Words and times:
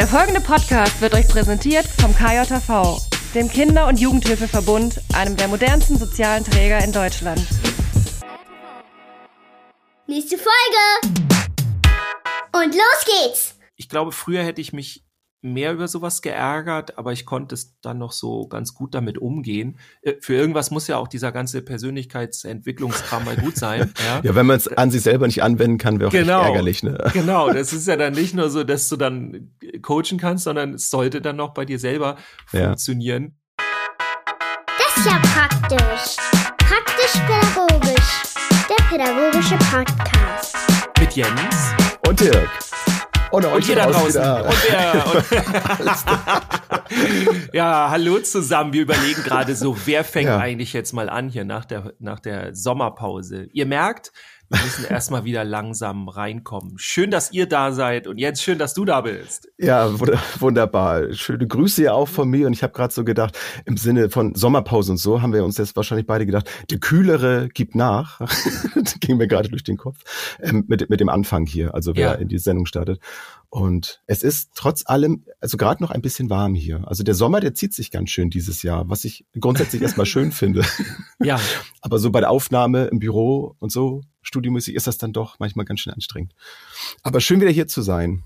Der 0.00 0.08
folgende 0.08 0.40
Podcast 0.40 1.02
wird 1.02 1.12
euch 1.12 1.28
präsentiert 1.28 1.84
vom 1.86 2.14
KJV, 2.14 3.06
dem 3.34 3.50
Kinder- 3.50 3.86
und 3.86 4.00
Jugendhilfeverbund, 4.00 4.98
einem 5.12 5.36
der 5.36 5.46
modernsten 5.46 5.98
sozialen 5.98 6.42
Träger 6.42 6.82
in 6.82 6.90
Deutschland. 6.90 7.46
Nächste 10.06 10.38
Folge! 10.38 11.18
Und 12.54 12.74
los 12.74 13.04
geht's! 13.04 13.58
Ich 13.76 13.90
glaube, 13.90 14.12
früher 14.12 14.42
hätte 14.42 14.62
ich 14.62 14.72
mich 14.72 15.04
mehr 15.42 15.72
über 15.72 15.88
sowas 15.88 16.22
geärgert, 16.22 16.98
aber 16.98 17.12
ich 17.12 17.24
konnte 17.24 17.54
es 17.54 17.80
dann 17.80 17.98
noch 17.98 18.12
so 18.12 18.46
ganz 18.46 18.74
gut 18.74 18.94
damit 18.94 19.18
umgehen. 19.18 19.78
Äh, 20.02 20.14
für 20.20 20.34
irgendwas 20.34 20.70
muss 20.70 20.86
ja 20.86 20.98
auch 20.98 21.08
dieser 21.08 21.32
ganze 21.32 21.62
Persönlichkeitsentwicklungskram 21.62 23.24
mal 23.24 23.36
gut 23.36 23.56
sein. 23.56 23.92
Ja, 24.00 24.20
ja 24.22 24.34
wenn 24.34 24.46
man 24.46 24.56
es 24.56 24.66
an 24.66 24.90
sich 24.90 25.02
selber 25.02 25.26
nicht 25.26 25.42
anwenden 25.42 25.76
kann, 25.76 25.98
wäre 26.00 26.08
auch 26.08 26.12
genau, 26.12 26.42
ärgerlich. 26.42 26.82
Ne? 26.82 26.96
Genau, 27.12 27.52
das 27.52 27.72
ist 27.72 27.86
ja 27.86 27.96
dann 27.96 28.14
nicht 28.14 28.34
nur 28.34 28.48
so, 28.48 28.64
dass 28.64 28.88
du 28.88 28.96
dann 28.96 29.50
coachen 29.82 30.16
kannst, 30.18 30.44
sondern 30.44 30.74
es 30.74 30.90
sollte 30.90 31.20
dann 31.20 31.36
noch 31.36 31.52
bei 31.52 31.64
dir 31.64 31.78
selber 31.78 32.16
ja. 32.52 32.68
funktionieren. 32.68 33.36
Das 33.58 34.96
ist 34.96 35.06
ja 35.06 35.20
praktisch. 35.22 36.16
Praktisch-pädagogisch. 36.58 38.22
Der 38.68 38.84
pädagogische 38.88 39.56
Podcast. 39.70 40.56
Mit 40.98 41.12
Jens. 41.12 41.74
Und 42.06 42.20
Dirk. 42.20 42.48
Und, 43.30 43.44
und 43.44 43.68
ihr 43.68 43.76
da 43.76 43.86
draußen. 43.86 44.22
Und 44.22 44.56
der. 44.68 45.06
Und 45.06 45.24
ja, 47.52 47.90
hallo 47.90 48.18
zusammen. 48.20 48.72
Wir 48.72 48.82
überlegen 48.82 49.22
gerade 49.22 49.54
so, 49.54 49.76
wer 49.84 50.04
fängt 50.04 50.28
ja. 50.28 50.38
eigentlich 50.38 50.72
jetzt 50.72 50.92
mal 50.92 51.08
an 51.08 51.28
hier 51.28 51.44
nach 51.44 51.64
der, 51.64 51.94
nach 51.98 52.20
der 52.20 52.54
Sommerpause. 52.54 53.48
Ihr 53.52 53.66
merkt, 53.66 54.12
wir 54.50 54.60
müssen 54.64 54.84
erstmal 54.84 55.24
wieder 55.24 55.44
langsam 55.44 56.08
reinkommen. 56.08 56.74
Schön, 56.76 57.12
dass 57.12 57.32
ihr 57.32 57.46
da 57.46 57.70
seid 57.70 58.08
und 58.08 58.18
jetzt 58.18 58.42
schön, 58.42 58.58
dass 58.58 58.74
du 58.74 58.84
da 58.84 59.00
bist. 59.00 59.48
Ja, 59.58 59.88
wunderbar. 60.40 61.12
Schöne 61.12 61.46
Grüße 61.46 61.84
ja 61.84 61.92
auch 61.92 62.08
von 62.08 62.28
mir 62.28 62.48
und 62.48 62.52
ich 62.52 62.64
habe 62.64 62.72
gerade 62.72 62.92
so 62.92 63.04
gedacht, 63.04 63.38
im 63.64 63.76
Sinne 63.76 64.10
von 64.10 64.34
Sommerpause 64.34 64.92
und 64.92 64.98
so 64.98 65.22
haben 65.22 65.32
wir 65.32 65.44
uns 65.44 65.56
jetzt 65.56 65.76
wahrscheinlich 65.76 66.06
beide 66.06 66.26
gedacht, 66.26 66.50
der 66.68 66.78
Kühlere 66.78 67.48
gibt 67.48 67.76
nach. 67.76 68.20
das 68.74 68.98
ging 68.98 69.18
mir 69.18 69.28
gerade 69.28 69.48
durch 69.48 69.62
den 69.62 69.76
Kopf 69.76 69.98
ähm, 70.40 70.64
mit, 70.66 70.90
mit 70.90 70.98
dem 70.98 71.08
Anfang 71.08 71.46
hier, 71.46 71.72
also 71.72 71.94
wer 71.94 72.10
ja. 72.10 72.14
in 72.14 72.26
die 72.26 72.38
Sendung 72.38 72.66
startet. 72.66 73.00
Und 73.50 74.00
es 74.06 74.22
ist 74.22 74.50
trotz 74.54 74.84
allem, 74.86 75.24
also 75.40 75.56
gerade 75.56 75.82
noch 75.82 75.90
ein 75.90 76.02
bisschen 76.02 76.30
warm 76.30 76.54
hier. 76.54 76.86
Also 76.86 77.02
der 77.02 77.14
Sommer, 77.14 77.40
der 77.40 77.52
zieht 77.52 77.74
sich 77.74 77.90
ganz 77.90 78.10
schön 78.10 78.30
dieses 78.30 78.62
Jahr, 78.62 78.88
was 78.88 79.04
ich 79.04 79.26
grundsätzlich 79.38 79.82
erstmal 79.82 80.06
schön 80.06 80.30
finde. 80.30 80.64
Ja. 81.20 81.40
Aber 81.80 81.98
so 81.98 82.10
bei 82.10 82.20
der 82.20 82.30
Aufnahme 82.30 82.86
im 82.86 83.00
Büro 83.00 83.56
und 83.58 83.72
so, 83.72 84.02
studiomäßig 84.22 84.74
ist 84.74 84.86
das 84.86 84.98
dann 84.98 85.12
doch 85.12 85.38
manchmal 85.38 85.64
ganz 85.64 85.80
schön 85.80 85.92
anstrengend. 85.92 86.34
Aber 87.02 87.20
schön 87.20 87.40
wieder 87.40 87.50
hier 87.50 87.68
zu 87.68 87.82
sein. 87.82 88.24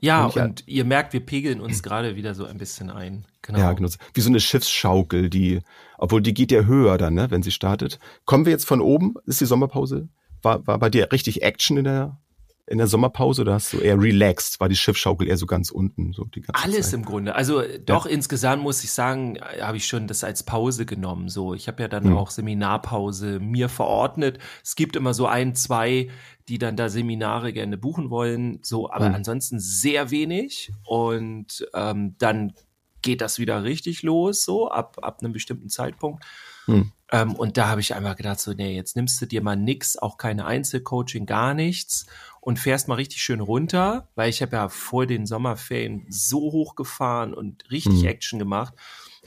Ja, 0.00 0.26
und, 0.26 0.36
und 0.36 0.68
ihr 0.68 0.84
merkt, 0.84 1.12
wir 1.14 1.24
pegeln 1.24 1.60
uns 1.60 1.82
gerade 1.82 2.16
wieder 2.16 2.34
so 2.34 2.44
ein 2.44 2.58
bisschen 2.58 2.90
ein. 2.90 3.24
Genau. 3.42 3.58
Ja, 3.58 3.72
genau. 3.72 3.88
Wie 4.12 4.20
so 4.20 4.28
eine 4.28 4.40
Schiffsschaukel, 4.40 5.30
die, 5.30 5.60
obwohl 5.96 6.20
die 6.20 6.34
geht 6.34 6.52
ja 6.52 6.64
höher 6.64 6.98
dann, 6.98 7.14
ne, 7.14 7.30
wenn 7.30 7.42
sie 7.42 7.50
startet. 7.50 7.98
Kommen 8.24 8.44
wir 8.44 8.52
jetzt 8.52 8.66
von 8.66 8.80
oben? 8.80 9.14
Ist 9.24 9.40
die 9.40 9.46
Sommerpause? 9.46 10.08
War, 10.42 10.66
war 10.66 10.78
bei 10.78 10.90
dir 10.90 11.10
richtig 11.12 11.42
Action 11.42 11.78
in 11.78 11.84
der 11.84 12.20
in 12.68 12.78
der 12.78 12.88
Sommerpause 12.88 13.42
oder 13.42 13.54
hast 13.54 13.72
du 13.72 13.78
eher 13.78 14.00
relaxed? 14.00 14.58
War 14.58 14.68
die 14.68 14.76
Schiffschaukel 14.76 15.28
eher 15.28 15.36
so 15.36 15.46
ganz 15.46 15.70
unten? 15.70 16.12
So 16.12 16.24
die 16.24 16.40
ganze 16.40 16.64
Alles 16.64 16.86
Zeit? 16.90 16.94
im 16.94 17.04
Grunde. 17.04 17.34
Also 17.34 17.62
doch 17.84 18.06
ja. 18.06 18.12
insgesamt 18.12 18.62
muss 18.62 18.82
ich 18.82 18.92
sagen, 18.92 19.38
habe 19.60 19.76
ich 19.76 19.86
schon 19.86 20.08
das 20.08 20.24
als 20.24 20.42
Pause 20.42 20.84
genommen. 20.84 21.28
So, 21.28 21.54
ich 21.54 21.68
habe 21.68 21.82
ja 21.82 21.88
dann 21.88 22.10
mhm. 22.10 22.16
auch 22.16 22.30
Seminarpause 22.30 23.38
mir 23.38 23.68
verordnet. 23.68 24.38
Es 24.64 24.74
gibt 24.74 24.96
immer 24.96 25.14
so 25.14 25.26
ein, 25.26 25.54
zwei, 25.54 26.08
die 26.48 26.58
dann 26.58 26.76
da 26.76 26.88
Seminare 26.88 27.52
gerne 27.52 27.78
buchen 27.78 28.10
wollen. 28.10 28.58
So, 28.62 28.90
aber 28.90 29.10
mhm. 29.10 29.14
ansonsten 29.14 29.60
sehr 29.60 30.10
wenig. 30.10 30.72
Und 30.84 31.68
ähm, 31.72 32.16
dann 32.18 32.52
geht 33.02 33.20
das 33.20 33.38
wieder 33.38 33.62
richtig 33.62 34.02
los, 34.02 34.42
so 34.44 34.68
ab, 34.68 34.98
ab 35.02 35.20
einem 35.20 35.32
bestimmten 35.32 35.68
Zeitpunkt. 35.68 36.24
Hm. 36.64 36.90
Ähm, 37.12 37.36
und 37.36 37.56
da 37.56 37.68
habe 37.68 37.80
ich 37.80 37.94
einmal 37.94 38.16
gedacht, 38.16 38.40
so, 38.40 38.52
nee, 38.52 38.74
jetzt 38.74 38.96
nimmst 38.96 39.22
du 39.22 39.26
dir 39.26 39.40
mal 39.40 39.54
nix, 39.54 39.96
auch 39.96 40.18
keine 40.18 40.44
Einzelcoaching, 40.46 41.24
gar 41.24 41.54
nichts 41.54 42.06
und 42.46 42.60
fährst 42.60 42.86
mal 42.86 42.94
richtig 42.94 43.22
schön 43.22 43.40
runter, 43.40 44.08
weil 44.14 44.30
ich 44.30 44.40
habe 44.40 44.54
ja 44.54 44.68
vor 44.68 45.04
den 45.04 45.26
Sommerferien 45.26 46.06
so 46.08 46.38
hochgefahren 46.38 47.34
und 47.34 47.68
richtig 47.72 48.02
hm. 48.02 48.06
Action 48.06 48.38
gemacht, 48.38 48.72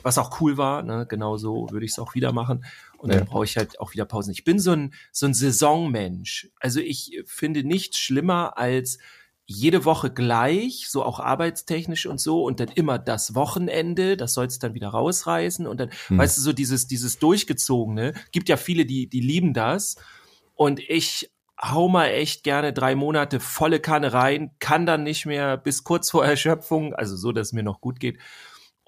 was 0.02 0.16
auch 0.16 0.40
cool 0.40 0.56
war, 0.56 0.82
ne? 0.82 1.04
genau 1.06 1.36
so 1.36 1.68
würde 1.70 1.84
ich 1.84 1.92
es 1.92 1.98
auch 1.98 2.14
wieder 2.14 2.32
machen. 2.32 2.64
Und 2.96 3.10
ja. 3.10 3.18
dann 3.18 3.26
brauche 3.26 3.44
ich 3.44 3.58
halt 3.58 3.78
auch 3.78 3.92
wieder 3.92 4.06
Pausen. 4.06 4.32
Ich 4.32 4.44
bin 4.44 4.58
so 4.58 4.70
ein, 4.72 4.94
so 5.12 5.26
ein 5.26 5.34
Saisonmensch. 5.34 6.48
Also 6.60 6.80
ich 6.80 7.22
finde 7.26 7.62
nichts 7.62 7.98
schlimmer 7.98 8.56
als 8.56 8.96
jede 9.44 9.84
Woche 9.84 10.10
gleich, 10.10 10.88
so 10.88 11.04
auch 11.04 11.20
arbeitstechnisch 11.20 12.06
und 12.06 12.22
so, 12.22 12.42
und 12.42 12.58
dann 12.58 12.68
immer 12.68 12.98
das 12.98 13.34
Wochenende, 13.34 14.16
das 14.16 14.32
sollst 14.32 14.62
du 14.62 14.66
dann 14.66 14.74
wieder 14.74 14.88
rausreißen 14.88 15.66
und 15.66 15.78
dann, 15.78 15.90
hm. 16.06 16.16
weißt 16.16 16.38
du, 16.38 16.40
so 16.40 16.54
dieses, 16.54 16.86
dieses 16.86 17.18
Durchgezogene, 17.18 18.14
gibt 18.32 18.48
ja 18.48 18.56
viele, 18.56 18.86
die, 18.86 19.08
die 19.08 19.20
lieben 19.20 19.52
das. 19.52 19.96
Und 20.54 20.80
ich 20.80 21.30
hau 21.62 21.88
mal 21.88 22.06
echt 22.06 22.44
gerne 22.44 22.72
drei 22.72 22.94
Monate 22.94 23.40
volle 23.40 23.80
Kanne 23.80 24.12
rein, 24.12 24.52
kann 24.60 24.86
dann 24.86 25.02
nicht 25.02 25.26
mehr 25.26 25.56
bis 25.56 25.84
kurz 25.84 26.10
vor 26.10 26.24
Erschöpfung, 26.24 26.94
also 26.94 27.16
so, 27.16 27.32
dass 27.32 27.48
es 27.48 27.52
mir 27.52 27.62
noch 27.62 27.80
gut 27.80 28.00
geht. 28.00 28.18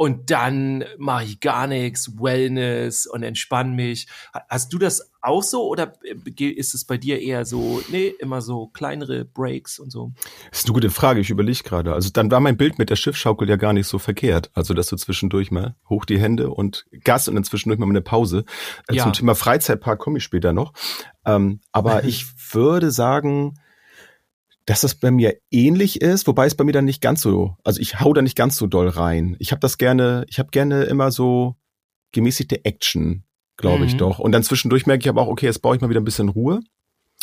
Und 0.02 0.32
dann 0.32 0.84
mache 0.98 1.22
ich 1.22 1.38
gar 1.38 1.68
nichts, 1.68 2.20
Wellness 2.20 3.06
und 3.06 3.22
entspann 3.22 3.76
mich. 3.76 4.08
Hast 4.48 4.72
du 4.72 4.78
das 4.78 5.12
auch 5.20 5.44
so 5.44 5.68
oder 5.68 5.92
äh, 6.02 6.44
ist 6.44 6.74
es 6.74 6.84
bei 6.84 6.96
dir 6.96 7.20
eher 7.20 7.44
so, 7.44 7.80
nee, 7.88 8.08
immer 8.08 8.42
so 8.42 8.66
kleinere 8.66 9.24
Breaks 9.24 9.78
und 9.78 9.92
so? 9.92 10.10
Das 10.50 10.58
ist 10.58 10.66
eine 10.66 10.74
gute 10.74 10.90
Frage, 10.90 11.20
ich 11.20 11.30
überlege 11.30 11.62
gerade. 11.62 11.94
Also 11.94 12.10
dann 12.10 12.32
war 12.32 12.40
mein 12.40 12.56
Bild 12.56 12.80
mit 12.80 12.90
der 12.90 12.96
Schiffschaukel 12.96 13.48
ja 13.48 13.54
gar 13.54 13.72
nicht 13.72 13.86
so 13.86 14.00
verkehrt. 14.00 14.50
Also 14.54 14.74
dass 14.74 14.88
du 14.88 14.96
zwischendurch 14.96 15.52
mal 15.52 15.76
hoch 15.88 16.04
die 16.04 16.18
Hände 16.18 16.50
und 16.50 16.84
Gas 17.04 17.28
und 17.28 17.36
dann 17.36 17.44
zwischendurch 17.44 17.78
mal 17.78 17.88
eine 17.88 18.02
Pause. 18.02 18.44
Äh, 18.88 18.96
ja. 18.96 19.04
Zum 19.04 19.12
Thema 19.12 19.36
Freizeitpark 19.36 20.00
komme 20.00 20.18
ich 20.18 20.24
später 20.24 20.52
noch. 20.52 20.72
Ähm, 21.24 21.60
aber 21.70 22.02
ich 22.06 22.26
würde 22.52 22.90
sagen, 22.90 23.54
dass 24.66 24.82
das 24.82 24.94
bei 24.94 25.10
mir 25.10 25.36
ähnlich 25.50 26.00
ist, 26.00 26.26
wobei 26.26 26.46
es 26.46 26.54
bei 26.54 26.64
mir 26.64 26.72
dann 26.72 26.84
nicht 26.84 27.00
ganz 27.00 27.20
so, 27.20 27.56
also 27.64 27.80
ich 27.80 28.00
hau 28.00 28.12
da 28.12 28.22
nicht 28.22 28.36
ganz 28.36 28.56
so 28.56 28.66
doll 28.66 28.88
rein. 28.88 29.36
Ich 29.38 29.50
habe 29.50 29.60
das 29.60 29.78
gerne, 29.78 30.24
ich 30.28 30.38
habe 30.38 30.50
gerne 30.50 30.84
immer 30.84 31.10
so 31.10 31.56
gemäßigte 32.12 32.64
Action 32.64 33.24
glaube 33.56 33.78
mhm. 33.78 33.84
ich 33.86 33.96
doch. 33.96 34.18
Und 34.18 34.32
dann 34.32 34.42
zwischendurch 34.42 34.86
merke 34.86 35.02
ich 35.02 35.08
aber 35.08 35.22
auch, 35.22 35.28
okay, 35.28 35.46
jetzt 35.46 35.62
brauche 35.62 35.76
ich 35.76 35.80
mal 35.80 35.88
wieder 35.88 36.00
ein 36.00 36.04
bisschen 36.04 36.28
Ruhe. 36.28 36.60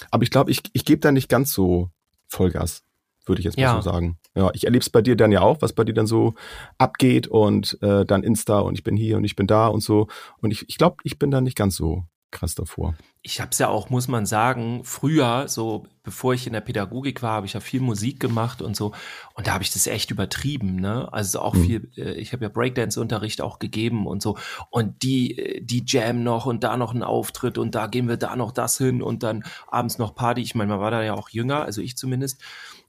Aber 0.09 0.23
ich 0.23 0.31
glaube, 0.31 0.49
ich, 0.49 0.61
ich 0.73 0.85
gebe 0.85 1.01
da 1.01 1.11
nicht 1.11 1.29
ganz 1.29 1.51
so 1.53 1.89
Vollgas, 2.27 2.83
würde 3.25 3.39
ich 3.39 3.45
jetzt 3.45 3.57
mal 3.57 3.63
ja. 3.63 3.75
so 3.75 3.81
sagen. 3.81 4.17
Ja, 4.35 4.49
ich 4.53 4.65
erlebe 4.65 4.81
es 4.81 4.89
bei 4.89 5.01
dir 5.01 5.15
dann 5.15 5.31
ja 5.31 5.41
auch, 5.41 5.61
was 5.61 5.73
bei 5.73 5.83
dir 5.83 5.93
dann 5.93 6.07
so 6.07 6.33
abgeht 6.77 7.27
und 7.27 7.77
äh, 7.81 8.05
dann 8.05 8.23
Insta 8.23 8.59
und 8.59 8.75
ich 8.75 8.83
bin 8.83 8.95
hier 8.95 9.17
und 9.17 9.25
ich 9.25 9.35
bin 9.35 9.47
da 9.47 9.67
und 9.67 9.81
so. 9.81 10.07
Und 10.41 10.51
ich, 10.51 10.67
ich 10.69 10.77
glaube, 10.77 10.97
ich 11.03 11.19
bin 11.19 11.29
da 11.29 11.41
nicht 11.41 11.57
ganz 11.57 11.75
so 11.75 12.05
krass 12.31 12.55
davor. 12.55 12.95
Ich 13.21 13.41
habe 13.41 13.51
es 13.51 13.57
ja 13.57 13.67
auch, 13.67 13.89
muss 13.89 14.07
man 14.07 14.25
sagen, 14.25 14.83
früher, 14.83 15.47
so 15.47 15.87
bevor 16.03 16.33
ich 16.33 16.47
in 16.47 16.53
der 16.53 16.61
Pädagogik 16.61 17.21
war, 17.21 17.33
habe 17.33 17.45
ich 17.45 17.53
ja 17.53 17.59
viel 17.59 17.81
Musik 17.81 18.19
gemacht 18.19 18.61
und 18.61 18.75
so. 18.75 18.93
Und 19.33 19.47
da 19.47 19.53
habe 19.53 19.63
ich 19.63 19.71
das 19.71 19.87
echt 19.87 20.11
übertrieben, 20.11 20.75
ne? 20.75 21.11
Also 21.11 21.39
auch 21.39 21.53
mhm. 21.53 21.65
viel, 21.65 21.91
äh, 21.97 22.13
ich 22.13 22.33
habe 22.33 22.45
ja 22.45 22.49
Breakdance-Unterricht 22.49 23.41
auch 23.41 23.59
gegeben 23.59 24.07
und 24.07 24.21
so. 24.21 24.37
Und 24.69 25.03
die, 25.03 25.37
äh, 25.37 25.61
die 25.61 25.83
Jam 25.85 26.23
noch 26.23 26.45
und 26.45 26.63
da 26.63 26.77
noch 26.77 26.93
ein 26.93 27.03
Auftritt 27.03 27.57
und 27.57 27.75
da 27.75 27.87
gehen 27.87 28.07
wir 28.07 28.17
da 28.17 28.35
noch 28.35 28.51
das 28.51 28.77
hin 28.77 29.01
und 29.01 29.23
dann 29.23 29.43
abends 29.67 29.97
noch 29.97 30.15
Party. 30.15 30.41
Ich 30.41 30.55
meine, 30.55 30.69
man 30.69 30.79
war 30.79 30.91
da 30.91 31.03
ja 31.03 31.13
auch 31.13 31.29
jünger, 31.29 31.63
also 31.63 31.81
ich 31.81 31.97
zumindest. 31.97 32.41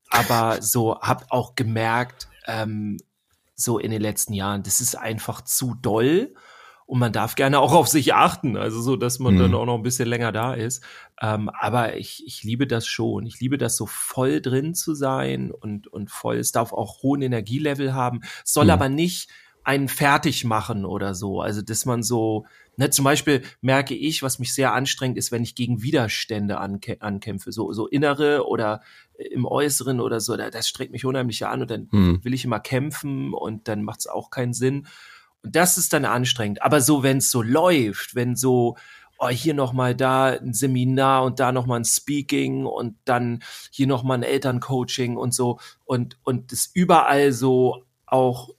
Aber 0.08 0.60
so 0.60 1.00
habe 1.00 1.26
auch 1.30 1.54
gemerkt, 1.54 2.28
ähm, 2.46 2.98
so 3.54 3.78
in 3.78 3.90
den 3.90 4.00
letzten 4.00 4.32
Jahren, 4.32 4.62
das 4.62 4.80
ist 4.80 4.96
einfach 4.96 5.42
zu 5.42 5.74
doll 5.74 6.34
und 6.90 6.98
man 6.98 7.12
darf 7.12 7.36
gerne 7.36 7.60
auch 7.60 7.70
auf 7.72 7.86
sich 7.86 8.14
achten, 8.14 8.56
also 8.56 8.82
so, 8.82 8.96
dass 8.96 9.20
man 9.20 9.34
mhm. 9.34 9.38
dann 9.38 9.54
auch 9.54 9.64
noch 9.64 9.76
ein 9.76 9.84
bisschen 9.84 10.08
länger 10.08 10.32
da 10.32 10.54
ist. 10.54 10.82
Ähm, 11.22 11.48
aber 11.48 11.96
ich, 11.96 12.24
ich 12.26 12.42
liebe 12.42 12.66
das 12.66 12.84
schon. 12.84 13.26
Ich 13.26 13.38
liebe 13.38 13.58
das 13.58 13.76
so 13.76 13.86
voll 13.86 14.40
drin 14.40 14.74
zu 14.74 14.94
sein 14.96 15.52
und, 15.52 15.86
und 15.86 16.10
voll. 16.10 16.38
Es 16.38 16.50
darf 16.50 16.72
auch 16.72 17.04
hohen 17.04 17.22
Energielevel 17.22 17.94
haben, 17.94 18.22
soll 18.42 18.64
mhm. 18.64 18.70
aber 18.70 18.88
nicht 18.88 19.30
einen 19.62 19.86
fertig 19.86 20.44
machen 20.44 20.84
oder 20.84 21.14
so. 21.14 21.40
Also, 21.40 21.62
dass 21.62 21.86
man 21.86 22.02
so, 22.02 22.44
ne, 22.76 22.90
zum 22.90 23.04
Beispiel 23.04 23.42
merke 23.60 23.94
ich, 23.94 24.24
was 24.24 24.40
mich 24.40 24.52
sehr 24.52 24.72
anstrengt, 24.74 25.16
ist, 25.16 25.30
wenn 25.30 25.44
ich 25.44 25.54
gegen 25.54 25.82
Widerstände 25.82 26.58
ankä 26.58 26.96
ankämpfe, 26.98 27.52
so, 27.52 27.72
so 27.72 27.86
innere 27.86 28.48
oder 28.48 28.82
im 29.16 29.46
Äußeren 29.46 30.00
oder 30.00 30.18
so, 30.18 30.36
das 30.36 30.68
strengt 30.68 30.90
mich 30.90 31.04
unheimlich 31.04 31.46
an 31.46 31.62
und 31.62 31.70
dann 31.70 31.88
mhm. 31.92 32.24
will 32.24 32.34
ich 32.34 32.44
immer 32.44 32.58
kämpfen 32.58 33.32
und 33.32 33.68
dann 33.68 33.84
macht 33.84 34.00
es 34.00 34.06
auch 34.08 34.30
keinen 34.30 34.54
Sinn. 34.54 34.88
Und 35.42 35.56
das 35.56 35.78
ist 35.78 35.92
dann 35.92 36.04
anstrengend. 36.04 36.62
Aber 36.62 36.80
so, 36.80 37.02
wenn 37.02 37.18
es 37.18 37.30
so 37.30 37.42
läuft, 37.42 38.14
wenn 38.14 38.36
so, 38.36 38.76
oh, 39.18 39.28
hier 39.28 39.54
nochmal 39.54 39.94
da 39.94 40.28
ein 40.28 40.54
Seminar 40.54 41.24
und 41.24 41.40
da 41.40 41.52
nochmal 41.52 41.80
ein 41.80 41.84
Speaking 41.84 42.66
und 42.66 42.96
dann 43.04 43.42
hier 43.70 43.86
nochmal 43.86 44.18
ein 44.18 44.22
Elterncoaching 44.22 45.16
und 45.16 45.34
so 45.34 45.60
und, 45.84 46.18
und 46.24 46.52
das 46.52 46.70
überall 46.72 47.32
so 47.32 47.84
auch, 48.06 48.50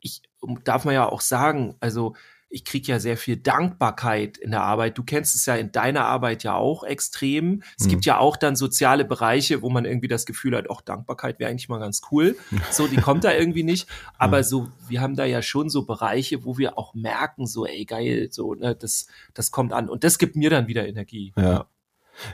ich 0.00 0.22
darf 0.64 0.84
man 0.84 0.94
ja 0.94 1.08
auch 1.08 1.20
sagen, 1.20 1.76
also 1.80 2.14
ich 2.52 2.64
kriege 2.66 2.92
ja 2.92 3.00
sehr 3.00 3.16
viel 3.16 3.38
Dankbarkeit 3.38 4.36
in 4.36 4.50
der 4.50 4.62
Arbeit. 4.62 4.98
Du 4.98 5.02
kennst 5.02 5.34
es 5.34 5.46
ja 5.46 5.56
in 5.56 5.72
deiner 5.72 6.04
Arbeit 6.04 6.42
ja 6.42 6.54
auch 6.54 6.84
extrem. 6.84 7.62
Es 7.78 7.86
mhm. 7.86 7.90
gibt 7.90 8.04
ja 8.04 8.18
auch 8.18 8.36
dann 8.36 8.56
soziale 8.56 9.06
Bereiche, 9.06 9.62
wo 9.62 9.70
man 9.70 9.86
irgendwie 9.86 10.06
das 10.06 10.26
Gefühl 10.26 10.54
hat, 10.56 10.68
auch 10.68 10.82
Dankbarkeit 10.82 11.38
wäre 11.38 11.50
eigentlich 11.50 11.70
mal 11.70 11.78
ganz 11.78 12.02
cool. 12.10 12.36
So, 12.70 12.86
die 12.86 12.96
kommt 12.96 13.24
da 13.24 13.32
irgendwie 13.32 13.64
nicht. 13.64 13.86
Aber 14.18 14.44
so, 14.44 14.68
wir 14.88 15.00
haben 15.00 15.14
da 15.14 15.24
ja 15.24 15.42
schon 15.42 15.68
so 15.68 15.84
Bereiche, 15.84 16.44
wo 16.44 16.58
wir 16.58 16.78
auch 16.78 16.94
merken, 16.94 17.46
so, 17.46 17.66
ey, 17.66 17.84
geil, 17.84 18.28
so, 18.30 18.54
ne, 18.54 18.74
das, 18.74 19.06
das 19.34 19.50
kommt 19.50 19.72
an. 19.72 19.88
Und 19.88 20.04
das 20.04 20.18
gibt 20.18 20.36
mir 20.36 20.48
dann 20.48 20.68
wieder 20.68 20.86
Energie. 20.86 21.32
Ja. 21.36 21.66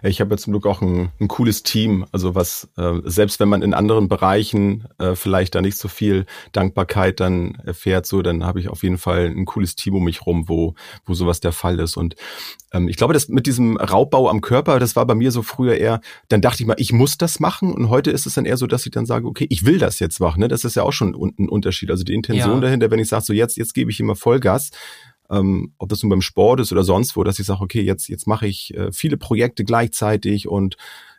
Ich 0.02 0.20
habe 0.20 0.30
ja 0.30 0.36
zum 0.36 0.52
Glück 0.52 0.66
auch 0.66 0.82
ein, 0.82 1.10
ein 1.20 1.28
cooles 1.28 1.62
Team, 1.62 2.06
also 2.12 2.34
was 2.34 2.68
äh, 2.76 3.00
selbst 3.04 3.40
wenn 3.40 3.48
man 3.48 3.62
in 3.62 3.74
anderen 3.74 4.08
Bereichen 4.08 4.88
äh, 4.98 5.14
vielleicht 5.14 5.54
da 5.54 5.60
nicht 5.60 5.76
so 5.76 5.88
viel 5.88 6.26
Dankbarkeit 6.52 7.20
dann 7.20 7.54
erfährt, 7.64 8.06
so 8.06 8.22
dann 8.22 8.44
habe 8.44 8.60
ich 8.60 8.68
auf 8.68 8.82
jeden 8.82 8.98
Fall 8.98 9.26
ein 9.26 9.44
cooles 9.44 9.76
Team 9.76 9.94
um 9.94 10.04
mich 10.04 10.26
rum, 10.26 10.48
wo 10.48 10.74
wo 11.04 11.14
sowas 11.14 11.40
der 11.40 11.52
Fall 11.52 11.78
ist. 11.80 11.96
Und 11.96 12.16
ähm, 12.72 12.88
ich 12.88 12.96
glaube, 12.96 13.14
das 13.14 13.28
mit 13.28 13.46
diesem 13.46 13.76
Raubbau 13.76 14.28
am 14.28 14.40
Körper, 14.40 14.78
das 14.78 14.96
war 14.96 15.06
bei 15.06 15.14
mir 15.14 15.30
so 15.30 15.42
früher 15.42 15.76
eher. 15.76 16.00
Dann 16.28 16.40
dachte 16.40 16.62
ich 16.62 16.66
mal, 16.66 16.76
ich 16.78 16.92
muss 16.92 17.18
das 17.18 17.40
machen, 17.40 17.72
und 17.72 17.88
heute 17.88 18.10
ist 18.10 18.26
es 18.26 18.34
dann 18.34 18.44
eher 18.44 18.56
so, 18.56 18.66
dass 18.66 18.84
ich 18.84 18.92
dann 18.92 19.06
sage, 19.06 19.26
okay, 19.26 19.46
ich 19.48 19.64
will 19.64 19.78
das 19.78 19.98
jetzt 20.00 20.20
machen. 20.20 20.40
Ne? 20.40 20.48
Das 20.48 20.64
ist 20.64 20.76
ja 20.76 20.82
auch 20.82 20.92
schon 20.92 21.14
ein 21.14 21.48
Unterschied. 21.48 21.90
Also 21.90 22.04
die 22.04 22.14
Intention 22.14 22.56
ja. 22.56 22.60
dahinter, 22.60 22.90
wenn 22.90 22.98
ich 22.98 23.08
sage, 23.08 23.24
so 23.24 23.32
jetzt 23.32 23.56
jetzt 23.56 23.74
gebe 23.74 23.90
ich 23.90 24.00
immer 24.00 24.16
Vollgas, 24.16 24.70
ähm, 25.30 25.74
ob 25.78 25.88
das 25.88 26.02
nun 26.02 26.10
beim 26.10 26.22
Sport 26.22 26.60
ist 26.60 26.72
oder 26.72 26.84
sonst 26.84 27.16
wo, 27.16 27.24
dass 27.24 27.38
ich 27.38 27.46
sage, 27.46 27.60
okay, 27.60 27.82
jetzt, 27.82 28.08
jetzt 28.08 28.26
mache 28.26 28.46
ich 28.46 28.74
äh, 28.74 28.92
viele 28.92 29.16
Projekte 29.16 29.64
gleichzeitig 29.64 30.48
und 30.48 30.76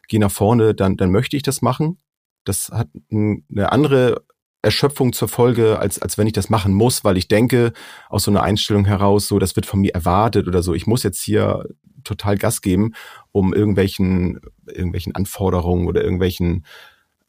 gehe 0.07 0.19
nach 0.19 0.31
vorne, 0.31 0.73
dann, 0.73 0.97
dann 0.97 1.11
möchte 1.11 1.37
ich 1.37 1.43
das 1.43 1.61
machen. 1.61 1.99
Das 2.43 2.69
hat 2.69 2.89
eine 3.11 3.71
andere 3.71 4.23
Erschöpfung 4.61 5.13
zur 5.13 5.27
Folge, 5.27 5.79
als, 5.79 6.01
als 6.01 6.17
wenn 6.17 6.27
ich 6.27 6.33
das 6.33 6.49
machen 6.49 6.73
muss, 6.73 7.03
weil 7.03 7.17
ich 7.17 7.27
denke, 7.27 7.71
aus 8.09 8.23
so 8.23 8.31
einer 8.31 8.43
Einstellung 8.43 8.85
heraus, 8.85 9.27
so, 9.27 9.39
das 9.39 9.55
wird 9.55 9.65
von 9.65 9.79
mir 9.79 9.93
erwartet 9.93 10.47
oder 10.47 10.61
so. 10.63 10.73
Ich 10.73 10.87
muss 10.87 11.03
jetzt 11.03 11.21
hier 11.21 11.65
total 12.03 12.37
Gas 12.37 12.61
geben, 12.61 12.93
um 13.31 13.53
irgendwelchen, 13.53 14.41
irgendwelchen 14.65 15.15
Anforderungen 15.15 15.87
oder 15.87 16.03
irgendwelchen 16.03 16.65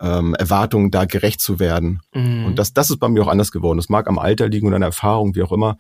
ähm, 0.00 0.34
Erwartungen 0.34 0.90
da 0.90 1.04
gerecht 1.04 1.40
zu 1.40 1.60
werden. 1.60 2.00
Mhm. 2.14 2.46
Und 2.46 2.58
das, 2.58 2.72
das 2.72 2.90
ist 2.90 2.98
bei 2.98 3.08
mir 3.08 3.22
auch 3.22 3.28
anders 3.28 3.52
geworden. 3.52 3.76
Das 3.76 3.88
mag 3.88 4.08
am 4.08 4.18
Alter 4.18 4.48
liegen 4.48 4.66
oder 4.66 4.76
an 4.76 4.82
Erfahrung, 4.82 5.34
wie 5.34 5.42
auch 5.42 5.52
immer 5.52 5.76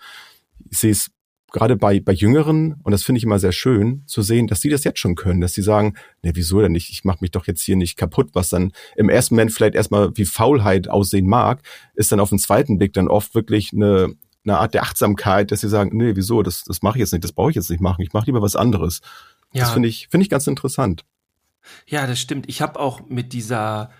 ich 0.68 0.78
sehe 0.78 0.92
es 0.92 1.10
gerade 1.52 1.76
bei, 1.76 2.00
bei 2.00 2.12
Jüngeren, 2.12 2.74
und 2.82 2.92
das 2.92 3.02
finde 3.02 3.18
ich 3.18 3.24
immer 3.24 3.38
sehr 3.38 3.52
schön, 3.52 4.04
zu 4.06 4.22
sehen, 4.22 4.46
dass 4.46 4.60
die 4.60 4.68
das 4.68 4.84
jetzt 4.84 4.98
schon 4.98 5.14
können, 5.14 5.40
dass 5.40 5.52
die 5.52 5.62
sagen, 5.62 5.94
ne, 6.22 6.32
wieso 6.34 6.60
denn 6.60 6.72
nicht? 6.72 6.90
Ich 6.90 7.04
mache 7.04 7.18
mich 7.20 7.32
doch 7.32 7.46
jetzt 7.46 7.62
hier 7.62 7.76
nicht 7.76 7.96
kaputt, 7.96 8.30
was 8.32 8.48
dann 8.48 8.72
im 8.96 9.08
ersten 9.08 9.34
Moment 9.34 9.52
vielleicht 9.52 9.74
erstmal 9.74 10.16
wie 10.16 10.24
Faulheit 10.24 10.88
aussehen 10.88 11.26
mag, 11.26 11.62
ist 11.94 12.12
dann 12.12 12.20
auf 12.20 12.28
den 12.28 12.38
zweiten 12.38 12.78
Blick 12.78 12.92
dann 12.92 13.08
oft 13.08 13.34
wirklich 13.34 13.72
eine, 13.72 14.14
eine 14.44 14.58
Art 14.58 14.74
der 14.74 14.82
Achtsamkeit, 14.82 15.50
dass 15.50 15.60
sie 15.60 15.68
sagen, 15.68 15.96
nee, 15.96 16.14
wieso, 16.14 16.42
das, 16.42 16.64
das 16.64 16.82
mache 16.82 16.98
ich 16.98 17.00
jetzt 17.00 17.12
nicht, 17.12 17.24
das 17.24 17.32
brauche 17.32 17.50
ich 17.50 17.56
jetzt 17.56 17.70
nicht 17.70 17.80
machen, 17.80 18.02
ich 18.02 18.12
mache 18.12 18.26
lieber 18.26 18.42
was 18.42 18.56
anderes. 18.56 19.00
Ja. 19.52 19.64
Das 19.64 19.72
finde 19.72 19.88
ich, 19.88 20.08
finde 20.08 20.22
ich 20.22 20.30
ganz 20.30 20.46
interessant. 20.46 21.04
Ja, 21.86 22.06
das 22.06 22.20
stimmt. 22.20 22.48
Ich 22.48 22.62
habe 22.62 22.78
auch 22.78 23.08
mit 23.08 23.32
dieser 23.32 23.90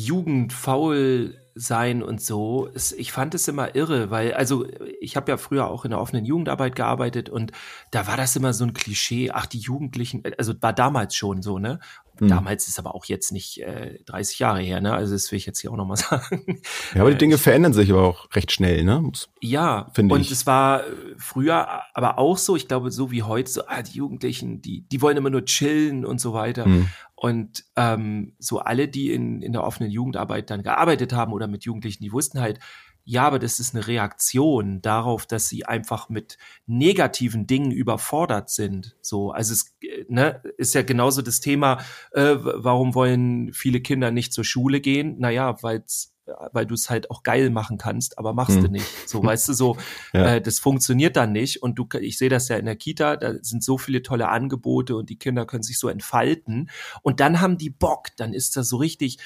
Jugendfaul 0.00 1.36
sein 1.54 2.02
und 2.02 2.22
so. 2.22 2.70
Ich 2.96 3.12
fand 3.12 3.34
es 3.34 3.48
immer 3.48 3.74
irre, 3.74 4.10
weil, 4.10 4.32
also 4.34 4.66
ich 5.00 5.16
habe 5.16 5.30
ja 5.30 5.36
früher 5.36 5.68
auch 5.68 5.84
in 5.84 5.90
der 5.90 6.00
offenen 6.00 6.24
Jugendarbeit 6.24 6.74
gearbeitet 6.74 7.28
und 7.28 7.52
da 7.90 8.06
war 8.06 8.16
das 8.16 8.36
immer 8.36 8.52
so 8.52 8.64
ein 8.64 8.72
Klischee, 8.72 9.30
ach, 9.30 9.46
die 9.46 9.58
Jugendlichen, 9.58 10.22
also 10.38 10.54
war 10.60 10.72
damals 10.72 11.14
schon 11.14 11.42
so, 11.42 11.58
ne? 11.58 11.80
Hm. 12.20 12.28
Damals 12.28 12.68
ist 12.68 12.78
aber 12.78 12.94
auch 12.94 13.06
jetzt 13.06 13.32
nicht 13.32 13.60
äh, 13.62 13.98
30 14.04 14.38
Jahre 14.38 14.60
her, 14.60 14.80
ne? 14.80 14.92
Also 14.92 15.14
das 15.14 15.30
will 15.32 15.38
ich 15.38 15.46
jetzt 15.46 15.60
hier 15.60 15.72
auch 15.72 15.76
nochmal 15.76 15.96
sagen. 15.96 16.60
Ja, 16.94 17.00
aber 17.00 17.10
die 17.10 17.18
Dinge 17.18 17.38
verändern 17.38 17.72
sich 17.72 17.90
aber 17.90 18.02
auch 18.02 18.28
recht 18.34 18.52
schnell, 18.52 18.84
ne? 18.84 19.10
Ja, 19.40 19.90
finde 19.94 20.14
ich. 20.14 20.20
Und 20.20 20.30
es 20.30 20.46
war 20.46 20.86
äh, 20.86 20.92
früher 21.16 21.66
aber 21.94 22.18
auch 22.18 22.36
so, 22.36 22.56
ich 22.56 22.68
glaube, 22.68 22.90
so 22.90 23.10
wie 23.10 23.22
heute, 23.22 23.50
so, 23.50 23.62
ah, 23.66 23.82
die 23.82 23.96
Jugendlichen, 23.96 24.60
die, 24.60 24.82
die 24.82 25.02
wollen 25.02 25.16
immer 25.16 25.30
nur 25.30 25.44
chillen 25.46 26.04
und 26.04 26.20
so 26.20 26.34
weiter. 26.34 26.66
Hm. 26.66 26.88
Und 27.14 27.64
ähm, 27.76 28.34
so 28.38 28.60
alle, 28.60 28.88
die 28.88 29.12
in, 29.12 29.42
in 29.42 29.52
der 29.52 29.64
offenen 29.64 29.90
Jugendarbeit 29.90 30.50
dann 30.50 30.62
gearbeitet 30.62 31.12
haben 31.12 31.32
oder 31.32 31.48
mit 31.48 31.64
Jugendlichen, 31.64 32.02
die 32.02 32.12
wussten 32.12 32.40
halt, 32.40 32.60
ja, 33.10 33.24
aber 33.26 33.40
das 33.40 33.58
ist 33.58 33.74
eine 33.74 33.88
Reaktion 33.88 34.80
darauf, 34.82 35.26
dass 35.26 35.48
sie 35.48 35.66
einfach 35.66 36.10
mit 36.10 36.38
negativen 36.68 37.44
Dingen 37.48 37.72
überfordert 37.72 38.50
sind. 38.50 38.96
So, 39.02 39.32
also 39.32 39.52
es 39.52 39.74
ne, 40.06 40.40
ist 40.58 40.76
ja 40.76 40.82
genauso 40.82 41.20
das 41.20 41.40
Thema, 41.40 41.78
äh, 42.12 42.36
warum 42.38 42.94
wollen 42.94 43.52
viele 43.52 43.80
Kinder 43.80 44.12
nicht 44.12 44.32
zur 44.32 44.44
Schule 44.44 44.80
gehen? 44.80 45.18
Naja, 45.18 45.60
weil's 45.60 46.14
weil 46.52 46.64
du 46.64 46.74
es 46.74 46.88
halt 46.88 47.10
auch 47.10 47.24
geil 47.24 47.50
machen 47.50 47.76
kannst, 47.76 48.16
aber 48.16 48.32
machst 48.32 48.54
hm. 48.54 48.62
du 48.62 48.70
nicht. 48.70 48.86
So, 49.08 49.20
weißt 49.20 49.48
du, 49.48 49.52
so, 49.52 49.76
ja. 50.12 50.36
äh, 50.36 50.40
das 50.40 50.60
funktioniert 50.60 51.16
dann 51.16 51.32
nicht. 51.32 51.60
Und 51.60 51.76
du, 51.76 51.88
ich 51.98 52.18
sehe 52.18 52.28
das 52.28 52.46
ja 52.46 52.56
in 52.56 52.66
der 52.66 52.76
Kita, 52.76 53.16
da 53.16 53.34
sind 53.42 53.64
so 53.64 53.78
viele 53.78 54.04
tolle 54.04 54.28
Angebote 54.28 54.94
und 54.94 55.10
die 55.10 55.18
Kinder 55.18 55.44
können 55.44 55.64
sich 55.64 55.80
so 55.80 55.88
entfalten. 55.88 56.70
Und 57.02 57.18
dann 57.18 57.40
haben 57.40 57.58
die 57.58 57.70
Bock, 57.70 58.10
dann 58.16 58.32
ist 58.32 58.56
das 58.56 58.68
so 58.68 58.76
richtig. 58.76 59.18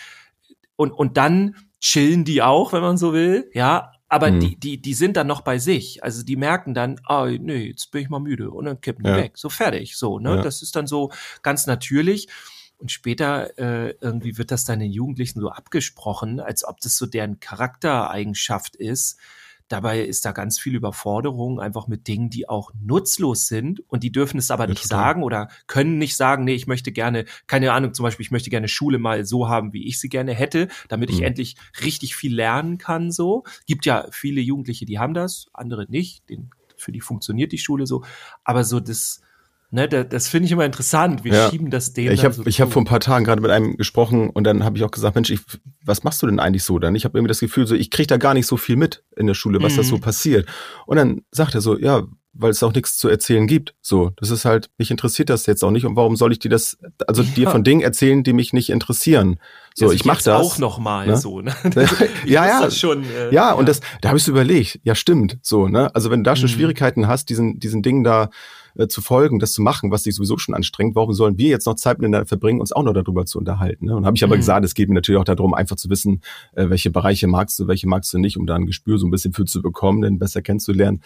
Und, 0.76 0.92
und 0.92 1.18
dann 1.18 1.56
chillen 1.84 2.24
die 2.24 2.40
auch, 2.40 2.72
wenn 2.72 2.80
man 2.80 2.96
so 2.96 3.12
will, 3.12 3.50
ja. 3.52 3.92
Aber 4.08 4.28
hm. 4.28 4.40
die, 4.40 4.56
die, 4.56 4.80
die 4.80 4.94
sind 4.94 5.16
dann 5.16 5.26
noch 5.26 5.42
bei 5.42 5.58
sich. 5.58 6.02
Also 6.02 6.22
die 6.22 6.36
merken 6.36 6.72
dann, 6.72 7.00
ah, 7.04 7.24
oh, 7.24 7.26
nee, 7.26 7.66
jetzt 7.68 7.90
bin 7.90 8.02
ich 8.02 8.08
mal 8.08 8.20
müde 8.20 8.50
und 8.50 8.64
dann 8.64 8.80
kippen 8.80 9.04
die 9.04 9.10
ja. 9.10 9.16
weg. 9.16 9.32
So 9.36 9.48
fertig. 9.48 9.96
So, 9.96 10.18
ne? 10.18 10.36
Ja. 10.36 10.42
Das 10.42 10.62
ist 10.62 10.76
dann 10.76 10.86
so 10.86 11.10
ganz 11.42 11.66
natürlich. 11.66 12.28
Und 12.78 12.90
später 12.92 13.58
äh, 13.58 13.94
irgendwie 14.00 14.38
wird 14.38 14.50
das 14.50 14.64
dann 14.64 14.78
den 14.78 14.92
Jugendlichen 14.92 15.40
so 15.40 15.50
abgesprochen, 15.50 16.40
als 16.40 16.64
ob 16.64 16.80
das 16.80 16.96
so 16.96 17.06
deren 17.06 17.40
Charaktereigenschaft 17.40 18.76
ist. 18.76 19.18
Dabei 19.68 20.02
ist 20.02 20.24
da 20.24 20.32
ganz 20.32 20.58
viel 20.58 20.74
Überforderung, 20.74 21.58
einfach 21.58 21.86
mit 21.86 22.06
Dingen, 22.06 22.28
die 22.28 22.48
auch 22.48 22.70
nutzlos 22.78 23.48
sind 23.48 23.80
und 23.88 24.02
die 24.02 24.12
dürfen 24.12 24.38
es 24.38 24.50
aber 24.50 24.64
ja, 24.64 24.70
nicht 24.70 24.82
total. 24.82 24.98
sagen 24.98 25.22
oder 25.22 25.48
können 25.66 25.98
nicht 25.98 26.16
sagen, 26.16 26.44
nee, 26.44 26.54
ich 26.54 26.66
möchte 26.66 26.92
gerne, 26.92 27.24
keine 27.46 27.72
Ahnung, 27.72 27.94
zum 27.94 28.02
Beispiel, 28.02 28.24
ich 28.24 28.30
möchte 28.30 28.50
gerne 28.50 28.68
Schule 28.68 28.98
mal 28.98 29.24
so 29.24 29.48
haben, 29.48 29.72
wie 29.72 29.86
ich 29.86 29.98
sie 29.98 30.08
gerne 30.08 30.34
hätte, 30.34 30.68
damit 30.88 31.10
ich 31.10 31.18
mhm. 31.18 31.24
endlich 31.24 31.56
richtig 31.82 32.14
viel 32.14 32.34
lernen 32.34 32.78
kann, 32.78 33.10
so. 33.10 33.44
Gibt 33.66 33.86
ja 33.86 34.06
viele 34.10 34.40
Jugendliche, 34.40 34.84
die 34.84 34.98
haben 34.98 35.14
das, 35.14 35.46
andere 35.54 35.86
nicht, 35.88 36.28
den, 36.28 36.50
für 36.76 36.92
die 36.92 37.00
funktioniert 37.00 37.52
die 37.52 37.58
Schule 37.58 37.86
so, 37.86 38.04
aber 38.44 38.64
so 38.64 38.80
das, 38.80 39.22
Ne, 39.74 39.88
das, 39.88 40.06
das 40.08 40.28
finde 40.28 40.46
ich 40.46 40.52
immer 40.52 40.64
interessant. 40.64 41.24
Wir 41.24 41.34
ja. 41.34 41.50
schieben 41.50 41.68
das 41.68 41.92
denen. 41.92 42.14
Ich 42.14 42.24
habe 42.24 42.32
so 42.32 42.46
ich 42.46 42.60
hab 42.60 42.72
vor 42.72 42.80
ein 42.80 42.84
paar 42.84 43.00
Tagen 43.00 43.24
gerade 43.24 43.42
mit 43.42 43.50
einem 43.50 43.76
gesprochen 43.76 44.30
und 44.30 44.44
dann 44.44 44.62
habe 44.62 44.78
ich 44.78 44.84
auch 44.84 44.90
gesagt, 44.92 45.16
Mensch, 45.16 45.30
ich, 45.30 45.40
was 45.84 46.04
machst 46.04 46.22
du 46.22 46.28
denn 46.28 46.38
eigentlich 46.38 46.62
so 46.62 46.78
dann? 46.78 46.94
Ich 46.94 47.04
habe 47.04 47.18
irgendwie 47.18 47.30
das 47.30 47.40
Gefühl, 47.40 47.66
so 47.66 47.74
ich 47.74 47.90
kriege 47.90 48.06
da 48.06 48.16
gar 48.16 48.34
nicht 48.34 48.46
so 48.46 48.56
viel 48.56 48.76
mit 48.76 49.02
in 49.16 49.26
der 49.26 49.34
Schule, 49.34 49.60
was 49.60 49.72
mhm. 49.72 49.78
das 49.78 49.88
so 49.88 49.98
passiert. 49.98 50.46
Und 50.86 50.96
dann 50.96 51.22
sagt 51.32 51.56
er 51.56 51.60
so, 51.60 51.76
ja, 51.76 52.04
weil 52.34 52.50
es 52.50 52.62
auch 52.62 52.72
nichts 52.72 52.96
zu 52.96 53.08
erzählen 53.08 53.48
gibt. 53.48 53.74
So, 53.82 54.12
das 54.14 54.30
ist 54.30 54.44
halt, 54.44 54.70
mich 54.78 54.92
interessiert 54.92 55.28
das 55.28 55.46
jetzt 55.46 55.64
auch 55.64 55.72
nicht 55.72 55.86
und 55.86 55.96
warum 55.96 56.14
soll 56.14 56.30
ich 56.30 56.38
dir 56.38 56.50
das, 56.50 56.78
also 57.08 57.22
ja. 57.24 57.30
dir 57.34 57.50
von 57.50 57.64
Dingen 57.64 57.80
erzählen, 57.80 58.22
die 58.22 58.32
mich 58.32 58.52
nicht 58.52 58.70
interessieren? 58.70 59.40
So, 59.74 59.90
ich 59.90 60.04
mache 60.04 60.22
das 60.22 60.40
auch 60.40 60.58
noch 60.58 60.78
mal 60.78 61.08
ne? 61.08 61.16
so, 61.16 61.40
ne? 61.40 61.52
ja, 62.26 62.46
ja, 62.46 62.70
schon, 62.70 63.02
äh, 63.02 63.24
ja, 63.24 63.30
ja, 63.32 63.52
und 63.54 63.68
das, 63.68 63.80
da 64.02 64.10
habe 64.10 64.18
ich 64.18 64.28
überlegt. 64.28 64.78
Ja, 64.84 64.94
stimmt, 64.94 65.38
so, 65.42 65.66
ne? 65.66 65.92
Also 65.96 66.12
wenn 66.12 66.22
du 66.22 66.30
da 66.30 66.36
schon 66.36 66.48
mhm. 66.48 66.54
Schwierigkeiten 66.54 67.08
hast, 67.08 67.28
diesen 67.28 67.58
diesen 67.58 67.82
Dingen 67.82 68.04
da 68.04 68.30
äh, 68.76 68.88
zu 68.88 69.00
folgen, 69.00 69.38
das 69.38 69.52
zu 69.52 69.62
machen, 69.62 69.90
was 69.90 70.02
dich 70.02 70.14
sowieso 70.14 70.38
schon 70.38 70.54
anstrengt, 70.54 70.96
warum 70.96 71.12
sollen 71.12 71.38
wir 71.38 71.48
jetzt 71.48 71.66
noch 71.66 71.74
Zeit 71.74 71.98
miteinander 71.98 72.26
verbringen, 72.26 72.60
uns 72.60 72.72
auch 72.72 72.82
noch 72.82 72.92
darüber 72.92 73.26
zu 73.26 73.38
unterhalten? 73.38 73.86
Ne? 73.86 73.96
Und 73.96 74.06
habe 74.06 74.16
ich 74.16 74.24
aber 74.24 74.34
mhm. 74.34 74.40
gesagt, 74.40 74.64
es 74.64 74.74
geht 74.74 74.88
mir 74.88 74.94
natürlich 74.94 75.20
auch 75.20 75.24
darum, 75.24 75.54
einfach 75.54 75.76
zu 75.76 75.90
wissen, 75.90 76.22
äh, 76.54 76.68
welche 76.68 76.90
Bereiche 76.90 77.26
magst 77.26 77.58
du, 77.58 77.66
welche 77.66 77.88
magst 77.88 78.12
du 78.12 78.18
nicht, 78.18 78.36
um 78.36 78.46
da 78.46 78.54
ein 78.54 78.66
Gespür 78.66 78.98
so 78.98 79.06
ein 79.06 79.10
bisschen 79.10 79.32
für 79.32 79.44
zu 79.44 79.62
bekommen, 79.62 80.02
denn 80.02 80.18
besser 80.18 80.42
kennenzulernen. 80.42 81.02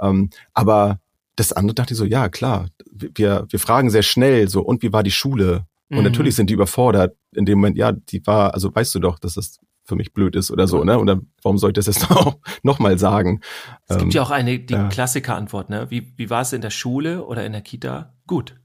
Ähm, 0.00 0.30
aber 0.54 1.00
das 1.36 1.52
andere 1.52 1.74
dachte 1.74 1.94
ich 1.94 1.98
so, 1.98 2.04
ja, 2.04 2.28
klar, 2.28 2.68
wir, 2.90 3.46
wir 3.48 3.58
fragen 3.58 3.90
sehr 3.90 4.02
schnell 4.02 4.48
so, 4.48 4.62
und 4.62 4.82
wie 4.82 4.92
war 4.92 5.02
die 5.02 5.10
Schule? 5.10 5.66
Und 5.90 5.98
mhm. 5.98 6.04
natürlich 6.04 6.34
sind 6.34 6.50
die 6.50 6.54
überfordert 6.54 7.16
in 7.34 7.44
dem 7.44 7.58
Moment, 7.58 7.76
ja, 7.76 7.92
die 7.92 8.26
war, 8.26 8.54
also 8.54 8.74
weißt 8.74 8.94
du 8.94 8.98
doch, 8.98 9.18
dass 9.18 9.34
das 9.34 9.58
für 9.92 9.96
mich 9.96 10.14
blöd 10.14 10.36
ist 10.36 10.50
oder 10.50 10.66
so, 10.66 10.84
ne? 10.84 10.98
Oder 10.98 11.20
warum 11.42 11.58
soll 11.58 11.70
ich 11.70 11.74
das 11.74 11.86
jetzt 11.86 12.08
noch, 12.10 12.38
noch 12.62 12.78
mal 12.78 12.98
sagen? 12.98 13.40
Es 13.86 13.98
gibt 13.98 14.02
ähm, 14.04 14.10
ja 14.10 14.22
auch 14.22 14.30
eine, 14.30 14.58
die 14.58 14.72
ja. 14.72 14.88
Klassikerantwort, 14.88 15.68
ne? 15.68 15.86
Wie, 15.90 16.14
wie 16.16 16.30
war 16.30 16.40
es 16.40 16.54
in 16.54 16.62
der 16.62 16.70
Schule 16.70 17.24
oder 17.24 17.44
in 17.44 17.52
der 17.52 17.60
Kita? 17.60 18.14
Gut. 18.26 18.56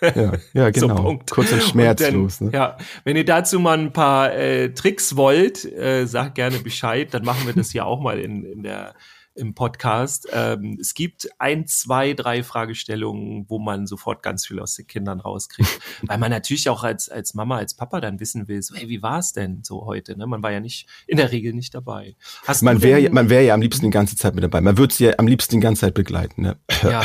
Ja, 0.00 0.32
ja 0.54 0.70
genau. 0.70 0.96
so, 0.96 1.02
Punkt. 1.02 1.30
Kurz 1.30 1.52
und 1.52 1.62
schmerzlos. 1.62 2.40
Und 2.40 2.54
dann, 2.54 2.60
ne? 2.60 2.66
Ja, 2.66 2.76
wenn 3.04 3.16
ihr 3.16 3.24
dazu 3.26 3.60
mal 3.60 3.78
ein 3.78 3.92
paar 3.92 4.32
äh, 4.32 4.72
Tricks 4.72 5.14
wollt, 5.14 5.64
äh, 5.64 6.06
sagt 6.06 6.36
gerne 6.36 6.58
Bescheid, 6.58 7.12
dann 7.12 7.24
machen 7.24 7.46
wir 7.46 7.52
das 7.52 7.70
hier 7.70 7.84
auch 7.84 8.00
mal 8.00 8.18
in, 8.18 8.44
in 8.44 8.62
der 8.62 8.94
im 9.34 9.54
Podcast. 9.54 10.28
Ähm, 10.32 10.78
es 10.80 10.94
gibt 10.94 11.28
ein, 11.38 11.66
zwei, 11.66 12.12
drei 12.12 12.42
Fragestellungen, 12.42 13.46
wo 13.48 13.58
man 13.58 13.86
sofort 13.86 14.22
ganz 14.22 14.46
viel 14.46 14.60
aus 14.60 14.74
den 14.74 14.86
Kindern 14.86 15.20
rauskriegt. 15.20 15.80
Weil 16.02 16.18
man 16.18 16.30
natürlich 16.30 16.68
auch 16.68 16.84
als, 16.84 17.08
als 17.08 17.34
Mama, 17.34 17.56
als 17.56 17.74
Papa 17.74 18.00
dann 18.00 18.20
wissen 18.20 18.48
will, 18.48 18.62
so, 18.62 18.74
hey, 18.74 18.88
wie 18.88 19.02
war 19.02 19.18
es 19.18 19.32
denn 19.32 19.62
so 19.62 19.86
heute? 19.86 20.16
Ne? 20.16 20.26
Man 20.26 20.42
war 20.42 20.52
ja 20.52 20.60
nicht, 20.60 20.86
in 21.06 21.16
der 21.16 21.32
Regel 21.32 21.52
nicht 21.52 21.74
dabei. 21.74 22.16
Hast 22.46 22.62
man 22.62 22.82
wäre 22.82 23.10
man 23.10 23.30
wäre 23.30 23.44
ja 23.44 23.54
am 23.54 23.62
liebsten 23.62 23.86
die 23.86 23.90
ganze 23.90 24.16
Zeit 24.16 24.34
mit 24.34 24.44
dabei. 24.44 24.60
Man 24.60 24.78
würde 24.78 24.94
sie 24.94 25.04
ja 25.04 25.14
am 25.18 25.26
liebsten 25.26 25.56
die 25.56 25.60
ganze 25.60 25.82
Zeit 25.82 25.94
begleiten. 25.94 26.42
Ne? 26.42 26.56
Ja. 26.82 27.02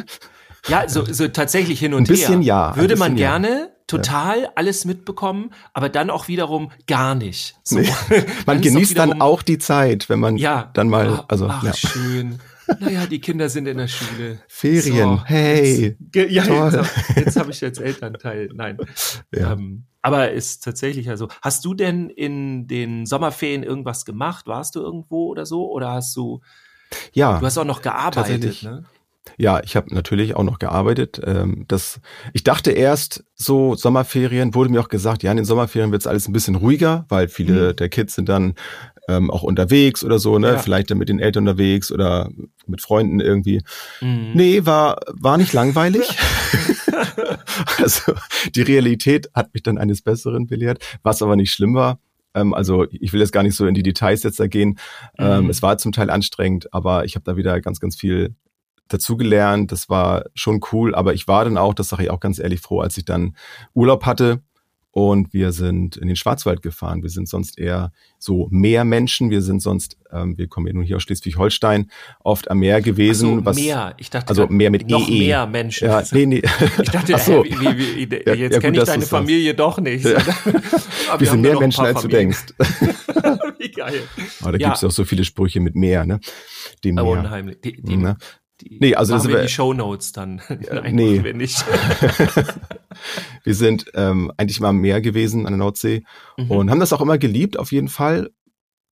ja, 0.68 0.88
so, 0.88 1.04
so 1.04 1.28
tatsächlich 1.28 1.80
hin 1.80 1.94
und 1.94 2.08
her. 2.08 2.14
Ein 2.14 2.18
bisschen 2.18 2.42
her. 2.42 2.74
ja. 2.74 2.76
Würde 2.76 2.96
man 2.96 3.16
gerne, 3.16 3.69
total 3.90 4.42
ja. 4.42 4.52
alles 4.54 4.84
mitbekommen, 4.84 5.52
aber 5.72 5.88
dann 5.88 6.10
auch 6.10 6.28
wiederum 6.28 6.70
gar 6.86 7.14
nicht. 7.14 7.56
So. 7.62 7.78
Nee. 7.78 7.90
Man 8.46 8.60
genießt 8.60 8.96
dann 8.96 9.20
auch 9.20 9.42
die 9.42 9.58
Zeit, 9.58 10.08
wenn 10.08 10.20
man 10.20 10.36
ja. 10.36 10.70
dann 10.74 10.88
mal, 10.88 11.24
also 11.28 11.48
ach, 11.48 11.62
ja. 11.62 11.74
schön. 11.74 12.38
Naja, 12.78 13.06
die 13.06 13.20
Kinder 13.20 13.48
sind 13.48 13.66
in 13.66 13.78
der 13.78 13.88
Schule. 13.88 14.38
Ferien, 14.46 15.18
So, 15.18 15.24
hey. 15.24 15.96
Jetzt, 16.14 16.30
ja, 16.30 16.44
toll. 16.44 16.72
jetzt, 16.72 17.16
jetzt 17.16 17.36
habe 17.36 17.50
ich 17.50 17.60
jetzt 17.60 17.80
Elternteil. 17.80 18.48
Nein. 18.54 18.78
Ja. 19.34 19.52
Ähm, 19.52 19.86
aber 20.02 20.30
ist 20.30 20.62
tatsächlich 20.62 21.10
also. 21.10 21.26
Hast 21.42 21.64
du 21.64 21.74
denn 21.74 22.10
in 22.10 22.68
den 22.68 23.06
Sommerferien 23.06 23.64
irgendwas 23.64 24.04
gemacht? 24.04 24.46
Warst 24.46 24.76
du 24.76 24.80
irgendwo 24.80 25.26
oder 25.26 25.46
so? 25.46 25.68
Oder 25.70 25.90
hast 25.90 26.14
du, 26.16 26.40
Ja, 27.12 27.40
du 27.40 27.46
hast 27.46 27.58
auch 27.58 27.64
noch 27.64 27.82
gearbeitet, 27.82 28.62
ne? 28.62 28.84
Ja, 29.38 29.60
ich 29.64 29.76
habe 29.76 29.94
natürlich 29.94 30.34
auch 30.36 30.42
noch 30.42 30.58
gearbeitet. 30.58 31.20
Ähm, 31.24 31.64
das, 31.68 32.00
ich 32.32 32.44
dachte 32.44 32.70
erst, 32.72 33.24
so 33.34 33.74
Sommerferien, 33.74 34.54
wurde 34.54 34.70
mir 34.70 34.80
auch 34.80 34.88
gesagt, 34.88 35.22
ja, 35.22 35.30
in 35.30 35.36
den 35.38 35.46
Sommerferien 35.46 35.92
wird's 35.92 36.06
alles 36.06 36.28
ein 36.28 36.32
bisschen 36.32 36.54
ruhiger, 36.56 37.04
weil 37.08 37.28
viele 37.28 37.70
Mhm. 37.72 37.76
der 37.76 37.88
Kids 37.88 38.14
sind 38.14 38.28
dann 38.28 38.54
ähm, 39.08 39.30
auch 39.30 39.42
unterwegs 39.42 40.04
oder 40.04 40.18
so, 40.18 40.38
ne? 40.38 40.52
Ja. 40.52 40.58
Vielleicht 40.58 40.90
dann 40.90 40.98
mit 40.98 41.08
den 41.08 41.18
Eltern 41.18 41.44
unterwegs 41.48 41.90
oder 41.90 42.30
mit 42.66 42.80
Freunden 42.80 43.18
irgendwie. 43.20 43.62
Mhm. 44.00 44.30
Nee, 44.34 44.66
war, 44.66 44.98
war 45.08 45.36
nicht 45.38 45.52
langweilig. 45.52 46.06
also 47.78 48.12
die 48.54 48.62
Realität 48.62 49.30
hat 49.34 49.52
mich 49.54 49.62
dann 49.62 49.78
eines 49.78 50.02
Besseren 50.02 50.46
belehrt, 50.46 50.82
was 51.02 51.22
aber 51.22 51.36
nicht 51.36 51.52
schlimm 51.52 51.74
war. 51.74 51.98
Ähm, 52.34 52.54
also 52.54 52.86
ich 52.90 53.12
will 53.12 53.20
jetzt 53.20 53.32
gar 53.32 53.42
nicht 53.42 53.56
so 53.56 53.66
in 53.66 53.74
die 53.74 53.82
Details 53.82 54.22
jetzt 54.22 54.38
da 54.38 54.46
gehen. 54.46 54.78
Ähm, 55.18 55.44
Mhm. 55.44 55.50
es 55.50 55.62
war 55.62 55.78
zum 55.78 55.92
Teil 55.92 56.10
anstrengend, 56.10 56.72
aber 56.72 57.04
ich 57.04 57.14
habe 57.16 57.24
da 57.24 57.36
wieder 57.36 57.60
ganz, 57.60 57.80
ganz 57.80 57.96
viel 57.96 58.34
dazugelernt. 58.92 59.72
Das 59.72 59.88
war 59.88 60.24
schon 60.34 60.60
cool, 60.72 60.94
aber 60.94 61.14
ich 61.14 61.26
war 61.28 61.44
dann 61.44 61.56
auch, 61.56 61.74
das 61.74 61.88
sage 61.88 62.04
ich 62.04 62.10
auch 62.10 62.20
ganz 62.20 62.38
ehrlich, 62.38 62.60
froh, 62.60 62.80
als 62.80 62.96
ich 62.98 63.04
dann 63.04 63.34
Urlaub 63.74 64.04
hatte. 64.06 64.40
Und 64.92 65.32
wir 65.32 65.52
sind 65.52 65.96
in 65.98 66.08
den 66.08 66.16
Schwarzwald 66.16 66.62
gefahren. 66.62 67.04
Wir 67.04 67.10
sind 67.10 67.28
sonst 67.28 67.60
eher 67.60 67.92
so 68.18 68.48
Meermenschen. 68.50 69.30
Wir 69.30 69.40
sind 69.40 69.62
sonst, 69.62 69.96
ähm, 70.10 70.36
wir 70.36 70.48
kommen 70.48 70.66
ja 70.66 70.72
nun 70.72 70.82
hier 70.82 70.96
aus 70.96 71.04
Schleswig-Holstein, 71.04 71.88
oft 72.24 72.50
am 72.50 72.58
Meer 72.58 72.82
gewesen. 72.82 73.38
so, 73.38 73.44
was, 73.44 73.56
mehr. 73.56 73.94
Ich 73.98 74.10
dachte 74.10 74.30
also 74.30 74.48
mehr 74.48 74.68
mit 74.72 74.90
noch 74.90 75.08
EE. 75.08 75.20
mehr 75.28 75.46
Menschen. 75.46 75.86
Ja, 75.86 76.02
nee, 76.10 76.26
nee. 76.26 76.42
Ich 76.82 76.90
dachte, 76.90 77.14
Ach 77.14 77.20
so. 77.20 77.44
hä, 77.44 77.54
wie, 77.60 77.78
wie, 77.78 78.10
wie, 78.10 78.14
jetzt 78.16 78.54
ja, 78.54 78.58
kenne 78.58 78.78
ich 78.78 78.82
deine 78.84 78.98
du's 78.98 79.08
sagst. 79.08 79.10
Familie 79.10 79.54
doch 79.54 79.78
nicht. 79.78 80.04
Ja. 80.04 80.18
Wir 81.18 81.26
sind 81.28 81.42
nur 81.42 81.52
mehr 81.52 81.60
Menschen, 81.60 81.84
als 81.84 82.02
du 82.02 82.08
Familien. 82.08 82.30
denkst. 82.32 82.54
wie 83.58 83.70
geil. 83.70 84.02
Aber 84.42 84.52
da 84.52 84.58
Ja. 84.58 84.68
gibt's 84.70 84.82
auch 84.82 84.90
so 84.90 85.04
viele 85.04 85.22
Sprüche 85.24 85.60
mit 85.60 85.76
Meer, 85.76 86.04
ne? 86.04 86.18
Dem 86.82 86.98
Aber 86.98 87.10
Meer. 87.12 87.20
unheimlich. 87.20 87.60
Die, 87.60 87.80
die, 87.80 87.96
Ne? 87.96 88.16
Die 88.60 88.78
Nee, 88.80 88.94
also 88.94 89.14
das 89.14 89.26
wir 89.26 89.34
wär- 89.34 89.42
die 89.42 89.48
Shownotes 89.48 90.12
dann. 90.12 90.40
Nein, 90.72 90.94
nee. 90.94 91.22
wir 91.24 91.34
nicht. 91.34 91.64
Wir 93.44 93.54
sind 93.54 93.86
ähm, 93.94 94.30
eigentlich 94.36 94.60
mal 94.60 94.70
am 94.70 94.78
Meer 94.78 95.00
gewesen, 95.00 95.46
an 95.46 95.52
der 95.52 95.58
Nordsee 95.58 96.04
Mhm. 96.36 96.50
und 96.50 96.70
haben 96.70 96.80
das 96.80 96.92
auch 96.92 97.00
immer 97.00 97.18
geliebt, 97.18 97.58
auf 97.58 97.72
jeden 97.72 97.88
Fall, 97.88 98.30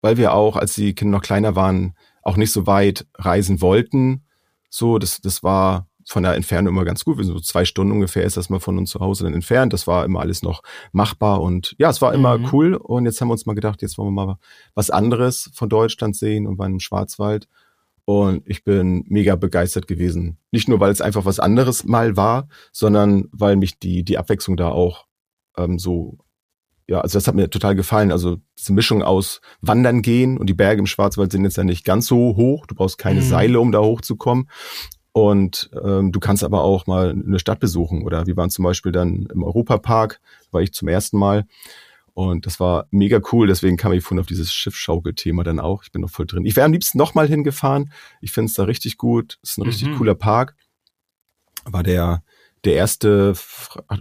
weil 0.00 0.16
wir 0.16 0.32
auch, 0.32 0.56
als 0.56 0.74
die 0.74 0.94
Kinder 0.94 1.18
noch 1.18 1.22
kleiner 1.24 1.56
waren, 1.56 1.94
auch 2.22 2.36
nicht 2.36 2.52
so 2.52 2.66
weit 2.66 3.06
reisen 3.14 3.60
wollten. 3.60 4.24
So, 4.70 4.98
das, 4.98 5.20
das 5.20 5.42
war 5.42 5.88
von 6.06 6.22
der 6.22 6.34
Entfernung 6.34 6.72
immer 6.74 6.84
ganz 6.84 7.04
gut. 7.04 7.18
Wir 7.18 7.24
sind 7.24 7.34
so 7.34 7.40
zwei 7.40 7.64
Stunden 7.64 7.92
ungefähr 7.92 8.22
ist 8.24 8.36
das 8.38 8.48
mal 8.48 8.60
von 8.60 8.78
uns 8.78 8.90
zu 8.90 9.00
Hause 9.00 9.24
dann 9.24 9.34
entfernt. 9.34 9.72
Das 9.74 9.86
war 9.86 10.04
immer 10.04 10.20
alles 10.20 10.42
noch 10.42 10.62
machbar 10.92 11.42
und 11.42 11.74
ja, 11.78 11.90
es 11.90 12.00
war 12.00 12.14
immer 12.14 12.38
Mhm. 12.38 12.48
cool. 12.52 12.74
Und 12.74 13.04
jetzt 13.04 13.20
haben 13.20 13.28
wir 13.28 13.32
uns 13.32 13.44
mal 13.46 13.54
gedacht, 13.54 13.82
jetzt 13.82 13.98
wollen 13.98 14.14
wir 14.14 14.26
mal 14.26 14.38
was 14.74 14.88
anderes 14.90 15.50
von 15.52 15.68
Deutschland 15.68 16.16
sehen 16.16 16.46
und 16.46 16.58
waren 16.58 16.72
im 16.72 16.80
Schwarzwald. 16.80 17.46
Und 18.08 18.42
ich 18.46 18.64
bin 18.64 19.04
mega 19.08 19.36
begeistert 19.36 19.86
gewesen. 19.86 20.38
Nicht 20.50 20.66
nur, 20.66 20.80
weil 20.80 20.90
es 20.90 21.02
einfach 21.02 21.26
was 21.26 21.38
anderes 21.38 21.84
mal 21.84 22.16
war, 22.16 22.48
sondern 22.72 23.26
weil 23.32 23.56
mich 23.56 23.78
die, 23.78 24.02
die 24.02 24.16
Abwechslung 24.16 24.56
da 24.56 24.70
auch 24.70 25.04
ähm, 25.58 25.78
so, 25.78 26.16
ja, 26.86 27.02
also 27.02 27.18
das 27.18 27.28
hat 27.28 27.34
mir 27.34 27.50
total 27.50 27.74
gefallen. 27.74 28.10
Also 28.10 28.38
diese 28.58 28.72
Mischung 28.72 29.02
aus 29.02 29.42
Wandern 29.60 30.00
gehen 30.00 30.38
und 30.38 30.46
die 30.46 30.54
Berge 30.54 30.80
im 30.80 30.86
Schwarzwald 30.86 31.32
sind 31.32 31.44
jetzt 31.44 31.58
ja 31.58 31.64
nicht 31.64 31.84
ganz 31.84 32.06
so 32.06 32.34
hoch. 32.34 32.64
Du 32.64 32.74
brauchst 32.74 32.96
keine 32.96 33.20
Mhm. 33.20 33.24
Seile, 33.24 33.60
um 33.60 33.72
da 33.72 33.80
hochzukommen. 33.80 34.48
Und 35.12 35.68
ähm, 35.84 36.10
du 36.10 36.18
kannst 36.18 36.44
aber 36.44 36.62
auch 36.62 36.86
mal 36.86 37.10
eine 37.10 37.38
Stadt 37.38 37.60
besuchen. 37.60 38.04
Oder 38.06 38.26
wir 38.26 38.38
waren 38.38 38.48
zum 38.48 38.64
Beispiel 38.64 38.90
dann 38.90 39.28
im 39.30 39.42
Europapark, 39.42 40.18
war 40.50 40.62
ich 40.62 40.72
zum 40.72 40.88
ersten 40.88 41.18
Mal. 41.18 41.44
Und 42.18 42.46
das 42.46 42.58
war 42.58 42.88
mega 42.90 43.20
cool, 43.30 43.46
deswegen 43.46 43.76
kam 43.76 43.92
ich 43.92 44.02
vorhin 44.02 44.18
auf 44.18 44.26
dieses 44.26 44.52
Schiffschaukel-Thema 44.52 45.44
dann 45.44 45.60
auch. 45.60 45.84
Ich 45.84 45.92
bin 45.92 46.02
noch 46.02 46.10
voll 46.10 46.26
drin. 46.26 46.44
Ich 46.44 46.56
wäre 46.56 46.64
am 46.66 46.72
liebsten 46.72 46.98
nochmal 46.98 47.28
hingefahren. 47.28 47.92
Ich 48.20 48.32
finde 48.32 48.48
es 48.48 48.54
da 48.54 48.64
richtig 48.64 48.96
gut. 48.96 49.38
Es 49.40 49.50
ist 49.52 49.58
ein 49.58 49.62
richtig 49.62 49.90
Mhm. 49.90 49.98
cooler 49.98 50.16
Park. 50.16 50.56
War 51.64 51.84
der, 51.84 52.24
der 52.64 52.74
erste, 52.74 53.34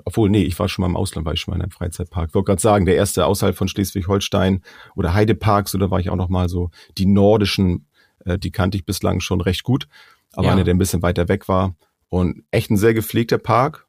obwohl, 0.05 0.31
nee, 0.31 0.41
ich 0.41 0.57
war 0.57 0.67
schon 0.67 0.81
mal 0.81 0.87
im 0.89 0.95
Ausland, 0.97 1.27
war 1.27 1.33
ich 1.33 1.41
schon 1.41 1.51
mal 1.51 1.57
in 1.57 1.61
einem 1.61 1.69
Freizeitpark. 1.71 2.29
Ich 2.29 2.33
wollte 2.33 2.47
gerade 2.47 2.61
sagen, 2.61 2.85
der 2.87 2.95
erste 2.95 3.23
außerhalb 3.27 3.55
von 3.55 3.67
Schleswig-Holstein 3.67 4.63
oder 4.95 5.13
Heideparks, 5.13 5.75
oder 5.75 5.91
war 5.91 5.99
ich 5.99 6.09
auch 6.09 6.15
noch 6.15 6.29
mal 6.29 6.49
so, 6.49 6.71
die 6.97 7.05
nordischen, 7.05 7.85
äh, 8.25 8.39
die 8.39 8.49
kannte 8.51 8.77
ich 8.79 8.85
bislang 8.85 9.19
schon 9.19 9.41
recht 9.41 9.61
gut. 9.61 9.87
Aber 10.33 10.47
Ja. 10.47 10.53
einer, 10.53 10.63
der 10.63 10.73
ein 10.73 10.79
bisschen 10.79 11.03
weiter 11.03 11.27
weg 11.27 11.47
war. 11.47 11.75
Und 12.09 12.45
echt 12.49 12.71
ein 12.71 12.77
sehr 12.77 12.95
gepflegter 12.95 13.37
Park. 13.37 13.86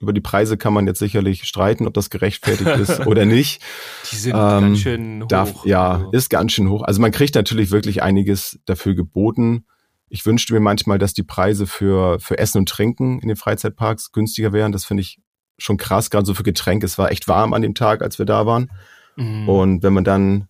Über 0.00 0.12
die 0.12 0.20
Preise 0.20 0.56
kann 0.56 0.72
man 0.72 0.86
jetzt 0.86 1.00
sicherlich 1.00 1.44
streiten, 1.44 1.86
ob 1.86 1.94
das 1.94 2.08
gerechtfertigt 2.10 2.70
ist 2.70 3.00
oder 3.06 3.24
nicht. 3.24 3.62
Die 4.12 4.16
sind 4.16 4.34
Ähm, 4.34 4.38
ganz 4.38 4.78
schön 4.78 5.22
hoch. 5.24 5.28
Darf, 5.28 5.64
ja, 5.64 5.90
Also, 5.96 6.10
ist 6.12 6.30
ganz 6.30 6.52
schön 6.52 6.68
hoch. 6.68 6.82
Also 6.82 7.00
man 7.00 7.10
kriegt 7.10 7.34
natürlich 7.34 7.70
wirklich 7.70 8.02
einiges 8.02 8.60
dafür 8.64 8.94
geboten. 8.94 9.64
Ich 10.08 10.24
wünschte 10.24 10.54
mir 10.54 10.60
manchmal, 10.60 10.98
dass 10.98 11.14
die 11.14 11.24
Preise 11.24 11.66
für, 11.66 12.20
für 12.20 12.38
Essen 12.38 12.58
und 12.58 12.68
Trinken 12.68 13.18
in 13.18 13.28
den 13.28 13.36
Freizeitparks 13.36 14.12
günstiger 14.12 14.52
wären. 14.52 14.72
Das 14.72 14.84
finde 14.84 15.00
ich 15.02 15.18
schon 15.58 15.76
krass, 15.76 16.10
gerade 16.10 16.24
so 16.24 16.34
für 16.34 16.44
Getränke. 16.44 16.86
Es 16.86 16.96
war 16.96 17.10
echt 17.10 17.26
warm 17.26 17.52
an 17.52 17.62
dem 17.62 17.74
Tag, 17.74 18.00
als 18.00 18.18
wir 18.18 18.26
da 18.26 18.46
waren. 18.46 18.70
mhm. 19.16 19.48
Und 19.48 19.82
wenn 19.82 19.92
man 19.92 20.04
dann 20.04 20.48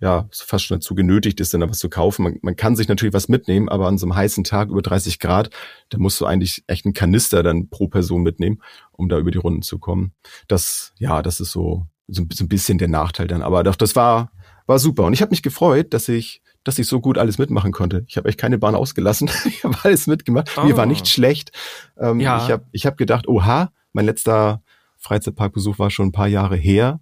ja 0.00 0.28
fast 0.32 0.64
schon 0.64 0.78
dazu 0.78 0.94
genötigt 0.94 1.40
ist, 1.40 1.52
dann 1.52 1.60
da 1.60 1.68
was 1.68 1.78
zu 1.78 1.88
kaufen, 1.90 2.22
man, 2.22 2.38
man 2.42 2.56
kann 2.56 2.74
sich 2.76 2.88
natürlich 2.88 3.12
was 3.14 3.28
mitnehmen, 3.28 3.68
aber 3.68 3.86
an 3.86 3.98
so 3.98 4.06
einem 4.06 4.16
heißen 4.16 4.44
Tag 4.44 4.70
über 4.70 4.82
30 4.82 5.18
Grad, 5.18 5.50
da 5.90 5.98
musst 5.98 6.20
du 6.20 6.26
eigentlich 6.26 6.64
echt 6.66 6.86
einen 6.86 6.94
Kanister 6.94 7.42
dann 7.42 7.68
pro 7.68 7.86
Person 7.88 8.22
mitnehmen, 8.22 8.62
um 8.92 9.08
da 9.08 9.18
über 9.18 9.30
die 9.30 9.38
Runden 9.38 9.62
zu 9.62 9.78
kommen. 9.78 10.12
Das, 10.48 10.92
ja, 10.98 11.20
das 11.22 11.40
ist 11.40 11.52
so, 11.52 11.86
so, 12.08 12.22
ein- 12.22 12.28
so 12.32 12.44
ein 12.44 12.48
bisschen 12.48 12.78
der 12.78 12.88
Nachteil 12.88 13.26
dann. 13.26 13.42
Aber 13.42 13.62
doch, 13.62 13.76
das 13.76 13.94
war, 13.94 14.32
war 14.66 14.78
super. 14.78 15.04
Und 15.04 15.12
ich 15.12 15.20
habe 15.22 15.30
mich 15.30 15.42
gefreut, 15.42 15.92
dass 15.92 16.08
ich, 16.08 16.42
dass 16.64 16.78
ich 16.78 16.86
so 16.86 17.00
gut 17.00 17.16
alles 17.18 17.38
mitmachen 17.38 17.72
konnte. 17.72 18.04
Ich 18.08 18.16
habe 18.16 18.28
echt 18.28 18.38
keine 18.38 18.58
Bahn 18.58 18.74
ausgelassen. 18.74 19.30
ich 19.44 19.64
habe 19.64 19.76
alles 19.82 20.06
mitgemacht. 20.06 20.50
Mir 20.64 20.76
war 20.76 20.84
Ah. 20.84 20.86
nicht 20.86 21.08
schlecht. 21.08 21.52
Ähm, 21.98 22.20
Ja. 22.20 22.42
Ich 22.44 22.50
habe 22.50 22.64
ich 22.72 22.86
hab 22.86 22.96
gedacht, 22.96 23.28
oha, 23.28 23.70
mein 23.92 24.06
letzter 24.06 24.62
Freizeitparkbesuch 24.96 25.78
war 25.78 25.90
schon 25.90 26.08
ein 26.08 26.12
paar 26.12 26.28
Jahre 26.28 26.56
her. 26.56 27.00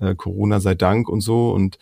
Äh, 0.00 0.14
Corona 0.14 0.60
sei 0.60 0.74
Dank 0.74 1.08
und 1.08 1.20
so. 1.22 1.50
Und 1.50 1.78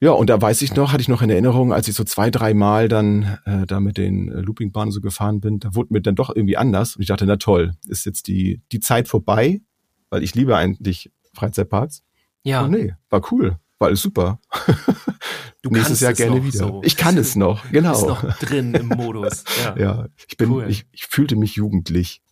ja, 0.00 0.10
und 0.10 0.28
da 0.30 0.40
weiß 0.40 0.62
ich 0.62 0.74
noch, 0.74 0.92
hatte 0.92 1.00
ich 1.00 1.08
noch 1.08 1.22
in 1.22 1.30
Erinnerung, 1.30 1.72
als 1.72 1.88
ich 1.88 1.94
so 1.94 2.04
zwei, 2.04 2.30
drei 2.30 2.52
Mal 2.54 2.88
dann 2.88 3.38
äh, 3.46 3.66
da 3.66 3.80
mit 3.80 3.96
den 3.96 4.28
äh, 4.30 4.40
Loopingbahnen 4.40 4.92
so 4.92 5.00
gefahren 5.00 5.40
bin, 5.40 5.58
da 5.58 5.74
wurde 5.74 5.92
mir 5.92 6.00
dann 6.02 6.14
doch 6.14 6.30
irgendwie 6.34 6.56
anders. 6.56 6.96
Und 6.96 7.02
ich 7.02 7.08
dachte, 7.08 7.26
na 7.26 7.36
toll, 7.36 7.74
ist 7.88 8.04
jetzt 8.06 8.26
die, 8.28 8.60
die 8.72 8.80
Zeit 8.80 9.08
vorbei, 9.08 9.60
weil 10.10 10.22
ich 10.22 10.34
liebe 10.34 10.56
eigentlich 10.56 11.10
Freizeitparks. 11.34 12.02
ja, 12.42 12.64
Oh 12.64 12.68
nee, 12.68 12.94
war 13.10 13.22
cool, 13.32 13.58
war 13.78 13.88
alles 13.88 14.02
super. 14.02 14.38
du 15.62 15.70
Nächstes 15.70 15.88
kannst 16.00 16.02
Jahr 16.02 16.12
es 16.12 16.18
gerne 16.18 16.44
wieder. 16.44 16.58
So. 16.58 16.82
Ich 16.84 16.96
kann 16.96 17.16
es 17.16 17.36
noch, 17.36 17.70
genau. 17.70 17.92
Ist 17.92 18.06
noch 18.06 18.38
drin 18.38 18.74
im 18.74 18.88
Modus. 18.88 19.44
Ja, 19.64 19.76
ja, 19.78 20.06
ich 20.28 20.36
bin, 20.36 20.50
Cool. 20.50 20.66
ich, 20.68 20.86
ich 20.92 21.06
fühlte 21.06 21.36
mich 21.36 21.56
jugendlich. 21.56 22.22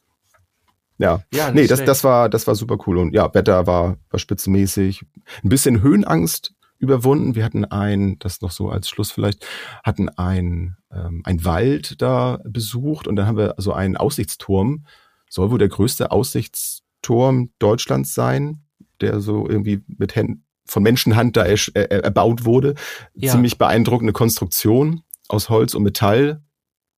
Ja, 0.98 1.24
Ja, 1.32 1.50
nee, 1.50 1.66
das, 1.66 1.78
schlecht. 1.78 1.88
das 1.88 2.04
war, 2.04 2.28
das 2.28 2.46
war 2.46 2.54
super 2.54 2.78
cool. 2.86 2.98
Und 2.98 3.12
ja, 3.14 3.32
Wetter 3.34 3.66
war, 3.66 3.96
war 4.10 4.20
spitzenmäßig. 4.20 5.04
Ein 5.42 5.48
bisschen 5.48 5.82
Höhenangst 5.82 6.53
überwunden. 6.78 7.34
Wir 7.34 7.44
hatten 7.44 7.64
ein, 7.64 8.18
das 8.18 8.40
noch 8.40 8.50
so 8.50 8.68
als 8.68 8.88
Schluss 8.88 9.10
vielleicht, 9.10 9.46
hatten 9.82 10.08
ein, 10.08 10.76
ähm, 10.92 11.22
ein 11.24 11.44
Wald 11.44 12.00
da 12.02 12.38
besucht 12.44 13.08
und 13.08 13.16
dann 13.16 13.26
haben 13.26 13.38
wir 13.38 13.54
so 13.58 13.72
einen 13.72 13.96
Aussichtsturm. 13.96 14.86
Soll 15.28 15.50
wohl 15.50 15.58
der 15.58 15.68
größte 15.68 16.10
Aussichtsturm 16.10 17.50
Deutschlands 17.58 18.14
sein, 18.14 18.64
der 19.00 19.20
so 19.20 19.48
irgendwie 19.48 19.82
mit 19.86 20.14
Händen 20.14 20.44
von 20.66 20.82
Menschenhand 20.82 21.36
da 21.36 21.42
ersch- 21.42 21.74
äh, 21.74 22.00
erbaut 22.02 22.44
wurde. 22.44 22.74
Ja. 23.14 23.32
Ziemlich 23.32 23.58
beeindruckende 23.58 24.12
Konstruktion 24.12 25.02
aus 25.28 25.48
Holz 25.48 25.74
und 25.74 25.82
Metall. 25.82 26.42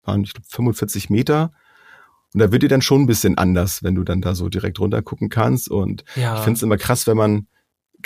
Waren, 0.05 0.23
ich 0.23 0.35
glaube, 0.35 0.47
45 0.49 1.11
Meter. 1.11 1.53
Und 2.33 2.41
da 2.41 2.53
wird 2.53 2.63
dir 2.63 2.69
dann 2.69 2.83
schon 2.83 3.03
ein 3.03 3.07
bisschen 3.07 3.39
anders, 3.39 3.83
wenn 3.83 3.95
du 3.95 4.05
dann 4.05 4.21
da 4.21 4.35
so 4.35 4.49
direkt 4.49 4.79
runter 4.79 5.03
gucken 5.03 5.31
kannst. 5.31 5.69
Und 5.69 6.05
ja. 6.15 6.37
ich 6.37 6.41
finde 6.43 6.59
es 6.59 6.63
immer 6.63 6.77
krass, 6.77 7.07
wenn 7.07 7.17
man 7.17 7.49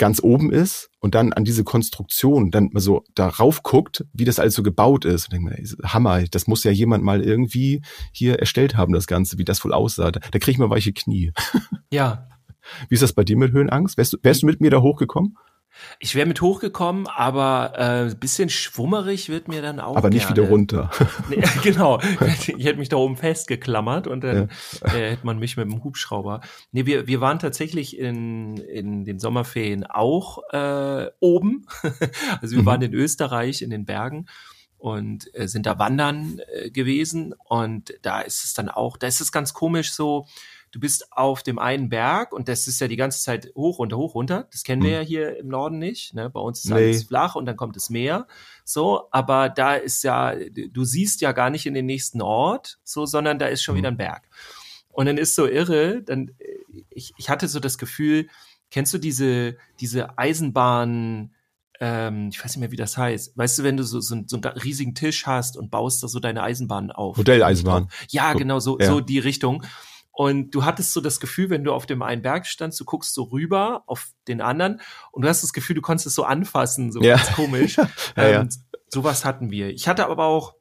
ganz 0.01 0.19
oben 0.23 0.51
ist 0.51 0.89
und 0.99 1.13
dann 1.13 1.31
an 1.31 1.45
diese 1.45 1.63
Konstruktion 1.63 2.49
dann 2.49 2.69
mal 2.73 2.79
so 2.79 3.03
darauf 3.13 3.61
guckt, 3.61 4.03
wie 4.13 4.25
das 4.25 4.39
alles 4.39 4.55
so 4.55 4.63
gebaut 4.63 5.05
ist. 5.05 5.25
Und 5.25 5.33
denkt 5.33 5.45
man, 5.45 5.53
ey, 5.53 5.63
Hammer, 5.83 6.23
das 6.23 6.47
muss 6.47 6.63
ja 6.63 6.71
jemand 6.71 7.03
mal 7.03 7.21
irgendwie 7.21 7.83
hier 8.11 8.39
erstellt 8.39 8.75
haben, 8.75 8.93
das 8.93 9.05
Ganze, 9.05 9.37
wie 9.37 9.45
das 9.45 9.63
wohl 9.63 9.73
aussah. 9.73 10.09
Da, 10.11 10.19
da 10.19 10.39
kriege 10.39 10.53
ich 10.53 10.57
mal 10.57 10.71
weiche 10.71 10.91
Knie. 10.91 11.33
ja. 11.91 12.27
Wie 12.89 12.93
ist 12.93 13.01
das 13.01 13.13
bei 13.13 13.23
dir 13.23 13.37
mit 13.37 13.53
Höhenangst? 13.53 13.97
Wärst 13.97 14.13
du, 14.13 14.17
wärst 14.21 14.43
du 14.43 14.45
mit 14.45 14.61
mir 14.61 14.69
da 14.69 14.81
hochgekommen? 14.81 15.35
Ich 15.99 16.15
wäre 16.15 16.27
mit 16.27 16.41
hochgekommen, 16.41 17.07
aber 17.07 17.73
äh, 18.11 18.15
bisschen 18.15 18.49
schwummerig 18.49 19.29
wird 19.29 19.47
mir 19.47 19.61
dann 19.61 19.79
auch. 19.79 19.95
Aber 19.95 20.09
nicht 20.09 20.27
gerne. 20.27 20.37
wieder 20.41 20.49
runter. 20.49 20.91
Nee, 21.29 21.41
genau. 21.63 21.99
Ich 22.21 22.65
hätte 22.65 22.77
mich 22.77 22.89
da 22.89 22.97
oben 22.97 23.15
festgeklammert 23.17 24.07
und 24.07 24.21
dann 24.23 24.49
äh, 24.83 24.89
hätte 24.89 25.25
man 25.25 25.39
mich 25.39 25.57
mit 25.57 25.65
dem 25.65 25.83
Hubschrauber. 25.83 26.41
Nee, 26.71 26.85
wir, 26.85 27.07
wir 27.07 27.21
waren 27.21 27.39
tatsächlich 27.39 27.97
in, 27.97 28.57
in 28.57 29.05
den 29.05 29.19
Sommerferien 29.19 29.85
auch 29.85 30.39
äh, 30.51 31.09
oben. 31.19 31.65
Also 32.41 32.55
wir 32.55 32.61
Mhm. 32.61 32.65
waren 32.65 32.81
in 32.81 32.93
Österreich 32.93 33.61
in 33.61 33.69
den 33.69 33.85
Bergen 33.85 34.25
und 34.77 35.29
äh, 35.35 35.47
sind 35.47 35.65
da 35.65 35.77
wandern 35.79 36.39
äh, 36.53 36.69
gewesen 36.71 37.33
und 37.45 37.93
da 38.01 38.21
ist 38.21 38.43
es 38.43 38.53
dann 38.53 38.69
auch, 38.69 38.97
da 38.97 39.07
ist 39.07 39.21
es 39.21 39.31
ganz 39.31 39.53
komisch 39.53 39.91
so, 39.91 40.25
du 40.71 40.79
bist 40.79 41.11
auf 41.11 41.43
dem 41.43 41.59
einen 41.59 41.89
Berg 41.89 42.31
und 42.31 42.47
das 42.47 42.67
ist 42.67 42.79
ja 42.79 42.87
die 42.87 42.95
ganze 42.95 43.21
Zeit 43.21 43.51
hoch, 43.55 43.79
runter, 43.79 43.97
hoch, 43.97 44.15
runter. 44.15 44.47
Das 44.51 44.63
kennen 44.63 44.81
wir 44.81 44.91
hm. 44.91 44.97
ja 44.97 45.01
hier 45.01 45.37
im 45.37 45.49
Norden 45.49 45.79
nicht. 45.79 46.13
Ne? 46.13 46.29
Bei 46.29 46.39
uns 46.39 46.63
ist 46.63 46.71
nee. 46.71 46.75
alles 46.75 47.03
flach 47.03 47.35
und 47.35 47.45
dann 47.45 47.57
kommt 47.57 47.75
das 47.75 47.89
Meer. 47.89 48.27
So, 48.63 49.07
aber 49.11 49.49
da 49.49 49.75
ist 49.75 50.03
ja, 50.03 50.33
du 50.35 50.83
siehst 50.83 51.21
ja 51.21 51.33
gar 51.33 51.49
nicht 51.49 51.65
in 51.65 51.73
den 51.73 51.85
nächsten 51.85 52.21
Ort, 52.21 52.79
so, 52.83 53.05
sondern 53.05 53.37
da 53.37 53.47
ist 53.47 53.63
schon 53.63 53.75
mhm. 53.75 53.79
wieder 53.79 53.87
ein 53.89 53.97
Berg. 53.97 54.29
Und 54.89 55.05
dann 55.05 55.17
ist 55.17 55.35
so 55.35 55.45
irre, 55.45 56.01
dann, 56.03 56.31
ich, 56.89 57.13
ich 57.17 57.29
hatte 57.29 57.47
so 57.47 57.59
das 57.59 57.77
Gefühl, 57.77 58.27
kennst 58.69 58.93
du 58.93 58.97
diese, 58.97 59.57
diese 59.79 60.17
Eisenbahn, 60.17 61.33
ähm, 61.79 62.29
ich 62.31 62.39
weiß 62.39 62.55
nicht 62.55 62.59
mehr, 62.59 62.71
wie 62.71 62.77
das 62.77 62.97
heißt. 62.97 63.37
Weißt 63.37 63.59
du, 63.59 63.63
wenn 63.63 63.75
du 63.75 63.83
so, 63.83 63.99
so, 63.99 64.15
so 64.25 64.37
einen 64.37 64.45
riesigen 64.57 64.95
Tisch 64.95 65.25
hast 65.25 65.57
und 65.57 65.71
baust 65.71 66.03
da 66.03 66.07
so 66.07 66.19
deine 66.19 66.43
Eisenbahn 66.43 66.91
auf. 66.91 67.17
Modelleisenbahn. 67.17 67.89
Ja, 68.09 68.33
genau, 68.33 68.59
so, 68.59 68.79
ja. 68.79 68.87
so 68.87 69.01
die 69.01 69.19
Richtung. 69.19 69.63
Und 70.11 70.51
du 70.51 70.65
hattest 70.65 70.91
so 70.91 71.01
das 71.01 71.19
Gefühl, 71.19 71.49
wenn 71.49 71.63
du 71.63 71.73
auf 71.73 71.85
dem 71.85 72.01
einen 72.01 72.21
Berg 72.21 72.45
standst, 72.45 72.79
du 72.79 72.85
guckst 72.85 73.13
so 73.13 73.23
rüber 73.23 73.83
auf 73.87 74.09
den 74.27 74.41
anderen 74.41 74.81
und 75.11 75.23
du 75.23 75.29
hast 75.29 75.41
das 75.41 75.53
Gefühl, 75.53 75.75
du 75.75 75.81
konntest 75.81 76.07
es 76.07 76.15
so 76.15 76.23
anfassen, 76.23 76.91
so 76.91 77.01
ja. 77.01 77.15
ganz 77.15 77.31
komisch. 77.33 77.77
ja, 78.17 78.41
ähm, 78.41 78.49
sowas 78.89 79.23
hatten 79.23 79.51
wir. 79.51 79.69
Ich 79.69 79.87
hatte 79.87 80.07
aber 80.07 80.25
auch, 80.25 80.55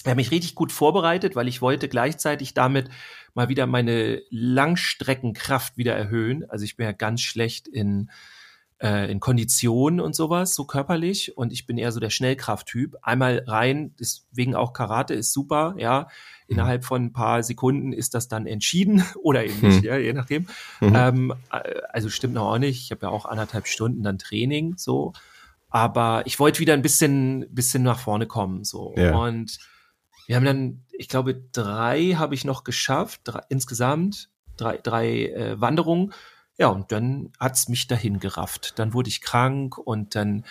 ich 0.00 0.06
habe 0.06 0.16
mich 0.16 0.30
richtig 0.30 0.54
gut 0.54 0.72
vorbereitet, 0.72 1.36
weil 1.36 1.48
ich 1.48 1.62
wollte 1.62 1.88
gleichzeitig 1.88 2.54
damit 2.54 2.90
mal 3.34 3.48
wieder 3.48 3.66
meine 3.66 4.22
Langstreckenkraft 4.30 5.76
wieder 5.76 5.94
erhöhen. 5.94 6.44
Also 6.50 6.64
ich 6.64 6.76
bin 6.76 6.84
ja 6.84 6.92
ganz 6.92 7.22
schlecht 7.22 7.68
in 7.68 8.10
äh, 8.82 9.10
in 9.10 9.20
Konditionen 9.20 10.00
und 10.00 10.14
sowas, 10.16 10.54
so 10.54 10.64
körperlich. 10.64 11.36
Und 11.36 11.52
ich 11.52 11.66
bin 11.66 11.78
eher 11.78 11.92
so 11.92 12.00
der 12.00 12.10
Schnellkrafttyp. 12.10 12.96
Einmal 13.02 13.44
rein, 13.46 13.94
deswegen 13.98 14.54
auch 14.54 14.72
Karate 14.72 15.14
ist 15.14 15.32
super, 15.32 15.74
ja. 15.78 16.08
Innerhalb 16.48 16.84
von 16.84 17.04
ein 17.04 17.12
paar 17.12 17.42
Sekunden 17.42 17.92
ist 17.92 18.14
das 18.14 18.28
dann 18.28 18.46
entschieden 18.46 19.02
oder 19.22 19.44
eben 19.44 19.60
nicht, 19.60 19.78
hm. 19.78 19.84
ja, 19.84 19.96
je 19.96 20.12
nachdem. 20.12 20.46
Mhm. 20.80 20.94
Ähm, 20.94 21.34
äh, 21.52 21.80
also 21.90 22.10
stimmt 22.10 22.34
noch 22.34 22.52
auch 22.52 22.58
nicht. 22.58 22.82
Ich 22.82 22.90
habe 22.90 23.06
ja 23.06 23.08
auch 23.08 23.24
anderthalb 23.24 23.66
Stunden 23.66 24.02
dann 24.02 24.18
Training, 24.18 24.74
so. 24.76 25.12
Aber 25.70 26.22
ich 26.26 26.38
wollte 26.38 26.58
wieder 26.58 26.74
ein 26.74 26.82
bisschen, 26.82 27.46
bisschen 27.50 27.82
nach 27.82 27.98
vorne 27.98 28.26
kommen, 28.26 28.64
so. 28.64 28.92
Ja. 28.96 29.16
Und 29.16 29.58
wir 30.26 30.36
haben 30.36 30.44
dann, 30.44 30.82
ich 30.92 31.08
glaube, 31.08 31.34
drei 31.52 32.14
habe 32.18 32.34
ich 32.34 32.44
noch 32.44 32.64
geschafft, 32.64 33.22
drei, 33.24 33.40
insgesamt 33.48 34.28
drei, 34.56 34.78
drei 34.78 35.26
äh, 35.26 35.60
Wanderungen. 35.60 36.12
Ja, 36.62 36.68
und 36.68 36.92
dann 36.92 37.32
hat's 37.40 37.68
mich 37.68 37.88
dahin 37.88 38.20
gerafft. 38.20 38.74
Dann 38.78 38.94
wurde 38.94 39.08
ich 39.08 39.20
krank 39.20 39.78
und 39.78 40.14
dann, 40.14 40.44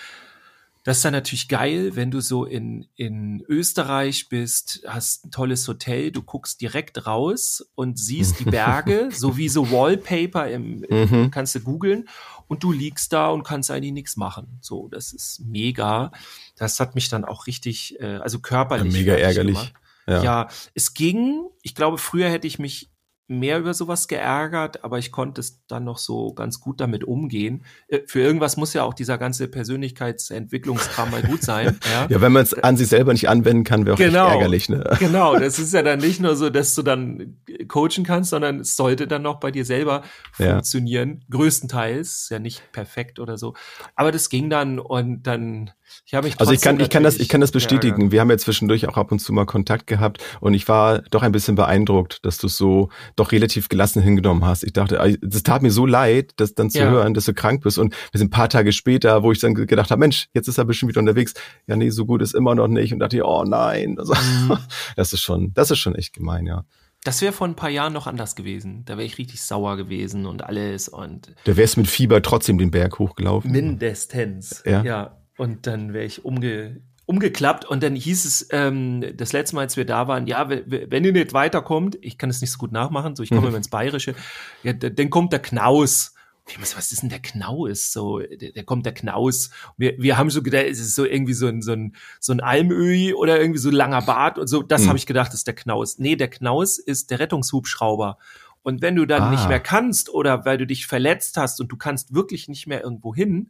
das 0.83 0.97
ist 0.97 1.05
dann 1.05 1.13
natürlich 1.13 1.47
geil, 1.47 1.95
wenn 1.95 2.11
du 2.11 2.19
so 2.19 2.43
in, 2.43 2.89
in 2.97 3.45
Österreich 3.47 4.27
bist, 4.27 4.83
hast 4.85 5.23
ein 5.23 5.31
tolles 5.31 5.65
Hotel, 5.69 6.11
du 6.11 6.21
guckst 6.21 6.59
direkt 6.59 7.07
raus 7.07 7.65
und 7.75 7.97
siehst 7.97 8.41
die 8.41 8.43
Berge, 8.43 9.07
so 9.13 9.37
wie 9.37 9.47
so 9.47 9.71
Wallpaper 9.71 10.49
im, 10.49 10.83
im 10.83 11.09
mhm. 11.09 11.31
kannst 11.31 11.55
du 11.55 11.61
googeln 11.61 12.09
und 12.49 12.61
du 12.61 12.73
liegst 12.73 13.13
da 13.13 13.29
und 13.29 13.43
kannst 13.43 13.71
eigentlich 13.71 13.93
nichts 13.93 14.17
machen. 14.17 14.59
So, 14.59 14.89
das 14.89 15.13
ist 15.13 15.39
mega. 15.45 16.11
Das 16.57 16.81
hat 16.81 16.93
mich 16.93 17.07
dann 17.07 17.23
auch 17.23 17.47
richtig, 17.47 17.97
äh, 18.01 18.17
also 18.17 18.39
körperlich. 18.39 18.91
Ja, 18.91 18.99
mega 18.99 19.13
ärgerlich. 19.13 19.73
Ja. 20.07 20.23
ja, 20.23 20.47
es 20.73 20.93
ging. 20.93 21.45
Ich 21.61 21.73
glaube, 21.73 21.97
früher 21.97 22.29
hätte 22.29 22.47
ich 22.47 22.59
mich 22.59 22.90
mehr 23.31 23.59
über 23.59 23.73
sowas 23.73 24.07
geärgert, 24.07 24.83
aber 24.83 24.99
ich 24.99 25.11
konnte 25.11 25.41
es 25.41 25.65
dann 25.67 25.83
noch 25.83 25.97
so 25.97 26.33
ganz 26.33 26.59
gut 26.59 26.81
damit 26.81 27.03
umgehen. 27.03 27.63
Äh, 27.87 28.01
für 28.05 28.19
irgendwas 28.19 28.57
muss 28.57 28.73
ja 28.73 28.83
auch 28.83 28.93
dieser 28.93 29.17
ganze 29.17 29.47
Persönlichkeitsentwicklungskram 29.47 31.09
mal 31.11 31.23
gut 31.23 31.41
sein. 31.41 31.79
Ja, 31.91 32.07
ja 32.09 32.21
wenn 32.21 32.31
man 32.31 32.43
es 32.43 32.53
an 32.53 32.77
sich 32.77 32.87
selber 32.87 33.11
nicht 33.11 33.27
anwenden 33.27 33.63
kann, 33.63 33.85
wäre 33.85 33.95
auch 33.95 33.99
genau, 33.99 34.27
ärgerlich. 34.27 34.69
Ne? 34.69 34.83
Genau, 34.99 35.37
das 35.37 35.57
ist 35.59 35.73
ja 35.73 35.81
dann 35.81 35.99
nicht 35.99 36.21
nur 36.21 36.35
so, 36.35 36.49
dass 36.49 36.75
du 36.75 36.83
dann 36.83 37.37
coachen 37.67 38.03
kannst, 38.05 38.29
sondern 38.29 38.59
es 38.59 38.75
sollte 38.75 39.07
dann 39.07 39.23
noch 39.23 39.39
bei 39.39 39.51
dir 39.51 39.65
selber 39.65 40.03
funktionieren. 40.31 41.21
Ja. 41.21 41.37
Größtenteils, 41.37 42.29
ja 42.29 42.39
nicht 42.39 42.71
perfekt 42.71 43.19
oder 43.19 43.37
so. 43.37 43.55
Aber 43.95 44.11
das 44.11 44.29
ging 44.29 44.49
dann 44.49 44.79
und 44.79 45.23
dann 45.23 45.71
ich 46.05 46.13
habe 46.13 46.27
mich 46.27 46.39
also 46.39 46.51
ich 46.51 46.61
kann 46.61 46.79
ich 46.79 46.89
kann 46.89 47.03
das 47.03 47.17
ich 47.17 47.29
kann 47.29 47.41
das 47.41 47.51
bestätigen. 47.51 48.05
Ja, 48.05 48.11
Wir 48.11 48.21
haben 48.21 48.29
ja 48.29 48.37
zwischendurch 48.37 48.87
auch 48.87 48.97
ab 48.97 49.11
und 49.11 49.19
zu 49.19 49.33
mal 49.33 49.45
Kontakt 49.45 49.87
gehabt 49.87 50.23
und 50.39 50.53
ich 50.53 50.67
war 50.67 50.99
doch 51.11 51.23
ein 51.23 51.31
bisschen 51.31 51.55
beeindruckt, 51.55 52.25
dass 52.25 52.37
du 52.37 52.47
so 52.47 52.89
doch 53.15 53.31
relativ 53.31 53.69
gelassen 53.69 54.01
hingenommen 54.01 54.45
hast. 54.45 54.63
Ich 54.63 54.73
dachte, 54.73 55.17
das 55.21 55.43
tat 55.43 55.61
mir 55.61 55.71
so 55.71 55.85
leid, 55.85 56.31
das 56.37 56.53
dann 56.53 56.69
zu 56.69 56.79
ja. 56.79 56.89
hören, 56.89 57.13
dass 57.13 57.25
du 57.25 57.33
krank 57.33 57.63
bist 57.63 57.77
und 57.77 57.93
wir 58.11 58.17
sind 58.17 58.27
ein 58.27 58.31
paar 58.31 58.49
Tage 58.49 58.71
später, 58.71 59.23
wo 59.23 59.31
ich 59.31 59.39
dann 59.39 59.53
gedacht 59.53 59.91
habe, 59.91 59.99
Mensch, 59.99 60.27
jetzt 60.33 60.47
ist 60.47 60.57
er 60.57 60.65
bestimmt 60.65 60.89
wieder 60.89 60.99
unterwegs. 60.99 61.33
Ja, 61.67 61.75
nee, 61.75 61.89
so 61.89 62.05
gut 62.05 62.21
ist 62.21 62.33
immer 62.33 62.55
noch 62.55 62.67
nicht 62.67 62.93
und 62.93 62.99
dachte, 62.99 63.23
oh 63.25 63.43
nein, 63.43 63.97
also, 63.97 64.13
mhm. 64.13 64.57
das 64.95 65.13
ist 65.13 65.21
schon 65.21 65.53
das 65.53 65.71
ist 65.71 65.79
schon 65.79 65.95
echt 65.95 66.13
gemein, 66.13 66.45
ja. 66.45 66.63
Das 67.03 67.21
wäre 67.21 67.33
vor 67.33 67.47
ein 67.47 67.55
paar 67.55 67.69
Jahren 67.69 67.93
noch 67.93 68.05
anders 68.05 68.35
gewesen. 68.35 68.83
Da 68.85 68.93
wäre 68.93 69.05
ich 69.05 69.17
richtig 69.17 69.41
sauer 69.41 69.75
gewesen 69.75 70.27
und 70.27 70.43
alles 70.43 70.87
und. 70.87 71.33
Da 71.45 71.57
wärst 71.57 71.77
mit 71.77 71.87
Fieber 71.87 72.21
trotzdem 72.21 72.59
den 72.59 72.69
Berg 72.69 72.99
hochgelaufen. 72.99 73.51
Mindestens. 73.51 74.61
Ja. 74.65 74.83
ja. 74.83 75.20
Und 75.41 75.65
dann 75.65 75.91
wäre 75.91 76.05
ich 76.05 76.23
umge 76.23 76.81
umgeklappt 77.07 77.65
und 77.65 77.81
dann 77.81 77.95
hieß 77.95 78.25
es 78.25 78.47
ähm, 78.51 79.03
das 79.17 79.33
letzte 79.33 79.55
Mal, 79.55 79.61
als 79.61 79.75
wir 79.75 79.85
da 79.85 80.07
waren, 80.07 80.27
ja, 80.27 80.47
wenn 80.47 81.03
ihr 81.03 81.13
nicht 81.13 81.33
weiterkommt, 81.33 81.97
ich 82.01 82.19
kann 82.19 82.29
es 82.29 82.41
nicht 82.41 82.51
so 82.51 82.59
gut 82.59 82.71
nachmachen, 82.71 83.15
so 83.15 83.23
ich 83.23 83.29
komme 83.29 83.41
mhm. 83.41 83.47
immer 83.47 83.57
ins 83.57 83.69
Bayerische, 83.69 84.13
ja, 84.61 84.71
dann 84.73 85.09
kommt 85.09 85.33
der 85.33 85.39
Knaus. 85.39 86.13
Was, 86.59 86.77
was 86.77 86.91
ist 86.91 87.01
denn 87.01 87.09
der 87.09 87.23
Knaus? 87.23 87.91
So, 87.91 88.19
der, 88.19 88.51
der 88.51 88.63
kommt 88.65 88.85
der 88.85 88.93
Knaus. 88.93 89.49
Wir, 89.77 89.95
wir 89.97 90.19
haben 90.19 90.29
so 90.29 90.43
gedacht, 90.43 90.65
es 90.69 90.79
ist 90.79 90.93
so 90.93 91.05
irgendwie 91.05 91.33
so 91.33 91.47
ein, 91.47 91.63
so 91.63 91.71
ein, 91.71 91.95
so 92.19 92.33
ein 92.33 92.39
Almöhi 92.39 93.15
oder 93.15 93.41
irgendwie 93.41 93.59
so 93.59 93.69
ein 93.69 93.75
langer 93.75 94.03
Bart 94.03 94.37
und 94.37 94.45
so. 94.45 94.61
Das 94.61 94.83
mhm. 94.83 94.89
habe 94.89 94.99
ich 94.99 95.07
gedacht, 95.07 95.33
ist 95.33 95.47
der 95.47 95.55
Knaus. 95.55 95.97
Nee, 95.97 96.17
der 96.17 96.29
Knaus 96.29 96.77
ist 96.77 97.09
der 97.09 97.19
Rettungshubschrauber. 97.19 98.19
Und 98.63 98.81
wenn 98.81 98.95
du 98.95 99.05
dann 99.05 99.23
ah. 99.23 99.31
nicht 99.31 99.47
mehr 99.47 99.59
kannst 99.59 100.09
oder 100.09 100.45
weil 100.45 100.59
du 100.59 100.67
dich 100.67 100.85
verletzt 100.85 101.37
hast 101.37 101.59
und 101.59 101.71
du 101.71 101.77
kannst 101.77 102.13
wirklich 102.13 102.47
nicht 102.47 102.67
mehr 102.67 102.83
irgendwo 102.83 103.15
hin, 103.15 103.49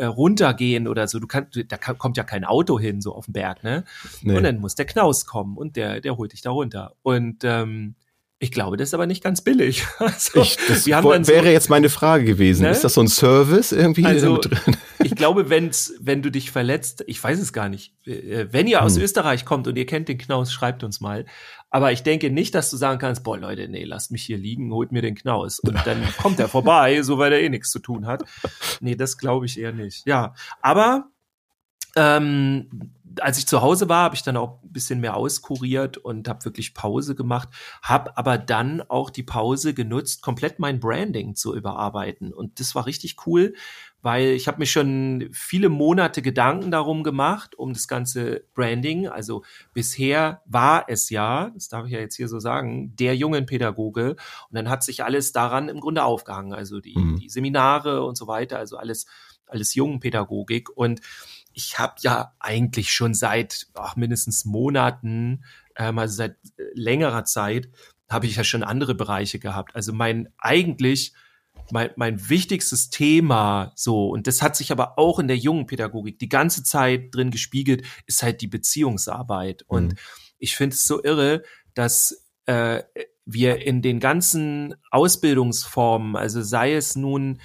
äh, 0.00 0.06
runtergehen 0.06 0.88
oder 0.88 1.06
so, 1.06 1.18
du 1.18 1.26
kannst, 1.26 1.60
da 1.68 1.76
kommt 1.76 2.16
ja 2.16 2.24
kein 2.24 2.44
Auto 2.44 2.78
hin, 2.78 3.02
so 3.02 3.14
auf 3.14 3.26
den 3.26 3.34
Berg, 3.34 3.62
ne? 3.62 3.84
Nee. 4.22 4.36
Und 4.36 4.44
dann 4.44 4.58
muss 4.58 4.74
der 4.74 4.86
Knaus 4.86 5.26
kommen 5.26 5.58
und 5.58 5.76
der, 5.76 6.00
der 6.00 6.16
holt 6.16 6.32
dich 6.32 6.40
da 6.40 6.50
runter. 6.50 6.94
Und 7.02 7.44
ähm, 7.44 7.96
ich 8.42 8.50
glaube, 8.50 8.78
das 8.78 8.88
ist 8.88 8.94
aber 8.94 9.06
nicht 9.06 9.22
ganz 9.22 9.42
billig. 9.42 9.86
Also, 9.98 10.40
ich, 10.40 10.56
das 10.66 10.86
wäre 10.86 11.24
so, 11.24 11.32
jetzt 11.50 11.68
meine 11.68 11.90
Frage 11.90 12.24
gewesen. 12.24 12.62
Ne? 12.62 12.70
Ist 12.70 12.82
das 12.82 12.94
so 12.94 13.02
ein 13.02 13.08
Service 13.08 13.70
irgendwie 13.70 14.04
also, 14.06 14.38
drin? 14.38 14.76
Ich 15.02 15.14
glaube, 15.14 15.48
wenn's, 15.48 15.94
wenn 16.00 16.20
du 16.22 16.30
dich 16.30 16.50
verletzt, 16.50 17.04
ich 17.06 17.22
weiß 17.22 17.38
es 17.38 17.52
gar 17.52 17.68
nicht. 17.68 17.94
Äh, 18.06 18.46
wenn 18.50 18.66
ihr 18.66 18.82
aus 18.82 18.96
hm. 18.96 19.02
Österreich 19.02 19.44
kommt 19.44 19.66
und 19.66 19.76
ihr 19.76 19.86
kennt 19.86 20.08
den 20.08 20.18
Knaus, 20.18 20.52
schreibt 20.52 20.84
uns 20.84 21.00
mal. 21.00 21.26
Aber 21.70 21.92
ich 21.92 22.02
denke 22.02 22.30
nicht, 22.30 22.54
dass 22.54 22.70
du 22.70 22.76
sagen 22.76 22.98
kannst, 22.98 23.24
boah 23.24 23.38
Leute, 23.38 23.68
nee, 23.68 23.84
lasst 23.84 24.10
mich 24.10 24.22
hier 24.24 24.38
liegen, 24.38 24.72
holt 24.72 24.90
mir 24.90 25.02
den 25.02 25.14
Knaus. 25.14 25.60
Und 25.60 25.78
dann 25.86 26.02
kommt 26.16 26.40
er 26.40 26.48
vorbei, 26.48 27.02
so 27.02 27.18
weil 27.18 27.32
er 27.32 27.40
eh 27.40 27.48
nichts 27.50 27.70
zu 27.70 27.78
tun 27.78 28.06
hat. 28.06 28.24
Nee, 28.80 28.94
das 28.94 29.18
glaube 29.18 29.46
ich 29.46 29.58
eher 29.58 29.72
nicht. 29.72 30.06
Ja, 30.06 30.34
aber 30.62 31.10
ähm, 31.96 32.92
als 33.18 33.38
ich 33.38 33.46
zu 33.46 33.62
Hause 33.62 33.88
war, 33.88 34.04
habe 34.04 34.14
ich 34.14 34.22
dann 34.22 34.36
auch 34.36 34.62
ein 34.62 34.72
bisschen 34.72 35.00
mehr 35.00 35.16
auskuriert 35.16 35.96
und 35.96 36.28
habe 36.28 36.44
wirklich 36.44 36.74
Pause 36.74 37.14
gemacht, 37.14 37.48
habe 37.82 38.16
aber 38.16 38.38
dann 38.38 38.82
auch 38.82 39.10
die 39.10 39.22
Pause 39.22 39.74
genutzt, 39.74 40.22
komplett 40.22 40.58
mein 40.58 40.80
Branding 40.80 41.34
zu 41.34 41.54
überarbeiten. 41.54 42.32
Und 42.32 42.60
das 42.60 42.74
war 42.74 42.86
richtig 42.86 43.16
cool, 43.26 43.54
weil 44.02 44.28
ich 44.28 44.48
habe 44.48 44.58
mir 44.58 44.66
schon 44.66 45.28
viele 45.32 45.68
Monate 45.68 46.22
Gedanken 46.22 46.70
darum 46.70 47.02
gemacht, 47.02 47.54
um 47.56 47.72
das 47.72 47.88
ganze 47.88 48.44
Branding. 48.54 49.08
Also 49.08 49.42
bisher 49.72 50.42
war 50.46 50.84
es 50.88 51.10
ja, 51.10 51.50
das 51.54 51.68
darf 51.68 51.86
ich 51.86 51.92
ja 51.92 52.00
jetzt 52.00 52.16
hier 52.16 52.28
so 52.28 52.38
sagen, 52.38 52.94
der 52.96 53.16
jungen 53.16 53.46
Pädagoge. 53.46 54.10
Und 54.10 54.54
dann 54.54 54.70
hat 54.70 54.82
sich 54.82 55.04
alles 55.04 55.32
daran 55.32 55.68
im 55.68 55.80
Grunde 55.80 56.04
aufgehangen. 56.04 56.54
Also 56.54 56.80
die, 56.80 56.96
mhm. 56.96 57.16
die 57.16 57.28
Seminare 57.28 58.04
und 58.04 58.16
so 58.16 58.26
weiter, 58.26 58.58
also 58.58 58.76
alles, 58.76 59.06
alles 59.46 59.74
jungen 59.74 60.00
Pädagogik. 60.00 60.70
Und 60.74 61.00
ich 61.60 61.78
habe 61.78 61.94
ja 62.00 62.34
eigentlich 62.38 62.92
schon 62.92 63.14
seit 63.14 63.66
ach, 63.74 63.96
mindestens 63.96 64.44
Monaten, 64.44 65.44
ähm, 65.76 65.98
also 65.98 66.14
seit 66.14 66.36
äh, 66.56 66.62
längerer 66.74 67.24
Zeit, 67.24 67.68
habe 68.08 68.26
ich 68.26 68.36
ja 68.36 68.44
schon 68.44 68.62
andere 68.62 68.94
Bereiche 68.94 69.38
gehabt. 69.38 69.74
Also 69.76 69.92
mein 69.92 70.28
eigentlich 70.38 71.12
mein, 71.72 71.90
mein 71.94 72.28
wichtigstes 72.28 72.90
Thema 72.90 73.72
so, 73.76 74.08
und 74.08 74.26
das 74.26 74.42
hat 74.42 74.56
sich 74.56 74.72
aber 74.72 74.98
auch 74.98 75.18
in 75.18 75.28
der 75.28 75.36
jungen 75.36 75.66
Pädagogik 75.66 76.18
die 76.18 76.28
ganze 76.28 76.64
Zeit 76.64 77.14
drin 77.14 77.30
gespiegelt, 77.30 77.86
ist 78.06 78.22
halt 78.22 78.40
die 78.40 78.48
Beziehungsarbeit. 78.48 79.62
Mhm. 79.68 79.76
Und 79.76 79.94
ich 80.38 80.56
finde 80.56 80.74
es 80.74 80.84
so 80.84 81.02
irre, 81.02 81.42
dass 81.74 82.26
äh, 82.46 82.82
wir 83.24 83.64
in 83.64 83.82
den 83.82 84.00
ganzen 84.00 84.74
Ausbildungsformen, 84.90 86.16
also 86.16 86.42
sei 86.42 86.74
es 86.74 86.96
nun 86.96 87.40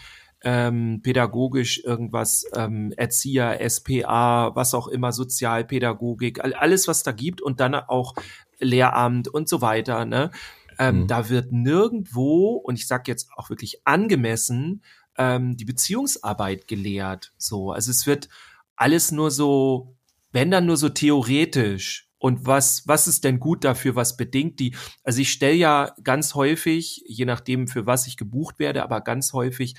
ähm, 0.45 1.01
pädagogisch 1.03 1.83
irgendwas, 1.83 2.45
ähm, 2.55 2.93
Erzieher, 2.95 3.59
SPA, 3.69 4.55
was 4.55 4.73
auch 4.73 4.87
immer, 4.87 5.11
Sozialpädagogik, 5.11 6.41
alles, 6.41 6.87
was 6.87 7.03
da 7.03 7.11
gibt 7.11 7.41
und 7.41 7.59
dann 7.59 7.75
auch 7.75 8.13
Lehramt 8.59 9.27
und 9.27 9.49
so 9.49 9.59
weiter, 9.61 10.05
ne? 10.05 10.31
Ähm, 10.79 11.01
mhm. 11.01 11.07
Da 11.07 11.29
wird 11.29 11.51
nirgendwo, 11.51 12.53
und 12.53 12.75
ich 12.75 12.87
sage 12.87 13.03
jetzt 13.07 13.29
auch 13.35 13.49
wirklich 13.49 13.81
angemessen, 13.85 14.81
ähm, 15.17 15.57
die 15.57 15.65
Beziehungsarbeit 15.65 16.67
gelehrt. 16.67 17.33
So, 17.37 17.71
also 17.71 17.91
es 17.91 18.07
wird 18.07 18.29
alles 18.75 19.11
nur 19.11 19.31
so 19.31 19.95
wenn 20.35 20.51
dann 20.51 20.65
nur 20.65 20.75
so 20.75 20.89
theoretisch. 20.89 22.09
Und 22.17 22.45
was, 22.45 22.85
was 22.85 23.07
ist 23.07 23.23
denn 23.23 23.39
gut 23.39 23.63
dafür? 23.63 23.95
Was 23.95 24.17
bedingt 24.17 24.59
die? 24.59 24.75
Also 25.03 25.21
ich 25.21 25.31
stelle 25.31 25.55
ja 25.55 25.95
ganz 26.03 26.35
häufig, 26.35 27.03
je 27.07 27.23
nachdem, 27.23 27.69
für 27.69 27.85
was 27.85 28.05
ich 28.05 28.17
gebucht 28.17 28.59
werde, 28.59 28.83
aber 28.83 28.99
ganz 28.99 29.31
häufig 29.31 29.75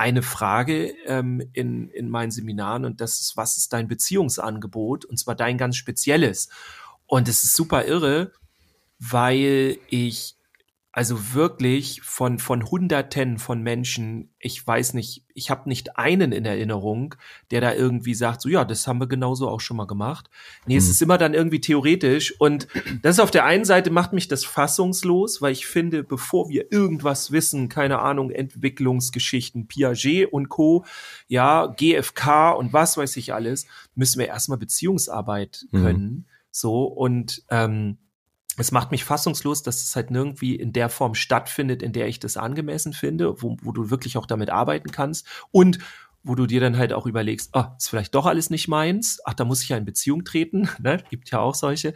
eine 0.00 0.22
Frage 0.22 0.94
ähm, 1.04 1.42
in, 1.52 1.90
in 1.90 2.08
meinen 2.08 2.30
Seminaren 2.30 2.86
und 2.86 3.02
das 3.02 3.20
ist, 3.20 3.36
was 3.36 3.58
ist 3.58 3.74
dein 3.74 3.86
Beziehungsangebot? 3.86 5.04
Und 5.04 5.18
zwar 5.18 5.34
dein 5.34 5.58
ganz 5.58 5.76
spezielles. 5.76 6.48
Und 7.04 7.28
es 7.28 7.44
ist 7.44 7.54
super 7.54 7.84
irre, 7.84 8.32
weil 8.98 9.76
ich 9.90 10.36
also 10.92 11.34
wirklich 11.34 12.02
von, 12.02 12.40
von 12.40 12.68
Hunderten 12.68 13.38
von 13.38 13.62
Menschen, 13.62 14.34
ich 14.40 14.66
weiß 14.66 14.94
nicht, 14.94 15.24
ich 15.34 15.48
habe 15.48 15.68
nicht 15.68 15.96
einen 15.96 16.32
in 16.32 16.44
Erinnerung, 16.44 17.14
der 17.52 17.60
da 17.60 17.72
irgendwie 17.72 18.14
sagt, 18.14 18.40
so 18.40 18.48
ja, 18.48 18.64
das 18.64 18.88
haben 18.88 18.98
wir 18.98 19.06
genauso 19.06 19.48
auch 19.48 19.60
schon 19.60 19.76
mal 19.76 19.86
gemacht. 19.86 20.30
Nee, 20.66 20.74
mhm. 20.74 20.78
es 20.78 20.88
ist 20.88 21.00
immer 21.00 21.16
dann 21.16 21.32
irgendwie 21.32 21.60
theoretisch. 21.60 22.34
Und 22.40 22.66
das 23.02 23.20
auf 23.20 23.30
der 23.30 23.44
einen 23.44 23.64
Seite 23.64 23.90
macht 23.90 24.12
mich 24.12 24.26
das 24.26 24.44
fassungslos, 24.44 25.40
weil 25.40 25.52
ich 25.52 25.66
finde, 25.66 26.02
bevor 26.02 26.48
wir 26.48 26.72
irgendwas 26.72 27.30
wissen, 27.30 27.68
keine 27.68 28.00
Ahnung, 28.00 28.32
Entwicklungsgeschichten, 28.32 29.68
Piaget 29.68 30.32
und 30.32 30.48
Co., 30.48 30.84
ja, 31.28 31.68
GFK 31.68 32.50
und 32.50 32.72
was 32.72 32.96
weiß 32.96 33.16
ich 33.16 33.32
alles, 33.32 33.66
müssen 33.94 34.18
wir 34.18 34.26
erstmal 34.26 34.58
Beziehungsarbeit 34.58 35.66
mhm. 35.70 35.82
können. 35.82 36.02
Mhm. 36.02 36.24
So, 36.50 36.82
und 36.82 37.44
ähm, 37.48 37.98
es 38.60 38.72
macht 38.72 38.90
mich 38.90 39.04
fassungslos, 39.04 39.62
dass 39.62 39.82
es 39.82 39.96
halt 39.96 40.10
nirgendwie 40.10 40.54
in 40.54 40.72
der 40.72 40.88
Form 40.88 41.14
stattfindet, 41.14 41.82
in 41.82 41.92
der 41.92 42.08
ich 42.08 42.20
das 42.20 42.36
angemessen 42.36 42.92
finde, 42.92 43.42
wo, 43.42 43.56
wo 43.62 43.72
du 43.72 43.90
wirklich 43.90 44.16
auch 44.16 44.26
damit 44.26 44.50
arbeiten 44.50 44.90
kannst 44.90 45.26
und 45.50 45.78
wo 46.22 46.34
du 46.34 46.46
dir 46.46 46.60
dann 46.60 46.76
halt 46.76 46.92
auch 46.92 47.06
überlegst, 47.06 47.54
ah, 47.54 47.74
ist 47.78 47.88
vielleicht 47.88 48.14
doch 48.14 48.26
alles 48.26 48.50
nicht 48.50 48.68
meins, 48.68 49.20
ach, 49.24 49.34
da 49.34 49.44
muss 49.44 49.62
ich 49.62 49.70
ja 49.70 49.76
in 49.76 49.84
Beziehung 49.84 50.24
treten, 50.24 50.68
ne? 50.82 51.02
gibt 51.08 51.30
ja 51.30 51.40
auch 51.40 51.54
solche. 51.54 51.94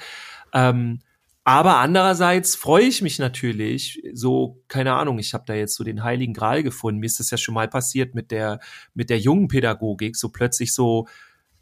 Ähm, 0.53 1.01
aber 1.47 1.77
andererseits 1.77 2.57
freue 2.57 2.85
ich 2.85 3.03
mich 3.03 3.19
natürlich, 3.19 4.03
so, 4.15 4.63
keine 4.67 4.95
Ahnung, 4.95 5.19
ich 5.19 5.35
habe 5.35 5.45
da 5.47 5.53
jetzt 5.53 5.75
so 5.75 5.85
den 5.85 6.03
heiligen 6.03 6.33
Gral 6.33 6.63
gefunden. 6.63 7.01
Mir 7.01 7.07
ist 7.07 7.21
das 7.21 7.31
ja 7.31 7.37
schon 7.37 7.55
mal 7.55 7.69
passiert 7.69 8.15
mit 8.15 8.31
der, 8.31 8.61
mit 8.95 9.11
der 9.11 9.19
jungen 9.19 9.49
Pädagogik, 9.49 10.17
so 10.17 10.31
plötzlich 10.31 10.73
so, 10.73 11.07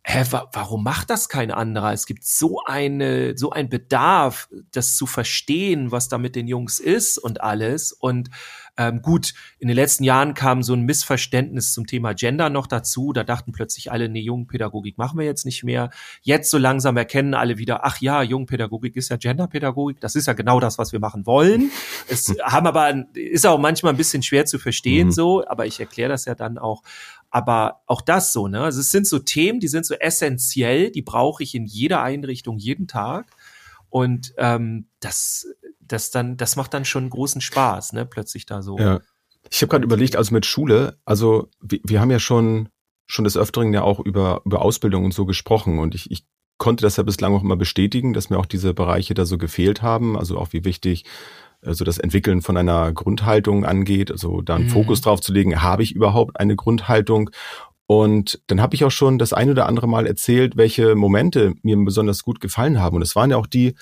hä, 0.05 0.25
wa 0.31 0.49
warum 0.53 0.83
macht 0.83 1.11
das 1.11 1.29
kein 1.29 1.51
anderer? 1.51 1.93
Es 1.93 2.07
gibt 2.07 2.25
so 2.25 2.61
eine, 2.65 3.37
so 3.37 3.51
ein 3.51 3.69
Bedarf, 3.69 4.49
das 4.73 4.97
zu 4.97 5.07
verstehen, 5.07 5.93
was 5.93 6.09
da 6.09 6.19
mit 6.19 6.35
den 6.35 6.49
Jungs 6.49 6.81
ist 6.81 7.19
und 7.19 7.41
alles. 7.41 7.93
Und 7.93 8.29
ähm, 8.77 9.03
gut, 9.03 9.35
in 9.59 9.69
den 9.69 9.77
letzten 9.77 10.03
Jahren 10.03 10.35
kam 10.35 10.63
so 10.63 10.73
ein 10.73 10.83
Missverständnis 10.83 11.73
zum 11.73 11.87
Thema 11.87 12.15
Gender 12.15 12.51
noch 12.51 12.67
dazu. 12.67 13.13
Da 13.13 13.23
dachten 13.23 13.53
plötzlich 13.53 13.93
alle, 13.93 14.09
nee, 14.09 14.21
Jugendpädagogik 14.21 14.99
machen 14.99 15.19
wir 15.19 15.27
jetzt 15.27 15.45
nicht 15.45 15.63
mehr. 15.63 15.91
Jetzt 16.23 16.51
so 16.51 16.59
langsam 16.59 16.97
erkennen 16.97 17.35
alle 17.35 17.59
wieder, 17.59 17.85
ach 17.85 18.01
ja, 18.01 18.23
Jugendpädagogik 18.23 18.97
ist 18.97 19.11
ja 19.11 19.17
Genderpädagogik. 19.17 20.01
Das 20.01 20.17
ist 20.17 20.27
ja 20.27 20.33
genau 20.33 20.59
das, 20.59 20.79
was 20.79 20.93
wir 20.93 21.01
machen 21.01 21.27
wollen. 21.27 21.71
Es 22.09 22.35
haben 22.43 22.67
aber, 22.67 23.05
ist 23.15 23.47
auch 23.47 23.59
manchmal 23.59 23.93
ein 23.93 23.99
bisschen 23.99 24.23
schwer 24.23 24.47
zu 24.47 24.59
verstehen 24.59 25.09
mhm. 25.09 25.13
so, 25.13 25.47
aber 25.47 25.67
ich 25.67 25.79
erkläre 25.79 26.09
das 26.09 26.25
ja 26.25 26.35
dann 26.35 26.59
auch. 26.59 26.83
Aber 27.35 27.81
auch 27.87 28.03
das 28.03 28.35
so, 28.35 28.47
ne? 28.47 28.61
Also 28.61 28.81
es 28.81 28.91
sind 28.91 29.07
so 29.07 29.19
Themen, 29.19 29.59
die 29.59 29.69
sind 29.69 29.87
so 29.87 29.95
essentiell, 29.95 30.91
die 30.91 31.01
brauche 31.01 31.43
ich 31.43 31.55
in 31.55 31.65
jeder 31.65 32.03
Einrichtung 32.03 32.59
jeden 32.59 32.87
Tag. 32.87 33.27
Und 33.89 34.35
ähm, 34.37 34.87
das, 35.01 35.47
das 35.81 36.11
dann, 36.11 36.37
das 36.37 36.57
macht 36.57 36.75
dann 36.75 36.85
schon 36.85 37.09
großen 37.09 37.41
Spaß, 37.41 37.95
ne? 37.95 38.05
Plötzlich 38.05 38.45
da 38.45 38.61
so. 38.61 38.79
Ja. 38.79 39.01
Ich 39.51 39.63
habe 39.63 39.71
gerade 39.71 39.85
überlegt, 39.85 40.15
also 40.15 40.35
mit 40.35 40.45
Schule, 40.45 40.99
also 41.07 41.49
wir, 41.63 41.81
wir 41.83 42.01
haben 42.01 42.11
ja 42.11 42.21
schon 42.21 42.69
schon 43.07 43.25
des 43.25 43.37
Öfteren 43.37 43.73
ja 43.73 43.83
auch 43.83 43.99
über 43.99 44.43
über 44.45 44.63
Ausbildung 44.63 45.05
und 45.05 45.13
so 45.13 45.27
gesprochen 45.27 45.79
und 45.79 45.95
ich, 45.95 46.11
ich 46.11 46.27
konnte 46.59 46.83
das 46.83 46.97
ja 46.97 47.03
bislang 47.03 47.35
auch 47.35 47.43
immer 47.43 47.57
bestätigen, 47.57 48.13
dass 48.13 48.31
mir 48.31 48.39
auch 48.39 48.47
diese 48.47 48.73
Bereiche 48.73 49.15
da 49.15 49.25
so 49.25 49.37
gefehlt 49.39 49.83
haben, 49.83 50.17
also 50.17 50.39
auch 50.39 50.53
wie 50.53 50.65
wichtig 50.65 51.05
also 51.65 51.85
das 51.85 51.99
Entwickeln 51.99 52.43
von 52.43 52.57
einer 52.57 52.93
Grundhaltung 52.93 53.65
angeht, 53.65 54.11
also 54.11 54.41
da 54.43 54.57
einen 54.57 54.65
mhm. 54.65 54.71
Fokus 54.71 55.01
drauf 55.01 55.21
zu 55.21 55.33
legen, 55.33 55.63
habe 55.63 55.83
ich 55.83 55.95
überhaupt 55.95 56.39
eine 56.39 56.57
Grundhaltung? 56.57 57.31
Und 57.87 58.41
dann 58.47 58.61
habe 58.61 58.75
ich 58.75 58.85
auch 58.85 58.91
schon 58.91 59.19
das 59.19 59.33
ein 59.33 59.51
oder 59.51 59.67
andere 59.67 59.87
Mal 59.87 60.07
erzählt, 60.07 60.57
welche 60.57 60.95
Momente 60.95 61.55
mir 61.63 61.77
besonders 61.77 62.23
gut 62.23 62.41
gefallen 62.41 62.81
haben. 62.81 62.97
Und 62.97 63.03
es 63.03 63.15
waren 63.15 63.31
ja 63.31 63.37
auch 63.37 63.47
die, 63.47 63.75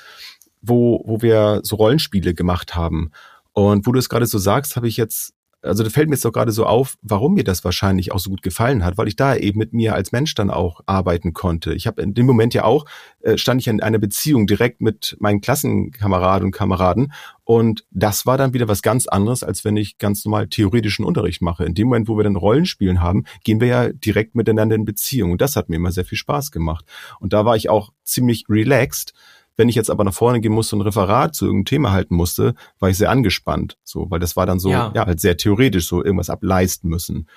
wo, 0.61 1.03
wo 1.07 1.23
wir 1.23 1.61
so 1.63 1.77
Rollenspiele 1.77 2.35
gemacht 2.35 2.75
haben. 2.75 3.11
Und 3.53 3.87
wo 3.87 3.93
du 3.93 3.99
es 3.99 4.09
gerade 4.09 4.27
so 4.27 4.39
sagst, 4.39 4.77
habe 4.77 4.89
ich 4.89 4.97
jetzt 4.97 5.33
also 5.63 5.83
da 5.83 5.91
fällt 5.91 6.09
mir 6.09 6.15
jetzt 6.15 6.25
doch 6.25 6.33
gerade 6.33 6.53
so 6.53 6.65
auf, 6.65 6.97
warum 7.03 7.35
mir 7.35 7.45
das 7.45 7.65
wahrscheinlich 7.65 8.13
auch 8.13 8.19
so 8.19 8.31
gut 8.31 8.43
gefallen 8.43 8.85
hat, 8.85 8.97
weil 8.97 9.09
ich 9.09 9.17
da 9.17 9.37
eben 9.37 9.59
mit 9.59 9.73
mir 9.73 9.95
als 9.95 10.13
Mensch 10.13 10.35
dann 10.35 10.51
auch 10.51 10.81
arbeiten 10.87 11.33
konnte. 11.33 11.75
Ich 11.75 11.87
habe 11.87 12.03
in 12.03 12.15
dem 12.15 12.27
Moment 12.27 12.55
ja 12.55 12.65
auch, 12.65 12.87
äh, 13.21 13.37
stand 13.37 13.61
ich 13.61 13.69
in 13.69 13.83
einer 13.83 13.99
Beziehung 13.99 14.47
direkt 14.47 14.81
mit 14.81 15.17
meinen 15.21 15.41
Klassenkameraden 15.41 16.47
und 16.47 16.53
Kameraden 16.53 17.13
und 17.45 17.85
das 17.91 18.27
war 18.27 18.39
dann 18.39 18.55
wieder 18.55 18.69
was 18.69 18.81
ganz 18.81 19.07
anderes, 19.07 19.43
als 19.43 19.65
wenn 19.65 19.77
ich 19.77 19.99
ganz 19.99 20.25
normal 20.25 20.49
theoretischen 20.49 21.05
Unterricht 21.05 21.43
mache. 21.43 21.65
In 21.65 21.75
dem 21.75 21.89
Moment, 21.89 22.09
wo 22.09 22.17
wir 22.17 22.25
dann 22.25 22.37
Rollenspielen 22.37 23.01
haben, 23.01 23.25
gehen 23.45 23.61
wir 23.61 23.69
ja 23.69 23.93
direkt 23.93 24.35
miteinander 24.35 24.77
in 24.77 24.85
Beziehung 24.85 25.33
und 25.33 25.41
das 25.41 25.57
hat 25.57 25.69
mir 25.69 25.77
immer 25.77 25.93
sehr 25.93 26.05
viel 26.05 26.19
Spaß 26.19 26.53
gemacht. 26.53 26.85
Und 27.19 27.33
da 27.33 27.45
war 27.45 27.57
ich 27.57 27.69
auch 27.69 27.91
ziemlich 28.05 28.45
relaxed, 28.49 29.15
wenn 29.57 29.69
ich 29.69 29.75
jetzt 29.75 29.91
aber 29.91 30.05
nach 30.05 30.15
vorne 30.15 30.41
gehen 30.41 30.53
musste 30.53 30.77
und 30.77 30.83
ein 30.83 30.87
Referat 30.87 31.35
zu 31.35 31.45
irgendeinem 31.45 31.67
Thema 31.67 31.93
halten 31.93 32.15
musste, 32.15 32.55
war 32.79 32.89
ich 32.89 32.97
sehr 32.97 33.11
angespannt, 33.11 33.77
so, 33.85 34.11
weil 34.11 34.21
das 34.21 34.37
war 34.37 34.47
dann 34.47 34.59
so, 34.59 34.71
ja, 34.71 34.93
ja 34.95 35.07
halt 35.07 35.21
sehr 35.21 35.37
theoretisch, 35.37 35.87
so 35.87 36.03
irgendwas 36.05 36.31
ableisten 36.31 36.89
müssen. 36.89 37.29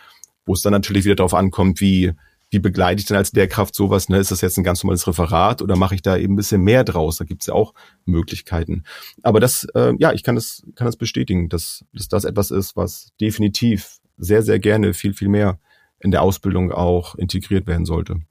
Wo 0.46 0.54
es 0.54 0.62
dann 0.62 0.74
natürlich 0.74 1.06
wieder 1.06 1.16
darauf 1.16 1.34
ankommt, 1.34 1.80
wie, 1.82 2.14
wie 2.50 2.60
begleite 2.60 3.00
ich 3.00 3.08
denn 3.08 3.18
als 3.18 3.34
Lehrkraft 3.34 3.74
sowas? 3.74 4.10
Ne? 4.10 4.18
Ist 4.20 4.32
das 4.32 4.42
jetzt 4.42 4.58
ein 4.58 4.64
ganz 4.64 4.84
normales 4.84 5.08
Referat 5.08 5.62
oder 5.62 5.76
mache 5.76 5.96
ich 5.96 6.02
da 6.02 6.18
eben 6.18 6.34
ein 6.34 6.38
bisschen 6.38 6.62
mehr 6.62 6.84
draus? 6.84 7.18
Da 7.18 7.26
gibt's 7.26 7.48
ja 7.48 7.54
auch 7.54 7.74
Möglichkeiten. 8.06 8.84
Aber 9.24 9.40
das, 9.40 9.66
äh, 9.74 9.94
ja, 9.98 10.14
ich 10.14 10.24
kann 10.24 10.36
das, 10.36 10.64
kann 10.76 10.86
das 10.86 10.96
bestätigen, 10.96 11.50
dass, 11.50 11.84
dass 11.94 12.08
das 12.10 12.26
etwas 12.26 12.52
ist, 12.52 12.76
was 12.76 13.10
definitiv 13.20 13.98
sehr, 14.18 14.44
sehr 14.44 14.60
gerne 14.60 14.94
viel, 14.94 15.14
viel 15.14 15.30
mehr 15.30 15.60
in 16.00 16.12
der 16.12 16.22
Ausbildung 16.22 16.72
auch 16.72 17.16
integriert 17.16 17.66
werden 17.66 17.86
sollte. 17.86 18.22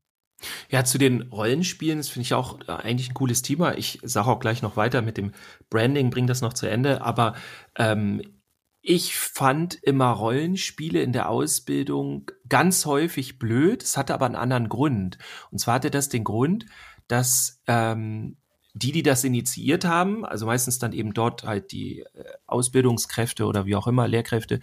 Ja, 0.71 0.85
zu 0.85 0.99
den 0.99 1.23
Rollenspielen, 1.23 1.99
das 1.99 2.09
finde 2.09 2.25
ich 2.25 2.35
auch 2.35 2.61
äh, 2.67 2.73
eigentlich 2.73 3.11
ein 3.11 3.15
cooles 3.15 3.43
Thema. 3.43 3.77
Ich 3.77 4.01
sage 4.03 4.29
auch 4.29 4.41
gleich 4.41 4.63
noch 4.63 4.77
weiter 4.77 5.03
mit 5.03 5.17
dem 5.17 5.33
Branding, 5.71 6.11
bring 6.11 6.27
das 6.27 6.41
noch 6.41 6.53
zu 6.53 6.67
Ende. 6.67 7.03
Aber 7.03 7.35
ähm, 7.77 8.23
ich 8.81 9.17
fand 9.17 9.75
immer 9.75 10.11
Rollenspiele 10.11 11.03
in 11.03 11.13
der 11.13 11.29
Ausbildung 11.29 12.31
ganz 12.49 12.85
häufig 12.85 13.39
blöd. 13.39 13.83
Es 13.83 13.97
hatte 13.97 14.15
aber 14.15 14.27
einen 14.27 14.35
anderen 14.35 14.69
Grund. 14.69 15.19
Und 15.51 15.59
zwar 15.59 15.75
hatte 15.75 15.91
das 15.91 16.09
den 16.09 16.25
Grund, 16.25 16.67
dass 17.07 17.63
ähm, 17.69 18.37
die, 18.75 18.93
die 18.93 19.03
das 19.03 19.23
initiiert 19.23 19.85
haben, 19.85 20.25
also 20.25 20.47
meistens 20.47 20.79
dann 20.79 20.93
eben 20.93 21.13
dort 21.13 21.45
halt 21.45 21.73
die 21.73 22.01
äh, 22.01 22.25
Ausbildungskräfte 22.47 23.45
oder 23.45 23.67
wie 23.67 23.77
auch 23.77 23.87
immer, 23.87 24.09
Lehrkräfte, 24.09 24.61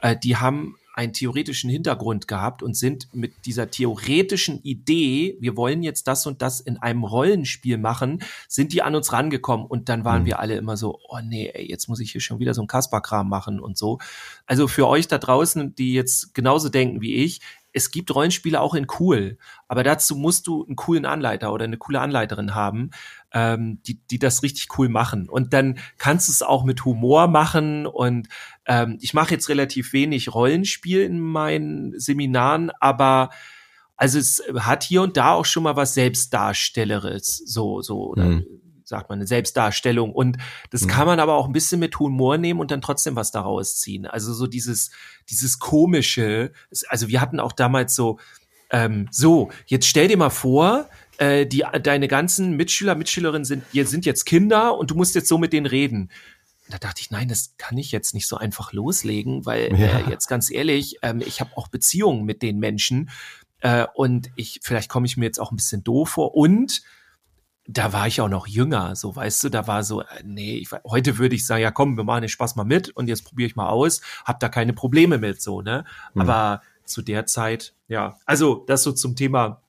äh, 0.00 0.16
die 0.16 0.36
haben 0.36 0.76
einen 0.94 1.12
theoretischen 1.12 1.70
Hintergrund 1.70 2.28
gehabt 2.28 2.62
und 2.62 2.76
sind 2.76 3.08
mit 3.14 3.46
dieser 3.46 3.70
theoretischen 3.70 4.62
Idee, 4.62 5.36
wir 5.40 5.56
wollen 5.56 5.82
jetzt 5.82 6.06
das 6.06 6.26
und 6.26 6.42
das 6.42 6.60
in 6.60 6.76
einem 6.76 7.04
Rollenspiel 7.04 7.78
machen, 7.78 8.22
sind 8.46 8.72
die 8.72 8.82
an 8.82 8.94
uns 8.94 9.12
rangekommen 9.12 9.66
und 9.66 9.88
dann 9.88 10.04
waren 10.04 10.22
mhm. 10.22 10.26
wir 10.26 10.38
alle 10.38 10.56
immer 10.56 10.76
so, 10.76 10.98
oh 11.08 11.20
nee, 11.22 11.50
ey, 11.52 11.66
jetzt 11.68 11.88
muss 11.88 12.00
ich 12.00 12.12
hier 12.12 12.20
schon 12.20 12.40
wieder 12.40 12.52
so 12.52 12.62
ein 12.62 12.66
Kasperkram 12.66 13.28
machen 13.28 13.58
und 13.58 13.78
so. 13.78 13.98
Also 14.46 14.68
für 14.68 14.86
euch 14.86 15.08
da 15.08 15.18
draußen, 15.18 15.74
die 15.74 15.94
jetzt 15.94 16.34
genauso 16.34 16.68
denken 16.68 17.00
wie 17.00 17.14
ich, 17.16 17.40
es 17.72 17.90
gibt 17.90 18.14
Rollenspiele 18.14 18.60
auch 18.60 18.74
in 18.74 18.86
cool, 19.00 19.38
aber 19.66 19.82
dazu 19.82 20.14
musst 20.14 20.46
du 20.46 20.64
einen 20.66 20.76
coolen 20.76 21.06
Anleiter 21.06 21.52
oder 21.54 21.64
eine 21.64 21.78
coole 21.78 22.00
Anleiterin 22.00 22.54
haben, 22.54 22.90
ähm, 23.32 23.80
die, 23.86 24.00
die 24.06 24.18
das 24.18 24.42
richtig 24.42 24.78
cool 24.78 24.88
machen. 24.88 25.28
Und 25.28 25.52
dann 25.52 25.78
kannst 25.98 26.28
du 26.28 26.32
es 26.32 26.42
auch 26.42 26.64
mit 26.64 26.84
Humor 26.84 27.28
machen. 27.28 27.86
Und 27.86 28.28
ähm, 28.66 28.98
ich 29.00 29.14
mache 29.14 29.32
jetzt 29.32 29.48
relativ 29.48 29.92
wenig 29.92 30.34
Rollenspiel 30.34 31.02
in 31.02 31.20
meinen 31.20 31.98
Seminaren, 31.98 32.70
aber 32.80 33.30
also 33.96 34.18
es 34.18 34.42
hat 34.56 34.82
hier 34.82 35.02
und 35.02 35.16
da 35.16 35.32
auch 35.32 35.44
schon 35.44 35.62
mal 35.62 35.76
was 35.76 35.94
Selbstdarstelleres, 35.94 37.36
so, 37.46 37.82
so, 37.82 38.08
oder 38.08 38.24
mhm. 38.24 38.46
sagt 38.84 39.08
man, 39.08 39.18
eine 39.18 39.28
Selbstdarstellung. 39.28 40.12
Und 40.12 40.38
das 40.70 40.82
mhm. 40.82 40.88
kann 40.88 41.06
man 41.06 41.20
aber 41.20 41.34
auch 41.34 41.46
ein 41.46 41.52
bisschen 41.52 41.78
mit 41.78 41.98
Humor 41.98 42.36
nehmen 42.36 42.58
und 42.58 42.70
dann 42.70 42.80
trotzdem 42.80 43.14
was 43.14 43.30
daraus 43.30 43.76
ziehen. 43.76 44.06
Also 44.06 44.34
so 44.34 44.48
dieses, 44.48 44.90
dieses 45.30 45.60
komische, 45.60 46.52
also 46.88 47.08
wir 47.08 47.20
hatten 47.20 47.38
auch 47.38 47.52
damals 47.52 47.94
so, 47.94 48.18
ähm, 48.70 49.06
so, 49.12 49.50
jetzt 49.66 49.86
stell 49.86 50.08
dir 50.08 50.16
mal 50.16 50.30
vor, 50.30 50.88
äh, 51.22 51.46
die, 51.46 51.64
deine 51.82 52.08
ganzen 52.08 52.56
Mitschüler, 52.56 52.96
Mitschülerinnen 52.96 53.44
sind, 53.44 53.64
sind 53.72 54.04
jetzt 54.04 54.24
Kinder 54.24 54.76
und 54.76 54.90
du 54.90 54.96
musst 54.96 55.14
jetzt 55.14 55.28
so 55.28 55.38
mit 55.38 55.52
denen 55.52 55.66
reden. 55.66 56.10
Da 56.68 56.78
dachte 56.78 57.00
ich, 57.00 57.10
nein, 57.10 57.28
das 57.28 57.54
kann 57.58 57.78
ich 57.78 57.92
jetzt 57.92 58.12
nicht 58.12 58.26
so 58.26 58.36
einfach 58.36 58.72
loslegen, 58.72 59.46
weil 59.46 59.72
ja. 59.78 60.00
äh, 60.00 60.10
jetzt 60.10 60.26
ganz 60.26 60.50
ehrlich, 60.50 60.98
ähm, 61.02 61.22
ich 61.24 61.40
habe 61.40 61.50
auch 61.56 61.68
Beziehungen 61.68 62.24
mit 62.24 62.42
den 62.42 62.58
Menschen 62.58 63.10
äh, 63.60 63.86
und 63.94 64.30
ich 64.34 64.60
vielleicht 64.62 64.88
komme 64.88 65.06
ich 65.06 65.16
mir 65.16 65.26
jetzt 65.26 65.38
auch 65.38 65.52
ein 65.52 65.56
bisschen 65.56 65.84
doof 65.84 66.10
vor 66.10 66.34
und 66.34 66.82
da 67.68 67.92
war 67.92 68.08
ich 68.08 68.20
auch 68.20 68.28
noch 68.28 68.48
jünger, 68.48 68.96
so 68.96 69.14
weißt 69.14 69.44
du, 69.44 69.48
da 69.48 69.68
war 69.68 69.84
so, 69.84 70.00
äh, 70.00 70.06
nee, 70.24 70.56
ich, 70.56 70.70
heute 70.84 71.18
würde 71.18 71.36
ich 71.36 71.46
sagen, 71.46 71.62
ja 71.62 71.70
komm, 71.70 71.96
wir 71.96 72.04
machen 72.04 72.22
den 72.22 72.30
Spaß 72.30 72.56
mal 72.56 72.64
mit 72.64 72.90
und 72.90 73.06
jetzt 73.06 73.24
probiere 73.24 73.46
ich 73.46 73.54
mal 73.54 73.68
aus, 73.68 74.00
hab 74.24 74.40
da 74.40 74.48
keine 74.48 74.72
Probleme 74.72 75.18
mit 75.18 75.40
so, 75.40 75.62
ne? 75.62 75.84
Mhm. 76.14 76.22
Aber 76.22 76.62
zu 76.84 77.02
der 77.02 77.26
Zeit, 77.26 77.74
ja, 77.86 78.18
also 78.26 78.64
das 78.66 78.82
so 78.82 78.90
zum 78.90 79.14
Thema 79.14 79.62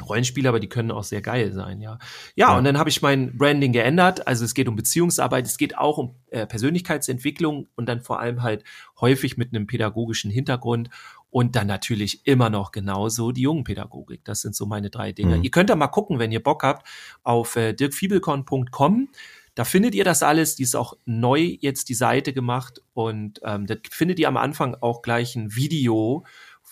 Rollenspiele, 0.00 0.48
aber 0.48 0.60
die 0.60 0.68
können 0.68 0.90
auch 0.90 1.04
sehr 1.04 1.20
geil 1.20 1.52
sein, 1.52 1.80
ja. 1.80 1.98
Ja, 2.34 2.50
ja. 2.50 2.58
und 2.58 2.64
dann 2.64 2.78
habe 2.78 2.88
ich 2.88 3.02
mein 3.02 3.36
Branding 3.36 3.72
geändert. 3.72 4.26
Also 4.26 4.44
es 4.44 4.54
geht 4.54 4.68
um 4.68 4.76
Beziehungsarbeit, 4.76 5.46
es 5.46 5.58
geht 5.58 5.76
auch 5.76 5.98
um 5.98 6.14
äh, 6.30 6.46
Persönlichkeitsentwicklung 6.46 7.68
und 7.76 7.86
dann 7.86 8.00
vor 8.00 8.20
allem 8.20 8.42
halt 8.42 8.64
häufig 9.00 9.36
mit 9.36 9.54
einem 9.54 9.66
pädagogischen 9.66 10.30
Hintergrund 10.30 10.88
und 11.30 11.56
dann 11.56 11.66
natürlich 11.66 12.26
immer 12.26 12.50
noch 12.50 12.72
genauso 12.72 13.32
die 13.32 13.42
Jungenpädagogik. 13.42 14.24
Das 14.24 14.42
sind 14.42 14.54
so 14.54 14.66
meine 14.66 14.90
drei 14.90 15.12
Dinge. 15.12 15.38
Mhm. 15.38 15.44
Ihr 15.44 15.50
könnt 15.50 15.70
da 15.70 15.76
mal 15.76 15.88
gucken, 15.88 16.18
wenn 16.18 16.32
ihr 16.32 16.42
Bock 16.42 16.62
habt, 16.62 16.86
auf 17.22 17.56
äh, 17.56 17.72
dirkfiebelkorn.com. 17.72 19.08
Da 19.54 19.64
findet 19.64 19.94
ihr 19.94 20.04
das 20.04 20.22
alles. 20.22 20.56
Die 20.56 20.62
ist 20.62 20.74
auch 20.74 20.94
neu 21.04 21.56
jetzt 21.60 21.88
die 21.88 21.94
Seite 21.94 22.32
gemacht 22.32 22.82
und 22.94 23.40
ähm, 23.44 23.66
da 23.66 23.74
findet 23.90 24.18
ihr 24.18 24.28
am 24.28 24.36
Anfang 24.36 24.76
auch 24.80 25.02
gleich 25.02 25.36
ein 25.36 25.54
Video, 25.54 26.24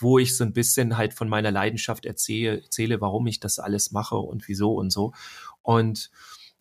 wo 0.03 0.19
ich 0.19 0.37
so 0.37 0.45
ein 0.45 0.53
bisschen 0.53 0.97
halt 0.97 1.15
von 1.15 1.29
meiner 1.29 1.51
Leidenschaft 1.51 2.07
erzähle, 2.07 2.63
erzähle, 2.63 3.01
warum 3.01 3.27
ich 3.27 3.41
das 3.41 3.59
alles 3.59 3.93
mache 3.93 4.17
und 4.17 4.49
wieso 4.49 4.73
und 4.75 4.91
so. 4.91 5.13
Und 5.63 6.11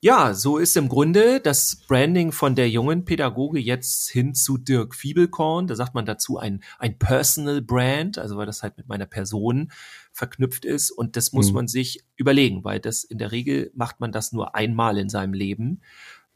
ja, 0.01 0.33
so 0.33 0.57
ist 0.57 0.77
im 0.77 0.87
Grunde 0.87 1.41
das 1.41 1.75
Branding 1.75 2.31
von 2.31 2.55
der 2.55 2.69
jungen 2.69 3.03
Pädagoge 3.03 3.59
jetzt 3.59 4.09
hin 4.09 4.33
zu 4.33 4.57
Dirk 4.57 4.95
Fiebelkorn. 4.95 5.67
Da 5.67 5.75
sagt 5.75 5.93
man 5.93 6.05
dazu 6.05 6.37
ein, 6.37 6.63
ein 6.77 6.97
Personal 6.97 7.61
Brand, 7.61 8.17
also 8.17 8.37
weil 8.37 8.45
das 8.45 8.63
halt 8.63 8.77
mit 8.77 8.87
meiner 8.87 9.07
Person 9.07 9.73
verknüpft 10.13 10.63
ist. 10.63 10.91
Und 10.91 11.17
das 11.17 11.33
muss 11.33 11.49
mhm. 11.49 11.55
man 11.55 11.67
sich 11.67 12.05
überlegen, 12.15 12.63
weil 12.63 12.79
das 12.79 13.03
in 13.03 13.17
der 13.17 13.33
Regel 13.33 13.71
macht 13.75 13.99
man 13.99 14.13
das 14.13 14.31
nur 14.31 14.55
einmal 14.55 14.97
in 14.97 15.09
seinem 15.09 15.33
Leben 15.33 15.81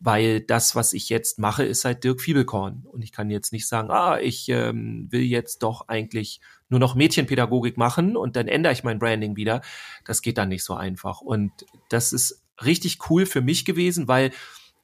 weil 0.03 0.41
das, 0.41 0.75
was 0.75 0.91
ich 0.91 1.07
jetzt 1.07 1.39
mache, 1.39 1.63
ist 1.63 1.85
halt 1.85 2.03
Dirk 2.03 2.19
Fiebelkorn. 2.19 2.85
Und 2.91 3.03
ich 3.03 3.13
kann 3.13 3.29
jetzt 3.29 3.53
nicht 3.53 3.67
sagen, 3.67 3.89
ah, 3.89 4.19
ich 4.19 4.49
ähm, 4.49 5.07
will 5.09 5.21
jetzt 5.21 5.63
doch 5.63 5.87
eigentlich 5.87 6.41
nur 6.67 6.81
noch 6.81 6.93
Mädchenpädagogik 6.93 7.77
machen 7.77 8.17
und 8.17 8.35
dann 8.35 8.49
ändere 8.49 8.73
ich 8.73 8.83
mein 8.83 8.99
Branding 8.99 9.37
wieder. 9.37 9.61
Das 10.03 10.21
geht 10.21 10.37
dann 10.37 10.49
nicht 10.49 10.65
so 10.65 10.73
einfach. 10.73 11.21
Und 11.21 11.51
das 11.87 12.11
ist 12.11 12.43
richtig 12.63 13.09
cool 13.09 13.25
für 13.25 13.39
mich 13.39 13.63
gewesen, 13.63 14.09
weil 14.09 14.31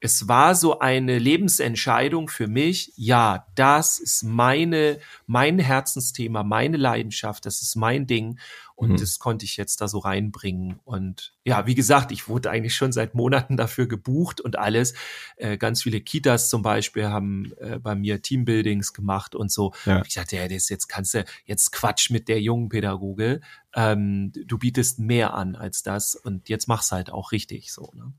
es 0.01 0.27
war 0.29 0.55
so 0.55 0.79
eine 0.79 1.17
Lebensentscheidung 1.19 2.29
für 2.29 2.47
mich. 2.47 2.93
Ja, 2.95 3.47
das 3.55 3.99
ist 3.99 4.23
meine, 4.23 4.99
mein 5.27 5.59
Herzensthema, 5.59 6.43
meine 6.43 6.77
Leidenschaft. 6.77 7.45
Das 7.45 7.62
ist 7.62 7.75
mein 7.75 8.07
Ding. 8.07 8.39
Und 8.75 8.91
mhm. 8.91 8.97
das 8.97 9.19
konnte 9.19 9.43
ich 9.43 9.57
jetzt 9.57 9.81
da 9.81 9.89
so 9.89 9.99
reinbringen. 9.99 10.79
Und 10.85 11.33
ja, 11.43 11.67
wie 11.67 11.75
gesagt, 11.75 12.13
ich 12.13 12.29
wurde 12.29 12.49
eigentlich 12.49 12.75
schon 12.75 12.93
seit 12.93 13.13
Monaten 13.13 13.57
dafür 13.57 13.88
gebucht 13.88 14.39
und 14.39 14.57
alles. 14.57 14.93
Äh, 15.35 15.57
ganz 15.57 15.83
viele 15.83 15.99
Kitas 15.99 16.49
zum 16.49 16.62
Beispiel 16.62 17.07
haben 17.07 17.51
äh, 17.59 17.77
bei 17.77 17.93
mir 17.93 18.21
Teambuildings 18.21 18.93
gemacht 18.93 19.35
und 19.35 19.51
so. 19.51 19.73
Ja. 19.85 20.01
Ich 20.07 20.13
dachte, 20.13 20.38
ja, 20.38 20.47
das 20.47 20.69
jetzt 20.69 20.88
kannst 20.88 21.13
du 21.13 21.25
jetzt 21.43 21.73
Quatsch 21.73 22.09
mit 22.09 22.29
der 22.29 22.39
jungen 22.39 22.69
Pädagoge. 22.69 23.41
Ähm, 23.75 24.31
du 24.45 24.57
bietest 24.57 24.99
mehr 24.99 25.33
an 25.33 25.57
als 25.57 25.83
das 25.83 26.15
und 26.15 26.47
jetzt 26.47 26.69
mach's 26.69 26.93
halt 26.93 27.12
auch 27.12 27.33
richtig 27.33 27.73
so. 27.73 27.91
Ne? 27.97 28.13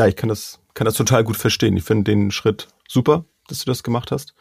Ja, 0.00 0.06
ich 0.06 0.16
kann 0.16 0.30
das, 0.30 0.60
kann 0.72 0.86
das 0.86 0.94
total 0.94 1.24
gut 1.24 1.36
verstehen. 1.36 1.76
Ich 1.76 1.84
finde 1.84 2.10
den 2.10 2.30
Schritt 2.30 2.68
super, 2.88 3.26
dass 3.48 3.58
du 3.58 3.66
das 3.66 3.82
gemacht 3.82 4.10
hast, 4.10 4.32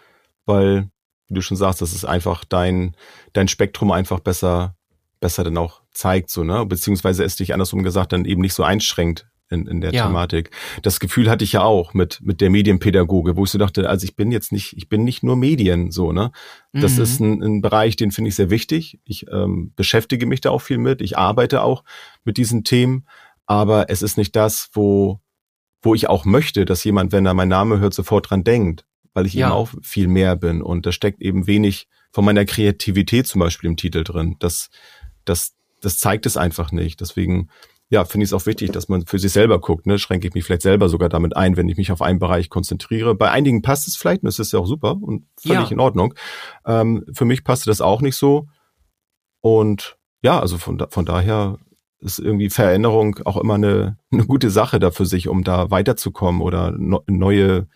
weil, 0.45 0.89
wie 1.27 1.33
du 1.33 1.41
schon 1.41 1.57
sagst, 1.57 1.81
das 1.81 1.91
ist 1.91 2.05
einfach 2.05 2.45
dein, 2.45 2.95
dein 3.33 3.49
Spektrum 3.49 3.91
einfach 3.91 4.21
besser 4.21 4.77
besser 5.19 5.43
dann 5.43 5.57
auch 5.57 5.81
zeigt, 5.91 6.29
so, 6.29 6.45
ne? 6.45 6.65
Beziehungsweise 6.65 7.25
es 7.25 7.35
dich 7.35 7.51
andersrum 7.51 7.83
gesagt 7.83 8.13
dann 8.13 8.23
eben 8.23 8.39
nicht 8.39 8.53
so 8.53 8.63
einschränkt 8.63 9.27
in, 9.49 9.67
in 9.67 9.81
der 9.81 9.91
ja. 9.93 10.05
Thematik. 10.05 10.51
Das 10.81 11.01
Gefühl 11.01 11.29
hatte 11.29 11.43
ich 11.43 11.51
ja 11.51 11.63
auch 11.63 11.93
mit, 11.93 12.21
mit 12.21 12.39
der 12.39 12.49
Medienpädagoge, 12.49 13.35
wo 13.35 13.43
ich 13.43 13.49
so 13.49 13.57
dachte, 13.57 13.89
also 13.89 14.05
ich 14.05 14.15
bin 14.15 14.31
jetzt 14.31 14.53
nicht, 14.53 14.77
ich 14.77 14.87
bin 14.87 15.03
nicht 15.03 15.23
nur 15.23 15.35
Medien, 15.35 15.91
so, 15.91 16.13
ne? 16.13 16.31
Das 16.71 16.95
mhm. 16.95 17.03
ist 17.03 17.19
ein, 17.19 17.43
ein 17.43 17.61
Bereich, 17.61 17.97
den 17.97 18.11
finde 18.11 18.29
ich 18.29 18.35
sehr 18.35 18.49
wichtig. 18.49 19.01
Ich 19.03 19.25
ähm, 19.29 19.73
beschäftige 19.75 20.25
mich 20.25 20.39
da 20.39 20.51
auch 20.51 20.61
viel 20.61 20.77
mit. 20.77 21.01
Ich 21.01 21.17
arbeite 21.17 21.63
auch 21.63 21.83
mit 22.23 22.37
diesen 22.37 22.63
Themen. 22.63 23.05
Aber 23.45 23.89
es 23.89 24.03
ist 24.03 24.15
nicht 24.15 24.35
das, 24.35 24.69
wo, 24.73 25.19
wo 25.81 25.95
ich 25.95 26.09
auch 26.09 26.25
möchte, 26.25 26.65
dass 26.65 26.83
jemand, 26.83 27.11
wenn 27.11 27.25
er 27.25 27.33
meinen 27.33 27.49
Namen 27.49 27.79
hört, 27.79 27.93
sofort 27.93 28.29
dran 28.29 28.43
denkt, 28.43 28.85
weil 29.13 29.25
ich 29.25 29.33
ja. 29.33 29.47
eben 29.47 29.55
auch 29.55 29.69
viel 29.81 30.07
mehr 30.07 30.35
bin. 30.35 30.61
Und 30.61 30.85
da 30.85 30.91
steckt 30.91 31.21
eben 31.21 31.47
wenig 31.47 31.87
von 32.11 32.25
meiner 32.25 32.45
Kreativität 32.45 33.27
zum 33.27 33.39
Beispiel 33.39 33.69
im 33.69 33.77
Titel 33.77 34.03
drin. 34.03 34.35
Das, 34.39 34.69
das, 35.25 35.55
das 35.81 35.97
zeigt 35.97 36.25
es 36.25 36.37
einfach 36.37 36.71
nicht. 36.71 37.01
Deswegen, 37.01 37.49
ja, 37.89 38.03
finde 38.03 38.23
ich 38.23 38.29
es 38.29 38.33
auch 38.33 38.45
wichtig, 38.45 38.71
dass 38.71 38.89
man 38.89 39.05
für 39.05 39.19
sich 39.19 39.31
selber 39.31 39.59
guckt. 39.59 39.85
Ne? 39.85 39.99
Schränke 39.99 40.27
ich 40.27 40.33
mich 40.33 40.43
vielleicht 40.43 40.63
selber 40.63 40.89
sogar 40.89 41.09
damit 41.09 41.37
ein, 41.37 41.55
wenn 41.55 41.69
ich 41.69 41.77
mich 41.77 41.91
auf 41.91 42.01
einen 42.01 42.19
Bereich 42.19 42.49
konzentriere. 42.49 43.15
Bei 43.15 43.31
einigen 43.31 43.61
passt 43.61 43.87
es 43.87 43.95
vielleicht 43.95 44.23
und 44.23 44.27
das 44.27 44.39
ist 44.39 44.51
ja 44.51 44.59
auch 44.59 44.67
super 44.67 44.97
und 45.01 45.25
völlig 45.39 45.69
ja. 45.69 45.71
in 45.71 45.79
Ordnung. 45.79 46.13
Ähm, 46.65 47.05
für 47.13 47.25
mich 47.25 47.43
passte 47.43 47.69
das 47.69 47.81
auch 47.81 48.01
nicht 48.01 48.15
so. 48.15 48.47
Und 49.41 49.97
ja, 50.21 50.39
also 50.39 50.57
von, 50.57 50.83
von 50.89 51.05
daher 51.05 51.57
ist 52.01 52.19
irgendwie 52.19 52.49
Veränderung 52.49 53.19
auch 53.25 53.37
immer 53.37 53.55
eine, 53.55 53.97
eine 54.11 54.25
gute 54.25 54.49
Sache 54.49 54.79
da 54.79 54.91
für 54.91 55.05
sich, 55.05 55.27
um 55.27 55.43
da 55.43 55.69
weiterzukommen 55.69 56.41
oder 56.41 56.71
no, 56.71 57.03
neue 57.07 57.67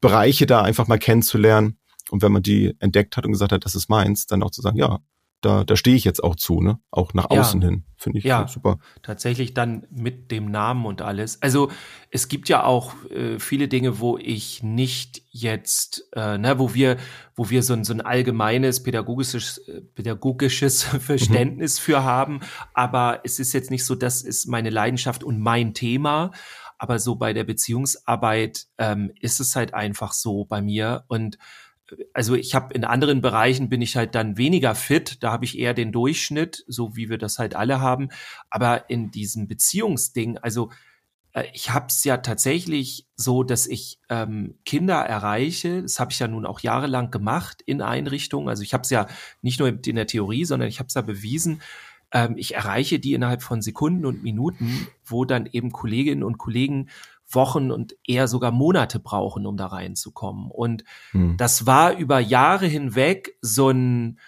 Bereiche 0.00 0.46
da 0.46 0.62
einfach 0.62 0.88
mal 0.88 0.98
kennenzulernen. 0.98 1.78
Und 2.10 2.22
wenn 2.22 2.32
man 2.32 2.42
die 2.42 2.74
entdeckt 2.78 3.16
hat 3.16 3.24
und 3.24 3.32
gesagt 3.32 3.52
hat, 3.52 3.64
das 3.64 3.74
ist 3.74 3.88
meins, 3.88 4.26
dann 4.26 4.42
auch 4.42 4.50
zu 4.50 4.60
sagen, 4.60 4.76
ja, 4.76 4.98
da, 5.42 5.64
da 5.64 5.76
stehe 5.76 5.96
ich 5.96 6.04
jetzt 6.04 6.22
auch 6.22 6.36
zu, 6.36 6.60
ne? 6.60 6.78
Auch 6.90 7.14
nach 7.14 7.28
außen 7.28 7.60
ja. 7.60 7.68
hin, 7.68 7.84
finde 7.96 8.18
ich 8.18 8.24
ja, 8.24 8.46
super. 8.46 8.78
Tatsächlich 9.02 9.54
dann 9.54 9.86
mit 9.90 10.30
dem 10.30 10.50
Namen 10.50 10.86
und 10.86 11.02
alles. 11.02 11.42
Also 11.42 11.70
es 12.10 12.28
gibt 12.28 12.48
ja 12.48 12.64
auch 12.64 12.94
äh, 13.10 13.38
viele 13.40 13.66
Dinge, 13.66 13.98
wo 13.98 14.16
ich 14.18 14.62
nicht 14.62 15.22
jetzt, 15.30 16.08
äh, 16.14 16.38
ne, 16.38 16.58
wo 16.60 16.74
wir, 16.74 16.96
wo 17.34 17.50
wir 17.50 17.64
so 17.64 17.74
ein, 17.74 17.82
so 17.82 17.92
ein 17.92 18.00
allgemeines 18.00 18.84
pädagogisches, 18.84 19.58
äh, 19.66 19.80
pädagogisches 19.80 20.82
Verständnis 21.00 21.80
mhm. 21.80 21.82
für 21.82 22.04
haben. 22.04 22.40
Aber 22.72 23.20
es 23.24 23.40
ist 23.40 23.52
jetzt 23.52 23.70
nicht 23.72 23.84
so, 23.84 23.96
das 23.96 24.22
ist 24.22 24.46
meine 24.46 24.70
Leidenschaft 24.70 25.24
und 25.24 25.40
mein 25.40 25.74
Thema. 25.74 26.30
Aber 26.78 26.98
so 27.00 27.16
bei 27.16 27.32
der 27.32 27.44
Beziehungsarbeit 27.44 28.66
ähm, 28.78 29.12
ist 29.20 29.40
es 29.40 29.56
halt 29.56 29.74
einfach 29.74 30.12
so 30.12 30.44
bei 30.44 30.62
mir 30.62 31.04
und 31.08 31.36
also 32.12 32.34
ich 32.34 32.54
habe 32.54 32.74
in 32.74 32.84
anderen 32.84 33.20
Bereichen 33.20 33.68
bin 33.68 33.82
ich 33.82 33.96
halt 33.96 34.14
dann 34.14 34.36
weniger 34.36 34.74
fit, 34.74 35.22
da 35.22 35.32
habe 35.32 35.44
ich 35.44 35.58
eher 35.58 35.74
den 35.74 35.92
Durchschnitt, 35.92 36.64
so 36.66 36.96
wie 36.96 37.08
wir 37.08 37.18
das 37.18 37.38
halt 37.38 37.56
alle 37.56 37.80
haben, 37.80 38.08
aber 38.50 38.90
in 38.90 39.10
diesem 39.10 39.48
Beziehungsding, 39.48 40.38
also 40.38 40.70
äh, 41.32 41.44
ich 41.52 41.70
habe 41.70 41.86
es 41.88 42.04
ja 42.04 42.18
tatsächlich 42.18 43.06
so, 43.16 43.42
dass 43.42 43.66
ich 43.66 43.98
ähm, 44.08 44.58
Kinder 44.64 44.96
erreiche. 44.96 45.82
Das 45.82 46.00
habe 46.00 46.12
ich 46.12 46.18
ja 46.18 46.28
nun 46.28 46.46
auch 46.46 46.60
jahrelang 46.60 47.10
gemacht 47.10 47.62
in 47.64 47.82
Einrichtungen. 47.82 48.48
Also 48.48 48.62
ich 48.62 48.74
habe 48.74 48.82
es 48.82 48.90
ja 48.90 49.06
nicht 49.40 49.58
nur 49.58 49.68
in 49.68 49.96
der 49.96 50.06
Theorie, 50.06 50.44
sondern 50.44 50.68
ich 50.68 50.78
habe 50.78 50.88
es 50.88 50.94
ja 50.94 51.02
bewiesen. 51.02 51.62
Ähm, 52.12 52.34
ich 52.36 52.54
erreiche 52.54 52.98
die 52.98 53.14
innerhalb 53.14 53.42
von 53.42 53.62
Sekunden 53.62 54.04
und 54.06 54.22
Minuten, 54.22 54.86
wo 55.04 55.24
dann 55.24 55.46
eben 55.50 55.72
Kolleginnen 55.72 56.22
und 56.22 56.38
Kollegen 56.38 56.88
Wochen 57.34 57.70
und 57.70 57.96
eher 58.06 58.28
sogar 58.28 58.50
Monate 58.50 58.98
brauchen, 58.98 59.46
um 59.46 59.56
da 59.56 59.66
reinzukommen. 59.66 60.50
Und 60.50 60.84
hm. 61.12 61.36
das 61.36 61.66
war 61.66 61.96
über 61.96 62.20
Jahre 62.20 62.66
hinweg 62.66 63.36
so 63.40 63.70
ein, 63.70 64.18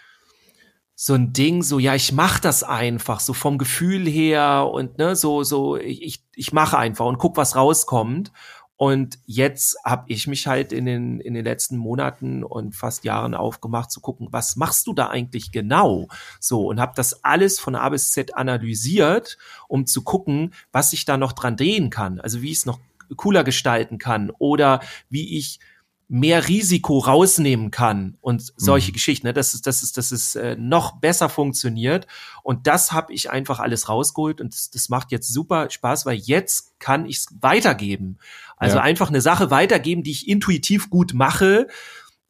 so 0.95 1.15
ein 1.15 1.33
Ding, 1.33 1.63
so, 1.63 1.79
ja, 1.79 1.95
ich 1.95 2.13
mach 2.13 2.39
das 2.39 2.63
einfach, 2.63 3.21
so 3.21 3.33
vom 3.33 3.59
Gefühl 3.59 4.07
her 4.07 4.71
und 4.73 4.99
ne, 4.99 5.17
so, 5.17 5.43
so, 5.43 5.77
ich, 5.77 6.25
ich 6.35 6.53
mache 6.53 6.79
einfach 6.79 7.07
und 7.07 7.19
guck, 7.19 7.37
was 7.37 7.57
rauskommt. 7.57 8.33
Und 8.77 9.19
jetzt 9.25 9.77
habe 9.85 10.05
ich 10.09 10.27
mich 10.27 10.49
halt 10.49 10.73
in 10.73 10.85
den, 10.85 11.21
in 11.21 11.35
den 11.35 11.45
letzten 11.45 11.77
Monaten 11.77 12.43
und 12.43 12.75
fast 12.75 13.05
Jahren 13.05 13.35
aufgemacht 13.35 13.91
zu 13.91 14.01
gucken, 14.01 14.29
was 14.33 14.57
machst 14.57 14.89
du 14.89 14.95
da 14.95 15.09
eigentlich 15.09 15.53
genau? 15.53 16.09
So, 16.41 16.67
und 16.67 16.81
habe 16.81 16.93
das 16.97 17.25
alles 17.25 17.61
von 17.61 17.77
A 17.77 17.89
bis 17.89 18.11
Z 18.11 18.37
analysiert, 18.37 19.39
um 19.69 19.87
zu 19.87 20.03
gucken, 20.03 20.55
was 20.73 20.93
ich 20.93 21.05
da 21.05 21.17
noch 21.17 21.33
dran 21.33 21.57
drehen 21.57 21.89
kann. 21.89 22.19
Also 22.19 22.43
wie 22.43 22.51
ich 22.51 22.59
es 22.59 22.67
noch 22.67 22.81
cooler 23.17 23.45
gestalten 23.45 23.99
kann 23.99 24.31
oder 24.39 24.81
wie 25.09 25.39
ich 25.39 25.61
mehr 26.09 26.49
Risiko 26.49 26.99
rausnehmen 26.99 27.71
kann 27.71 28.19
und 28.21 28.53
solche 28.57 28.91
mhm. 28.91 28.95
Geschichten, 28.95 29.27
ne? 29.27 29.33
dass 29.33 29.55
es, 29.55 29.63
dass 29.63 29.83
es, 29.83 29.93
dass 29.93 30.13
es 30.13 30.37
äh, 30.37 30.55
noch 30.59 31.01
besser 31.01 31.29
funktioniert. 31.29 32.07
Und 32.43 32.67
das 32.67 32.93
habe 32.93 33.13
ich 33.13 33.31
einfach 33.31 33.59
alles 33.59 33.89
rausgeholt 33.89 34.41
und 34.41 34.53
das, 34.53 34.71
das 34.71 34.89
macht 34.91 35.13
jetzt 35.13 35.33
super 35.33 35.71
Spaß, 35.71 36.05
weil 36.05 36.17
jetzt 36.17 36.79
kann 36.79 37.07
ich 37.07 37.19
es 37.19 37.27
weitergeben. 37.41 38.19
Also 38.57 38.77
ja. 38.77 38.83
einfach 38.83 39.09
eine 39.09 39.23
Sache 39.23 39.51
weitergeben, 39.51 40.03
die 40.03 40.11
ich 40.11 40.29
intuitiv 40.29 40.91
gut 40.91 41.15
mache. 41.15 41.69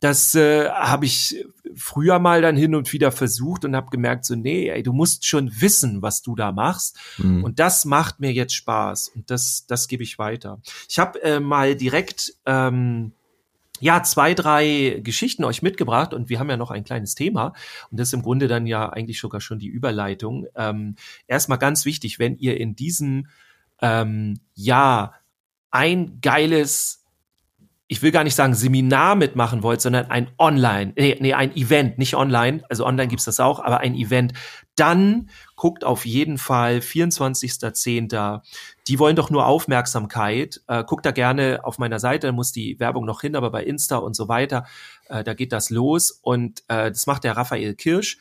Das 0.05 0.35
äh, 0.35 0.69
habe 0.69 1.07
ich 1.07 1.47
früher 1.75 2.19
mal 2.19 2.43
dann 2.43 2.59
hin 2.59 2.75
und 2.75 2.93
wieder 2.93 3.11
versucht 3.11 3.64
und 3.64 3.75
habe 3.75 3.88
gemerkt, 3.88 4.27
so, 4.27 4.35
nee, 4.35 4.69
ey, 4.69 4.83
du 4.83 4.93
musst 4.93 5.25
schon 5.25 5.62
wissen, 5.62 6.03
was 6.03 6.21
du 6.21 6.37
da 6.37 6.53
machst. 6.53 6.99
Mhm. 7.17 7.43
Und 7.43 7.59
das 7.59 7.87
macht 7.87 8.21
mir 8.21 8.31
jetzt 8.31 8.55
Spaß. 8.55 9.09
Und 9.09 9.31
das, 9.31 9.64
das 9.67 9.88
gebe 9.88 10.03
ich 10.03 10.19
weiter. 10.19 10.61
Ich 10.90 10.99
habe 10.99 11.23
äh, 11.23 11.40
mal 11.40 11.75
direkt 11.75 12.35
ähm, 12.45 13.12
ja, 13.81 14.03
zwei, 14.03 14.35
drei 14.35 15.01
Geschichten 15.03 15.43
euch 15.43 15.62
mitgebracht 15.62 16.12
und 16.12 16.29
wir 16.29 16.38
haben 16.38 16.51
ja 16.51 16.59
noch 16.59 16.71
ein 16.71 16.85
kleines 16.85 17.14
Thema 17.14 17.55
und 17.90 17.99
das 17.99 18.09
ist 18.09 18.14
im 18.14 18.23
Grunde 18.23 18.47
dann 18.47 18.67
ja 18.67 18.90
eigentlich 18.90 19.19
sogar 19.19 19.40
schon 19.40 19.59
die 19.59 19.69
Überleitung. 19.69 20.47
Ähm, 20.55 20.97
erstmal 21.29 21.59
ganz 21.59 21.87
wichtig, 21.87 22.19
wenn 22.19 22.37
ihr 22.37 22.61
in 22.61 22.77
diesem 22.77 23.29
ähm, 23.81 24.38
Jahr 24.55 25.14
ein 25.71 26.21
geiles 26.21 27.04
ich 27.87 28.03
will 28.03 28.12
gar 28.12 28.25
nicht 28.25 28.35
sagen 28.35 28.55
Seminar 28.55 29.14
mitmachen 29.14 29.62
wollt, 29.62 29.81
sondern 29.81 30.11
ein 30.11 30.31
Online, 30.38 30.92
nee, 30.97 31.16
nee 31.20 31.35
ein 31.35 31.55
Event, 31.55 31.99
nicht 31.99 32.14
online, 32.14 32.64
also 32.70 32.87
online 32.87 33.09
gibt's 33.09 33.27
das 33.27 33.40
auch, 33.40 33.61
aber 33.61 33.81
ein 33.81 33.94
Event, 33.94 34.33
dann 34.75 35.29
guckt 35.55 35.85
auf 35.85 36.07
jeden 36.07 36.38
Fall 36.38 36.79
24.10. 36.79 38.40
Die 38.88 38.99
wollen 38.99 39.16
doch 39.16 39.31
nur 39.31 39.47
Aufmerksamkeit. 39.47 40.62
Äh, 40.66 40.83
guckt 40.85 41.07
da 41.07 41.12
gerne 41.12 41.61
auf 41.62 41.79
meiner 41.79 42.01
Seite, 42.01 42.33
muss 42.33 42.53
die 42.53 42.81
Werbung 42.81 43.05
noch 43.05 43.20
hin, 43.20 43.37
aber 43.37 43.51
bei 43.51 43.62
Insta 43.62 43.99
und 43.99 44.16
so 44.16 44.29
weiter, 44.29 44.66
äh, 45.09 45.23
da 45.23 45.35
geht 45.35 45.53
das 45.53 45.70
los 45.70 46.11
und 46.11 46.64
äh, 46.68 46.90
das 46.90 47.07
macht 47.07 47.25
der 47.25 47.37
Raphael 47.37 47.75
Kirsch 47.75 48.18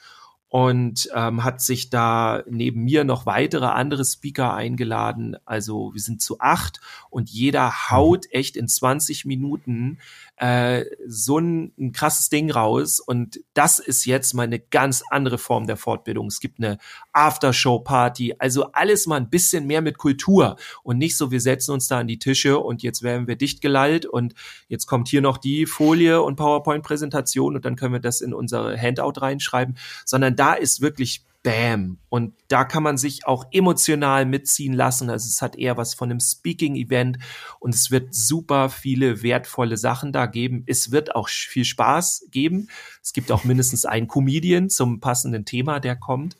und 0.53 1.09
ähm, 1.15 1.43
hat 1.43 1.61
sich 1.61 1.89
da 1.89 2.43
neben 2.47 2.83
mir 2.83 3.05
noch 3.05 3.25
weitere 3.25 3.65
andere 3.65 4.05
Speaker 4.05 4.53
eingeladen. 4.53 5.35
Also 5.45 5.95
wir 5.95 5.99
sind 5.99 6.21
zu 6.21 6.39
acht 6.39 6.79
und 7.09 7.31
jeder 7.31 7.89
haut 7.89 8.27
echt 8.29 8.55
in 8.55 8.67
20 8.67 9.25
Minuten 9.25 9.97
äh, 10.37 10.85
so 11.07 11.37
ein, 11.37 11.73
ein 11.77 11.91
krasses 11.91 12.29
Ding 12.29 12.51
raus. 12.51 12.99
Und 12.99 13.39
das 13.53 13.79
ist 13.79 14.05
jetzt 14.05 14.33
mal 14.33 14.43
eine 14.43 14.59
ganz 14.59 15.03
andere 15.09 15.37
Form 15.37 15.67
der 15.67 15.77
Fortbildung. 15.77 16.27
Es 16.27 16.39
gibt 16.39 16.59
eine 16.59 16.77
Aftershow-Party, 17.11 18.35
also 18.39 18.71
alles 18.71 19.05
mal 19.05 19.17
ein 19.17 19.29
bisschen 19.29 19.67
mehr 19.67 19.81
mit 19.81 19.97
Kultur 19.97 20.55
und 20.83 20.97
nicht 20.97 21.17
so, 21.17 21.31
wir 21.31 21.41
setzen 21.41 21.71
uns 21.71 21.87
da 21.87 21.99
an 21.99 22.07
die 22.07 22.19
Tische 22.19 22.59
und 22.59 22.81
jetzt 22.83 23.03
werden 23.03 23.27
wir 23.27 23.35
dicht 23.35 23.61
gelallt 23.61 24.05
und 24.05 24.33
jetzt 24.67 24.87
kommt 24.87 25.07
hier 25.07 25.21
noch 25.21 25.37
die 25.37 25.65
Folie 25.65 26.21
und 26.21 26.35
PowerPoint-Präsentation 26.35 27.55
und 27.55 27.65
dann 27.65 27.75
können 27.75 27.93
wir 27.93 27.99
das 27.99 28.21
in 28.21 28.33
unsere 28.33 28.77
Handout 28.77 29.21
reinschreiben, 29.21 29.77
sondern 30.05 30.35
da 30.35 30.53
ist 30.53 30.81
wirklich 30.81 31.23
Bam. 31.43 31.99
Und 32.07 32.33
da 32.47 32.63
kann 32.63 32.83
man 32.83 32.97
sich 32.97 33.27
auch 33.27 33.45
emotional 33.51 34.25
mitziehen 34.25 34.73
lassen. 34.73 35.09
Also 35.09 35.27
es 35.27 35.41
hat 35.41 35.57
eher 35.57 35.75
was 35.75 35.93
von 35.93 36.09
einem 36.09 36.21
Speaking-Event 36.21 37.19
und 37.59 37.75
es 37.75 37.91
wird 37.91 38.15
super 38.15 38.69
viele 38.69 39.21
wertvolle 39.21 39.75
Sachen 39.75 40.13
da 40.13 40.25
geben. 40.25 40.63
Es 40.65 40.91
wird 40.91 41.15
auch 41.15 41.27
viel 41.27 41.65
Spaß 41.65 42.27
geben. 42.31 42.69
Es 43.01 43.11
gibt 43.11 43.31
auch 43.31 43.43
mindestens 43.43 43.85
einen 43.85 44.07
Comedian 44.07 44.69
zum 44.69 45.01
passenden 45.01 45.43
Thema, 45.43 45.81
der 45.81 45.97
kommt. 45.97 46.37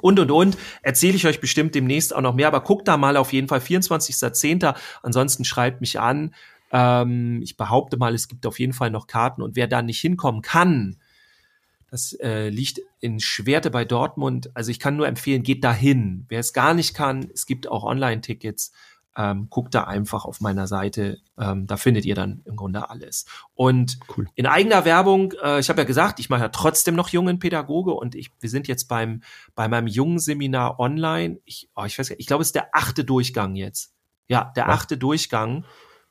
Und, 0.00 0.18
und, 0.18 0.30
und, 0.30 0.58
erzähle 0.82 1.14
ich 1.14 1.26
euch 1.26 1.40
bestimmt 1.40 1.74
demnächst 1.74 2.16
auch 2.16 2.20
noch 2.20 2.34
mehr, 2.34 2.48
aber 2.48 2.62
guckt 2.62 2.88
da 2.88 2.96
mal 2.96 3.16
auf 3.16 3.32
jeden 3.32 3.46
Fall 3.46 3.60
24.10. 3.60 4.74
Ansonsten 5.02 5.44
schreibt 5.44 5.80
mich 5.80 6.00
an. 6.00 6.34
Ähm, 6.72 7.40
ich 7.42 7.56
behaupte 7.56 7.96
mal, 7.96 8.14
es 8.14 8.26
gibt 8.26 8.46
auf 8.46 8.58
jeden 8.58 8.72
Fall 8.72 8.90
noch 8.90 9.06
Karten 9.06 9.42
und 9.42 9.54
wer 9.54 9.68
da 9.68 9.82
nicht 9.82 10.00
hinkommen 10.00 10.42
kann, 10.42 10.96
das 11.94 12.12
äh, 12.14 12.48
liegt 12.48 12.80
in 12.98 13.20
Schwerte 13.20 13.70
bei 13.70 13.84
Dortmund. 13.84 14.50
Also 14.54 14.72
ich 14.72 14.80
kann 14.80 14.96
nur 14.96 15.06
empfehlen, 15.06 15.44
geht 15.44 15.62
dahin. 15.62 16.26
Wer 16.28 16.40
es 16.40 16.52
gar 16.52 16.74
nicht 16.74 16.92
kann, 16.92 17.30
es 17.32 17.46
gibt 17.46 17.68
auch 17.68 17.84
Online-Tickets. 17.84 18.72
Ähm, 19.16 19.46
guckt 19.48 19.76
da 19.76 19.84
einfach 19.84 20.24
auf 20.24 20.40
meiner 20.40 20.66
Seite. 20.66 21.18
Ähm, 21.38 21.68
da 21.68 21.76
findet 21.76 22.04
ihr 22.04 22.16
dann 22.16 22.42
im 22.46 22.56
Grunde 22.56 22.90
alles. 22.90 23.26
Und 23.54 24.00
cool. 24.16 24.26
in 24.34 24.46
eigener 24.46 24.84
Werbung, 24.84 25.34
äh, 25.40 25.60
ich 25.60 25.68
habe 25.68 25.82
ja 25.82 25.84
gesagt, 25.84 26.18
ich 26.18 26.28
mache 26.30 26.40
ja 26.40 26.48
trotzdem 26.48 26.96
noch 26.96 27.10
jungen 27.10 27.38
Pädagoge 27.38 27.92
und 27.92 28.16
ich, 28.16 28.32
wir 28.40 28.50
sind 28.50 28.66
jetzt 28.66 28.88
beim 28.88 29.22
bei 29.54 29.68
meinem 29.68 29.86
jungen 29.86 30.18
Seminar 30.18 30.80
online. 30.80 31.38
Ich, 31.44 31.70
oh, 31.76 31.84
ich 31.84 31.96
weiß, 31.96 32.10
ich 32.10 32.26
glaube, 32.26 32.42
es 32.42 32.48
ist 32.48 32.56
der 32.56 32.70
achte 32.72 33.04
Durchgang 33.04 33.54
jetzt. 33.54 33.94
Ja, 34.26 34.52
der 34.56 34.68
achte 34.68 34.98
Durchgang 34.98 35.64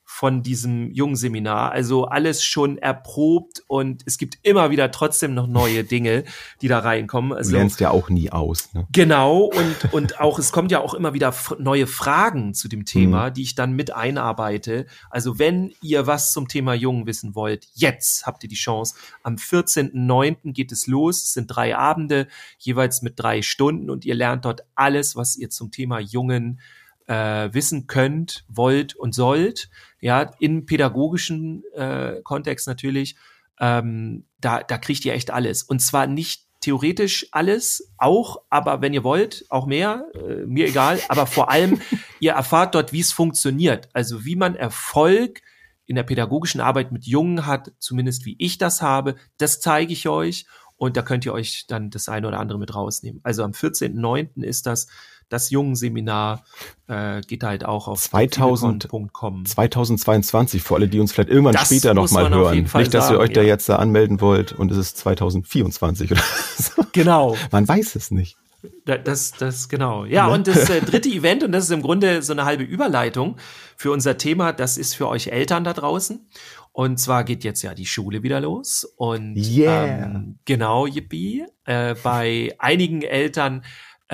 von 0.05 0.43
diesem 0.43 0.91
jungen 0.91 1.15
Seminar. 1.15 1.71
Also 1.71 2.05
alles 2.05 2.43
schon 2.43 2.77
erprobt 2.77 3.63
und 3.67 4.03
es 4.05 4.17
gibt 4.17 4.37
immer 4.43 4.69
wieder 4.69 4.91
trotzdem 4.91 5.33
noch 5.33 5.47
neue 5.47 5.83
Dinge, 5.93 6.25
die 6.61 6.67
da 6.67 6.79
reinkommen. 6.79 7.33
Also, 7.33 7.51
du 7.51 7.57
lernst 7.57 7.79
ja 7.79 7.89
auch 7.89 8.09
nie 8.09 8.29
aus. 8.29 8.73
Ne? 8.73 8.87
Genau 8.91 9.45
und, 9.45 9.75
und 9.93 10.19
auch, 10.19 10.39
es 10.39 10.51
kommt 10.51 10.71
ja 10.71 10.81
auch 10.81 10.93
immer 10.93 11.13
wieder 11.13 11.33
neue 11.57 11.87
Fragen 11.87 12.53
zu 12.53 12.67
dem 12.67 12.85
Thema, 12.85 13.29
mhm. 13.29 13.33
die 13.33 13.41
ich 13.43 13.55
dann 13.55 13.73
mit 13.73 13.93
einarbeite. 13.93 14.85
Also 15.09 15.39
wenn 15.39 15.73
ihr 15.81 16.05
was 16.05 16.31
zum 16.31 16.47
Thema 16.47 16.73
Jungen 16.73 17.07
wissen 17.07 17.33
wollt, 17.33 17.67
jetzt 17.73 18.25
habt 18.25 18.43
ihr 18.43 18.49
die 18.49 18.55
Chance. 18.55 18.95
Am 19.23 19.35
14.09. 19.35 20.51
geht 20.51 20.71
es 20.71 20.87
los. 20.87 21.23
Es 21.23 21.33
sind 21.33 21.47
drei 21.47 21.75
Abende, 21.77 22.27
jeweils 22.59 23.01
mit 23.01 23.13
drei 23.17 23.41
Stunden 23.41 23.89
und 23.89 24.05
ihr 24.05 24.15
lernt 24.15 24.45
dort 24.45 24.65
alles, 24.75 25.15
was 25.15 25.37
ihr 25.37 25.49
zum 25.49 25.71
Thema 25.71 25.99
Jungen 25.99 26.59
äh, 27.07 27.53
wissen 27.53 27.87
könnt, 27.87 28.45
wollt 28.47 28.95
und 28.95 29.13
sollt, 29.13 29.69
ja, 29.99 30.31
im 30.39 30.65
pädagogischen 30.65 31.63
äh, 31.73 32.21
Kontext 32.23 32.67
natürlich, 32.67 33.15
ähm, 33.59 34.25
da, 34.39 34.61
da 34.61 34.77
kriegt 34.77 35.05
ihr 35.05 35.13
echt 35.13 35.31
alles. 35.31 35.63
Und 35.63 35.79
zwar 35.79 36.07
nicht 36.07 36.45
theoretisch 36.59 37.27
alles, 37.31 37.91
auch, 37.97 38.41
aber 38.49 38.81
wenn 38.81 38.93
ihr 38.93 39.03
wollt, 39.03 39.45
auch 39.49 39.65
mehr, 39.65 40.05
äh, 40.15 40.45
mir 40.45 40.67
egal, 40.67 40.99
aber 41.09 41.25
vor 41.27 41.51
allem, 41.51 41.81
ihr 42.19 42.33
erfahrt 42.33 42.73
dort, 42.75 42.93
wie 42.93 43.01
es 43.01 43.11
funktioniert. 43.11 43.89
Also 43.93 44.23
wie 44.23 44.35
man 44.35 44.55
Erfolg 44.55 45.41
in 45.85 45.95
der 45.97 46.03
pädagogischen 46.03 46.61
Arbeit 46.61 46.91
mit 46.93 47.05
Jungen 47.05 47.45
hat, 47.45 47.73
zumindest 47.79 48.25
wie 48.25 48.35
ich 48.39 48.57
das 48.57 48.81
habe, 48.81 49.15
das 49.37 49.59
zeige 49.59 49.91
ich 49.91 50.07
euch 50.07 50.45
und 50.77 50.97
da 50.97 51.01
könnt 51.01 51.25
ihr 51.25 51.33
euch 51.33 51.65
dann 51.67 51.89
das 51.89 52.07
eine 52.09 52.27
oder 52.27 52.39
andere 52.39 52.59
mit 52.59 52.73
rausnehmen. 52.73 53.19
Also 53.23 53.43
am 53.43 53.51
14.09. 53.51 54.43
ist 54.43 54.65
das 54.65 54.87
das 55.33 55.49
Jungen-Seminar 55.49 56.43
äh, 56.87 57.21
geht 57.21 57.43
halt 57.43 57.65
auch 57.65 57.87
auf 57.87 57.99
2000.com. 57.99 59.45
2022, 59.45 60.61
für 60.61 60.75
alle, 60.75 60.87
die 60.87 60.99
uns 60.99 61.11
vielleicht 61.11 61.29
irgendwann 61.29 61.53
das 61.53 61.65
später 61.65 61.93
nochmal 61.93 62.29
hören. 62.29 62.69
Nicht, 62.73 62.93
dass 62.93 63.07
sagen, 63.07 63.15
ihr 63.15 63.19
euch 63.19 63.29
ja. 63.29 63.35
da 63.35 63.41
jetzt 63.41 63.67
da 63.67 63.77
anmelden 63.77 64.21
wollt 64.21 64.53
und 64.53 64.71
es 64.71 64.77
ist 64.77 64.97
2024 64.97 66.11
oder 66.11 66.21
so. 66.57 66.83
Genau. 66.91 67.35
Man 67.51 67.67
weiß 67.67 67.95
es 67.95 68.11
nicht. 68.11 68.37
Das, 68.85 69.31
das, 69.31 69.67
genau. 69.67 70.05
Ja, 70.05 70.27
ne? 70.27 70.33
und 70.33 70.47
das 70.47 70.69
äh, 70.69 70.81
dritte 70.85 71.09
Event, 71.09 71.43
und 71.43 71.51
das 71.51 71.65
ist 71.65 71.71
im 71.71 71.81
Grunde 71.81 72.21
so 72.21 72.31
eine 72.31 72.45
halbe 72.45 72.63
Überleitung 72.63 73.37
für 73.75 73.91
unser 73.91 74.17
Thema, 74.17 74.53
das 74.53 74.77
ist 74.77 74.93
für 74.93 75.09
euch 75.09 75.27
Eltern 75.27 75.63
da 75.63 75.73
draußen. 75.73 76.25
Und 76.71 76.99
zwar 76.99 77.23
geht 77.23 77.43
jetzt 77.43 77.61
ja 77.61 77.75
die 77.75 77.85
Schule 77.85 78.23
wieder 78.23 78.39
los. 78.41 78.83
Und 78.95 79.35
yeah. 79.35 80.05
ähm, 80.05 80.39
genau, 80.45 80.87
yippie. 80.87 81.45
Äh, 81.65 81.95
bei 82.01 82.55
einigen 82.57 83.03
Eltern 83.03 83.63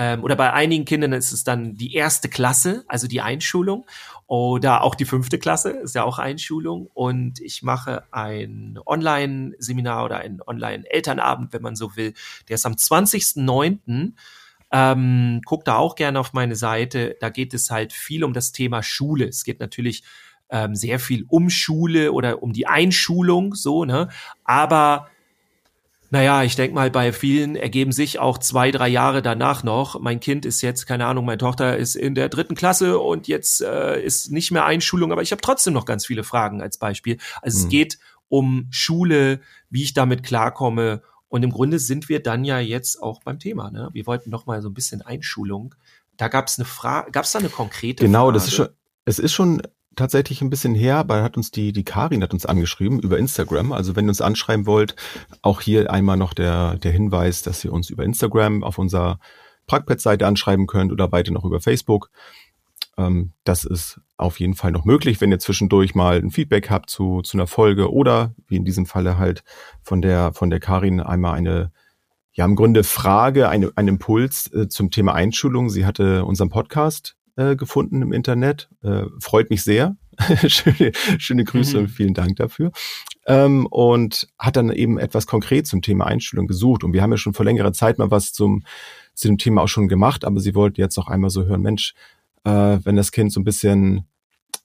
ähm, 0.02 0.24
oder 0.24 0.34
bei 0.34 0.50
einigen 0.54 0.86
Kindern 0.86 1.12
ist 1.12 1.30
es 1.30 1.44
dann 1.44 1.74
die 1.74 1.92
erste 1.92 2.30
Klasse, 2.30 2.84
also 2.88 3.06
die 3.06 3.20
Einschulung. 3.20 3.84
Oder 4.26 4.82
auch 4.82 4.94
die 4.94 5.04
fünfte 5.04 5.38
Klasse 5.38 5.72
ist 5.72 5.94
ja 5.94 6.04
auch 6.04 6.18
Einschulung. 6.18 6.88
Und 6.94 7.38
ich 7.38 7.62
mache 7.62 8.04
ein 8.10 8.78
Online-Seminar 8.86 10.06
oder 10.06 10.16
einen 10.16 10.40
Online-Elternabend, 10.40 11.52
wenn 11.52 11.60
man 11.60 11.76
so 11.76 11.96
will. 11.96 12.14
Der 12.48 12.54
ist 12.54 12.64
am 12.64 12.72
20.09. 12.72 14.12
Ähm, 14.72 15.42
guck 15.44 15.66
da 15.66 15.76
auch 15.76 15.96
gerne 15.96 16.18
auf 16.18 16.32
meine 16.32 16.56
Seite. 16.56 17.18
Da 17.20 17.28
geht 17.28 17.52
es 17.52 17.70
halt 17.70 17.92
viel 17.92 18.24
um 18.24 18.32
das 18.32 18.52
Thema 18.52 18.82
Schule. 18.82 19.26
Es 19.26 19.44
geht 19.44 19.60
natürlich 19.60 20.02
ähm, 20.48 20.74
sehr 20.74 20.98
viel 20.98 21.26
um 21.28 21.50
Schule 21.50 22.12
oder 22.12 22.42
um 22.42 22.54
die 22.54 22.66
Einschulung, 22.66 23.54
so, 23.54 23.84
ne? 23.84 24.08
Aber 24.44 25.08
naja, 26.12 26.42
ich 26.42 26.56
denke 26.56 26.74
mal, 26.74 26.90
bei 26.90 27.12
vielen 27.12 27.54
ergeben 27.54 27.92
sich 27.92 28.18
auch 28.18 28.38
zwei, 28.38 28.72
drei 28.72 28.88
Jahre 28.88 29.22
danach 29.22 29.62
noch. 29.62 30.00
Mein 30.00 30.18
Kind 30.18 30.44
ist 30.44 30.60
jetzt, 30.60 30.86
keine 30.86 31.06
Ahnung, 31.06 31.24
meine 31.24 31.38
Tochter 31.38 31.76
ist 31.76 31.94
in 31.94 32.16
der 32.16 32.28
dritten 32.28 32.56
Klasse 32.56 32.98
und 32.98 33.28
jetzt 33.28 33.60
äh, 33.60 34.02
ist 34.02 34.32
nicht 34.32 34.50
mehr 34.50 34.64
Einschulung, 34.64 35.12
aber 35.12 35.22
ich 35.22 35.30
habe 35.30 35.40
trotzdem 35.40 35.72
noch 35.72 35.84
ganz 35.84 36.06
viele 36.06 36.24
Fragen 36.24 36.60
als 36.62 36.78
Beispiel. 36.78 37.18
Also 37.42 37.58
mhm. 37.58 37.64
es 37.64 37.70
geht 37.70 37.98
um 38.28 38.66
Schule, 38.70 39.40
wie 39.70 39.84
ich 39.84 39.94
damit 39.94 40.24
klarkomme. 40.24 41.02
Und 41.28 41.44
im 41.44 41.52
Grunde 41.52 41.78
sind 41.78 42.08
wir 42.08 42.20
dann 42.20 42.44
ja 42.44 42.58
jetzt 42.58 43.00
auch 43.00 43.22
beim 43.22 43.38
Thema. 43.38 43.70
Ne? 43.70 43.90
Wir 43.92 44.04
wollten 44.06 44.30
noch 44.30 44.46
mal 44.46 44.62
so 44.62 44.68
ein 44.68 44.74
bisschen 44.74 45.02
Einschulung. 45.02 45.76
Da 46.16 46.26
gab 46.26 46.48
es 46.48 46.58
eine 46.58 46.64
Frage, 46.64 47.12
gab 47.12 47.24
es 47.24 47.30
da 47.30 47.38
eine 47.38 47.48
konkrete 47.48 48.04
genau, 48.04 48.26
Frage? 48.26 48.32
Genau, 48.32 48.32
das 48.32 48.48
ist 48.48 48.54
schon, 48.54 48.68
es 49.04 49.18
ist 49.20 49.32
schon 49.32 49.62
tatsächlich 49.96 50.40
ein 50.40 50.50
bisschen 50.50 50.74
her, 50.74 50.96
aber 50.96 51.22
hat 51.22 51.36
uns 51.36 51.50
die, 51.50 51.72
die 51.72 51.84
Karin 51.84 52.22
hat 52.22 52.32
uns 52.32 52.46
angeschrieben 52.46 53.00
über 53.00 53.18
Instagram. 53.18 53.72
Also 53.72 53.96
wenn 53.96 54.06
ihr 54.06 54.10
uns 54.10 54.20
anschreiben 54.20 54.66
wollt, 54.66 54.96
auch 55.42 55.60
hier 55.60 55.90
einmal 55.90 56.16
noch 56.16 56.34
der, 56.34 56.76
der 56.76 56.92
Hinweis, 56.92 57.42
dass 57.42 57.64
ihr 57.64 57.72
uns 57.72 57.90
über 57.90 58.04
Instagram 58.04 58.62
auf 58.62 58.78
unserer 58.78 59.18
Parkplatz-Seite 59.66 60.26
anschreiben 60.26 60.66
könnt 60.66 60.92
oder 60.92 61.12
weiter 61.12 61.32
noch 61.32 61.44
über 61.44 61.60
Facebook. 61.60 62.10
Ähm, 62.96 63.32
das 63.44 63.64
ist 63.64 64.00
auf 64.16 64.40
jeden 64.40 64.54
Fall 64.54 64.72
noch 64.72 64.84
möglich, 64.84 65.20
wenn 65.20 65.32
ihr 65.32 65.38
zwischendurch 65.38 65.94
mal 65.94 66.18
ein 66.18 66.30
Feedback 66.30 66.70
habt 66.70 66.90
zu, 66.90 67.22
zu 67.22 67.36
einer 67.36 67.46
Folge 67.46 67.92
oder 67.92 68.34
wie 68.46 68.56
in 68.56 68.64
diesem 68.64 68.86
Falle 68.86 69.18
halt 69.18 69.42
von 69.82 70.02
der, 70.02 70.32
von 70.32 70.50
der 70.50 70.60
Karin 70.60 71.00
einmal 71.00 71.34
eine, 71.34 71.72
ja, 72.32 72.44
im 72.44 72.56
Grunde 72.56 72.84
Frage, 72.84 73.48
eine, 73.48 73.72
ein 73.76 73.88
Impuls 73.88 74.52
äh, 74.52 74.68
zum 74.68 74.90
Thema 74.90 75.14
Einschulung. 75.14 75.68
Sie 75.68 75.86
hatte 75.86 76.24
unseren 76.24 76.48
Podcast 76.48 77.16
äh, 77.40 77.56
gefunden 77.56 78.02
im 78.02 78.12
Internet. 78.12 78.68
Äh, 78.82 79.04
freut 79.18 79.48
mich 79.48 79.62
sehr. 79.62 79.96
schöne, 80.46 80.92
schöne 81.16 81.44
Grüße 81.44 81.78
mhm. 81.78 81.84
und 81.84 81.88
vielen 81.88 82.12
Dank 82.12 82.36
dafür. 82.36 82.70
Ähm, 83.26 83.66
und 83.66 84.28
hat 84.38 84.56
dann 84.56 84.70
eben 84.70 84.98
etwas 84.98 85.26
konkret 85.26 85.66
zum 85.66 85.80
Thema 85.80 86.06
Einstellung 86.06 86.46
gesucht. 86.46 86.84
Und 86.84 86.92
wir 86.92 87.02
haben 87.02 87.12
ja 87.12 87.16
schon 87.16 87.32
vor 87.32 87.46
längerer 87.46 87.72
Zeit 87.72 87.98
mal 87.98 88.10
was 88.10 88.32
zum, 88.32 88.64
zu 89.14 89.28
dem 89.28 89.38
Thema 89.38 89.62
auch 89.62 89.68
schon 89.68 89.88
gemacht, 89.88 90.26
aber 90.26 90.40
sie 90.40 90.54
wollten 90.54 90.80
jetzt 90.80 90.98
auch 90.98 91.08
einmal 91.08 91.30
so 91.30 91.46
hören, 91.46 91.62
Mensch, 91.62 91.94
äh, 92.44 92.78
wenn 92.84 92.96
das 92.96 93.10
Kind 93.10 93.32
so 93.32 93.40
ein 93.40 93.44
bisschen 93.44 94.04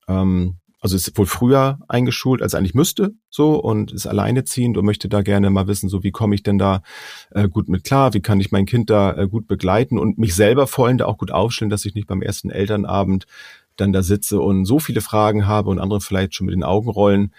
ähm, 0.06 0.56
also 0.80 0.96
ist 0.96 1.16
wohl 1.16 1.26
früher 1.26 1.78
eingeschult, 1.88 2.42
als 2.42 2.54
eigentlich 2.54 2.74
müsste, 2.74 3.14
so 3.30 3.60
und 3.60 3.92
ist 3.92 4.06
alleineziehend 4.06 4.76
und 4.76 4.84
möchte 4.84 5.08
da 5.08 5.22
gerne 5.22 5.50
mal 5.50 5.66
wissen, 5.66 5.88
so 5.88 6.02
wie 6.02 6.10
komme 6.10 6.34
ich 6.34 6.42
denn 6.42 6.58
da 6.58 6.82
äh, 7.30 7.48
gut 7.48 7.68
mit 7.68 7.84
klar, 7.84 8.14
wie 8.14 8.20
kann 8.20 8.40
ich 8.40 8.52
mein 8.52 8.66
Kind 8.66 8.90
da 8.90 9.16
äh, 9.16 9.28
gut 9.28 9.46
begleiten 9.46 9.98
und 9.98 10.18
mich 10.18 10.34
selber 10.34 10.66
vor 10.66 10.86
allem 10.86 10.98
da 10.98 11.06
auch 11.06 11.18
gut 11.18 11.32
aufstellen, 11.32 11.70
dass 11.70 11.84
ich 11.84 11.94
nicht 11.94 12.06
beim 12.06 12.22
ersten 12.22 12.50
Elternabend 12.50 13.26
dann 13.76 13.92
da 13.92 14.02
sitze 14.02 14.40
und 14.40 14.64
so 14.64 14.78
viele 14.78 15.00
Fragen 15.00 15.46
habe 15.46 15.70
und 15.70 15.78
andere 15.78 16.00
vielleicht 16.00 16.34
schon 16.34 16.46
mit 16.46 16.54
den 16.54 16.64
Augen 16.64 16.90
rollen. 16.90 17.32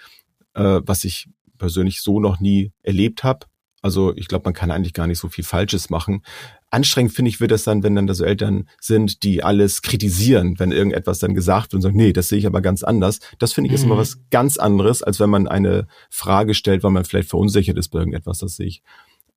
äh, 0.54 0.80
was 0.84 1.04
ich 1.04 1.28
persönlich 1.58 2.02
so 2.02 2.20
noch 2.20 2.40
nie 2.40 2.72
erlebt 2.82 3.24
habe. 3.24 3.46
Also 3.80 4.14
ich 4.16 4.28
glaube, 4.28 4.44
man 4.44 4.54
kann 4.54 4.70
eigentlich 4.70 4.92
gar 4.92 5.06
nicht 5.06 5.18
so 5.18 5.28
viel 5.28 5.44
Falsches 5.44 5.90
machen. 5.90 6.22
Anstrengend 6.70 7.12
finde 7.12 7.28
ich 7.30 7.40
wird 7.40 7.50
das 7.50 7.64
dann, 7.64 7.82
wenn 7.82 7.94
dann 7.94 8.06
da 8.06 8.14
so 8.14 8.24
Eltern 8.24 8.68
sind, 8.80 9.22
die 9.22 9.42
alles 9.42 9.82
kritisieren, 9.82 10.58
wenn 10.58 10.72
irgendetwas 10.72 11.18
dann 11.20 11.34
gesagt 11.34 11.72
wird 11.72 11.74
und 11.76 11.82
sagen, 11.82 11.96
nee, 11.96 12.12
das 12.12 12.28
sehe 12.28 12.38
ich 12.38 12.46
aber 12.46 12.60
ganz 12.60 12.82
anders. 12.82 13.20
Das 13.38 13.52
finde 13.52 13.68
ich 13.68 13.74
ist 13.74 13.84
immer 13.84 13.94
mhm. 13.94 14.00
was 14.00 14.18
ganz 14.30 14.56
anderes, 14.56 15.02
als 15.02 15.20
wenn 15.20 15.30
man 15.30 15.46
eine 15.46 15.86
Frage 16.10 16.54
stellt, 16.54 16.82
weil 16.82 16.90
man 16.90 17.04
vielleicht 17.04 17.30
verunsichert 17.30 17.78
ist 17.78 17.88
bei 17.88 18.00
irgendetwas. 18.00 18.38
Das 18.38 18.56
sehe 18.56 18.66
ich 18.66 18.82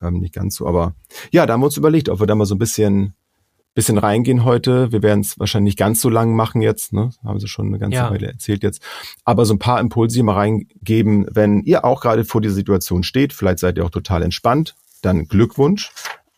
ähm, 0.01 0.19
nicht 0.19 0.33
ganz 0.33 0.55
so. 0.55 0.67
Aber 0.67 0.95
ja, 1.31 1.45
da 1.45 1.53
haben 1.53 1.61
wir 1.61 1.65
uns 1.65 1.77
überlegt, 1.77 2.09
ob 2.09 2.19
wir 2.19 2.27
da 2.27 2.35
mal 2.35 2.45
so 2.45 2.55
ein 2.55 2.59
bisschen 2.59 3.13
bisschen 3.73 3.97
reingehen 3.97 4.43
heute. 4.43 4.91
Wir 4.91 5.01
werden 5.01 5.21
es 5.21 5.39
wahrscheinlich 5.39 5.71
nicht 5.71 5.79
ganz 5.79 6.01
so 6.01 6.09
lang 6.09 6.35
machen 6.35 6.61
jetzt, 6.61 6.93
ne? 6.93 7.11
Haben 7.23 7.39
sie 7.39 7.47
schon 7.47 7.67
eine 7.67 7.79
ganze 7.79 7.97
ja. 7.97 8.11
Weile 8.11 8.27
erzählt 8.27 8.63
jetzt. 8.63 8.81
Aber 9.23 9.45
so 9.45 9.53
ein 9.53 9.59
paar 9.59 9.79
Impulse 9.79 10.15
hier 10.15 10.23
mal 10.23 10.35
reingeben, 10.35 11.25
wenn 11.31 11.61
ihr 11.61 11.85
auch 11.85 12.01
gerade 12.01 12.25
vor 12.25 12.41
dieser 12.41 12.55
Situation 12.55 13.03
steht, 13.03 13.33
vielleicht 13.33 13.59
seid 13.59 13.77
ihr 13.77 13.85
auch 13.85 13.91
total 13.91 14.23
entspannt, 14.23 14.75
dann 15.01 15.27
Glückwunsch. 15.27 15.91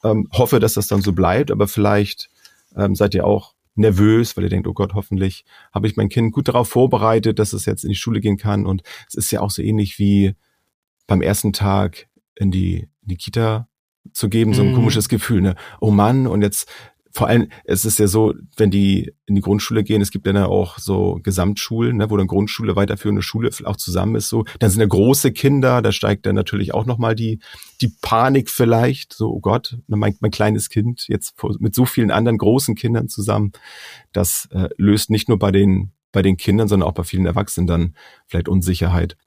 Ähm, 0.04 0.28
hoffe, 0.34 0.60
dass 0.60 0.74
das 0.74 0.88
dann 0.88 1.02
so 1.02 1.14
bleibt, 1.14 1.50
aber 1.50 1.68
vielleicht 1.68 2.30
ähm, 2.76 2.94
seid 2.94 3.16
ihr 3.16 3.26
auch 3.26 3.54
nervös, 3.76 4.36
weil 4.36 4.44
ihr 4.44 4.50
denkt, 4.50 4.68
oh 4.68 4.74
Gott, 4.74 4.94
hoffentlich 4.94 5.46
habe 5.74 5.88
ich 5.88 5.96
mein 5.96 6.10
Kind 6.10 6.34
gut 6.34 6.48
darauf 6.48 6.70
vorbereitet, 6.70 7.40
dass 7.40 7.54
es 7.54 7.66
jetzt 7.66 7.84
in 7.84 7.90
die 7.90 7.96
Schule 7.96 8.20
gehen 8.20 8.38
kann. 8.38 8.66
Und 8.66 8.84
es 9.08 9.16
ist 9.16 9.32
ja 9.32 9.42
auch 9.42 9.50
so 9.50 9.62
ähnlich 9.62 9.98
wie 9.98 10.36
beim 11.08 11.22
ersten 11.22 11.54
Tag 11.54 12.08
in 12.36 12.52
die, 12.52 12.90
in 13.02 13.08
die 13.08 13.18
Kita 13.18 13.68
zu 14.12 14.30
geben, 14.30 14.54
so 14.54 14.62
ein 14.62 14.72
mhm. 14.72 14.76
komisches 14.76 15.10
Gefühl, 15.10 15.42
ne? 15.42 15.56
Oh 15.80 15.92
Mann, 15.92 16.28
und 16.28 16.42
jetzt 16.42 16.70
vor 17.16 17.28
allem, 17.28 17.48
es 17.64 17.86
ist 17.86 18.00
ja 18.00 18.08
so, 18.08 18.34
wenn 18.58 18.72
die 18.72 19.14
in 19.28 19.36
die 19.36 19.42
Grundschule 19.42 19.84
gehen, 19.84 20.02
es 20.02 20.10
gibt 20.10 20.26
dann 20.26 20.36
ja 20.36 20.48
auch 20.48 20.80
so 20.80 21.20
Gesamtschulen, 21.22 21.98
ne, 21.98 22.10
wo 22.10 22.18
dann 22.18 22.26
Grundschule, 22.26 22.76
weiterführende 22.76 23.22
Schule 23.22 23.52
auch 23.66 23.76
zusammen 23.76 24.16
ist, 24.16 24.30
so. 24.30 24.46
Dann 24.58 24.72
sind 24.72 24.80
ja 24.80 24.88
große 24.88 25.32
Kinder, 25.32 25.84
da 25.84 25.92
steigt 25.92 26.26
dann 26.26 26.34
natürlich 26.34 26.74
auch 26.74 26.88
nochmal 26.88 27.14
die, 27.14 27.40
die 27.82 27.94
Panik 28.02 28.50
vielleicht, 28.50 29.14
so, 29.14 29.30
oh 29.32 29.40
Gott, 29.40 29.78
mein, 29.88 30.16
mein 30.22 30.32
kleines 30.32 30.70
Kind 30.70 31.08
jetzt 31.08 31.36
mit 31.60 31.76
so 31.76 31.86
vielen 31.86 32.10
anderen 32.10 32.40
großen 32.40 32.74
Kindern 32.74 33.08
zusammen. 33.10 33.52
Das 34.12 34.48
äh, 34.52 34.70
löst 34.78 35.12
nicht 35.12 35.30
nur 35.30 35.38
bei 35.38 35.52
den, 35.52 35.92
bei 36.12 36.24
den 36.24 36.38
Kindern, 36.38 36.68
sondern 36.68 36.90
auch 36.90 36.94
bei 36.94 37.04
vielen 37.04 37.28
Erwachsenen 37.28 37.68
dann 37.68 37.96
vielleicht 38.26 38.50
Unsicherheit 38.50 39.18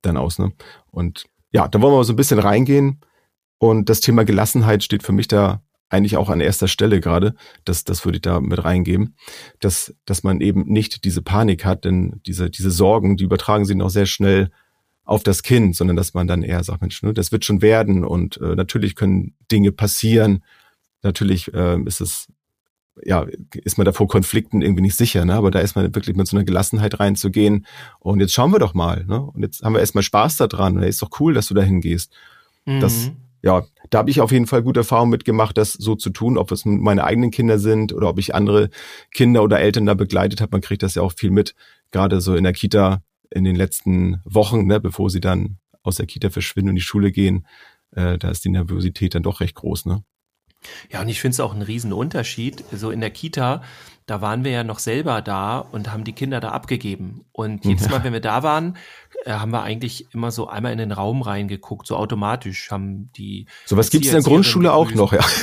dann 0.00 0.16
aus, 0.16 0.38
ne. 0.38 0.52
Und 0.90 1.26
ja, 1.52 1.68
da 1.68 1.80
wollen 1.82 1.92
wir 1.92 1.98
mal 1.98 2.04
so 2.04 2.14
ein 2.14 2.16
bisschen 2.16 2.38
reingehen. 2.38 3.00
Und 3.58 3.88
das 3.90 4.00
Thema 4.00 4.24
Gelassenheit 4.24 4.82
steht 4.82 5.02
für 5.02 5.12
mich 5.12 5.28
da 5.28 5.62
eigentlich 5.94 6.16
auch 6.16 6.28
an 6.28 6.40
erster 6.40 6.68
Stelle 6.68 7.00
gerade, 7.00 7.34
das, 7.64 7.84
das 7.84 8.04
würde 8.04 8.16
ich 8.16 8.22
da 8.22 8.40
mit 8.40 8.62
reingeben, 8.64 9.14
dass, 9.60 9.94
dass 10.04 10.22
man 10.22 10.40
eben 10.40 10.64
nicht 10.66 11.04
diese 11.04 11.22
Panik 11.22 11.64
hat, 11.64 11.84
denn 11.84 12.20
diese, 12.26 12.50
diese 12.50 12.70
Sorgen, 12.70 13.16
die 13.16 13.24
übertragen 13.24 13.64
sich 13.64 13.76
noch 13.76 13.90
sehr 13.90 14.06
schnell 14.06 14.50
auf 15.04 15.22
das 15.22 15.42
Kind, 15.42 15.76
sondern 15.76 15.96
dass 15.96 16.14
man 16.14 16.26
dann 16.26 16.42
eher 16.42 16.64
sagt, 16.64 16.80
Mensch, 16.80 17.02
ne, 17.02 17.14
das 17.14 17.30
wird 17.30 17.44
schon 17.44 17.62
werden 17.62 18.04
und 18.04 18.40
äh, 18.40 18.54
natürlich 18.54 18.94
können 18.96 19.34
Dinge 19.52 19.70
passieren. 19.70 20.42
Natürlich 21.02 21.52
äh, 21.52 21.78
ist 21.84 22.00
es, 22.00 22.28
ja, 23.04 23.26
ist 23.52 23.76
man 23.76 23.84
da 23.84 23.92
vor 23.92 24.08
Konflikten 24.08 24.62
irgendwie 24.62 24.82
nicht 24.82 24.96
sicher, 24.96 25.24
ne? 25.24 25.34
aber 25.34 25.50
da 25.50 25.60
ist 25.60 25.76
man 25.76 25.94
wirklich 25.94 26.16
mit 26.16 26.26
so 26.26 26.36
einer 26.36 26.44
Gelassenheit 26.44 26.98
reinzugehen 26.98 27.66
und 27.98 28.20
jetzt 28.20 28.32
schauen 28.32 28.52
wir 28.52 28.58
doch 28.58 28.72
mal, 28.72 29.04
ne? 29.04 29.20
Und 29.20 29.42
jetzt 29.42 29.62
haben 29.62 29.74
wir 29.74 29.80
erstmal 29.80 30.04
Spaß 30.04 30.36
daran 30.38 30.76
und 30.76 30.82
ist 30.82 31.02
doch 31.02 31.20
cool, 31.20 31.34
dass 31.34 31.48
du 31.48 31.54
da 31.54 31.62
hingehst. 31.62 32.12
Mhm. 32.64 32.80
Das, 32.80 33.10
ja, 33.44 33.62
da 33.90 33.98
habe 33.98 34.10
ich 34.10 34.22
auf 34.22 34.32
jeden 34.32 34.46
Fall 34.46 34.62
gute 34.62 34.80
Erfahrungen 34.80 35.10
mitgemacht, 35.10 35.58
das 35.58 35.74
so 35.74 35.96
zu 35.96 36.08
tun, 36.08 36.38
ob 36.38 36.50
es 36.50 36.64
meine 36.64 37.04
eigenen 37.04 37.30
Kinder 37.30 37.58
sind 37.58 37.92
oder 37.92 38.08
ob 38.08 38.18
ich 38.18 38.34
andere 38.34 38.70
Kinder 39.12 39.42
oder 39.42 39.60
Eltern 39.60 39.84
da 39.84 39.92
begleitet 39.92 40.40
habe. 40.40 40.52
Man 40.52 40.62
kriegt 40.62 40.82
das 40.82 40.94
ja 40.94 41.02
auch 41.02 41.12
viel 41.14 41.30
mit, 41.30 41.54
gerade 41.90 42.22
so 42.22 42.34
in 42.34 42.44
der 42.44 42.54
Kita 42.54 43.02
in 43.30 43.44
den 43.44 43.54
letzten 43.54 44.22
Wochen, 44.24 44.66
ne, 44.66 44.80
bevor 44.80 45.10
sie 45.10 45.20
dann 45.20 45.58
aus 45.82 45.96
der 45.96 46.06
Kita 46.06 46.30
verschwinden 46.30 46.70
und 46.70 46.72
in 46.72 46.76
die 46.76 46.82
Schule 46.82 47.12
gehen. 47.12 47.46
Äh, 47.90 48.16
da 48.16 48.30
ist 48.30 48.46
die 48.46 48.48
Nervosität 48.48 49.14
dann 49.14 49.22
doch 49.22 49.40
recht 49.40 49.56
groß. 49.56 49.84
Ne? 49.84 50.02
Ja, 50.90 51.02
und 51.02 51.08
ich 51.08 51.20
finde 51.20 51.34
es 51.34 51.40
auch 51.40 51.52
einen 51.52 51.62
riesen 51.62 51.92
Unterschied. 51.92 52.64
So 52.72 52.90
in 52.90 53.00
der 53.00 53.10
Kita, 53.10 53.62
da 54.06 54.20
waren 54.20 54.44
wir 54.44 54.52
ja 54.52 54.64
noch 54.64 54.78
selber 54.78 55.22
da 55.22 55.58
und 55.58 55.92
haben 55.92 56.04
die 56.04 56.12
Kinder 56.12 56.40
da 56.40 56.50
abgegeben. 56.50 57.24
Und 57.32 57.64
jedes 57.64 57.88
Mal, 57.90 58.04
wenn 58.04 58.12
wir 58.12 58.20
da 58.20 58.42
waren, 58.42 58.76
haben 59.26 59.52
wir 59.52 59.62
eigentlich 59.62 60.12
immer 60.12 60.30
so 60.30 60.48
einmal 60.48 60.72
in 60.72 60.78
den 60.78 60.92
Raum 60.92 61.22
reingeguckt, 61.22 61.86
so 61.86 61.96
automatisch 61.96 62.70
haben 62.70 63.10
die. 63.16 63.46
Sowas 63.64 63.90
gibt 63.90 64.04
es 64.04 64.12
in 64.12 64.16
der 64.16 64.22
Grundschule 64.22 64.72
auch 64.72 64.92
noch, 64.92 65.12
ja. 65.12 65.24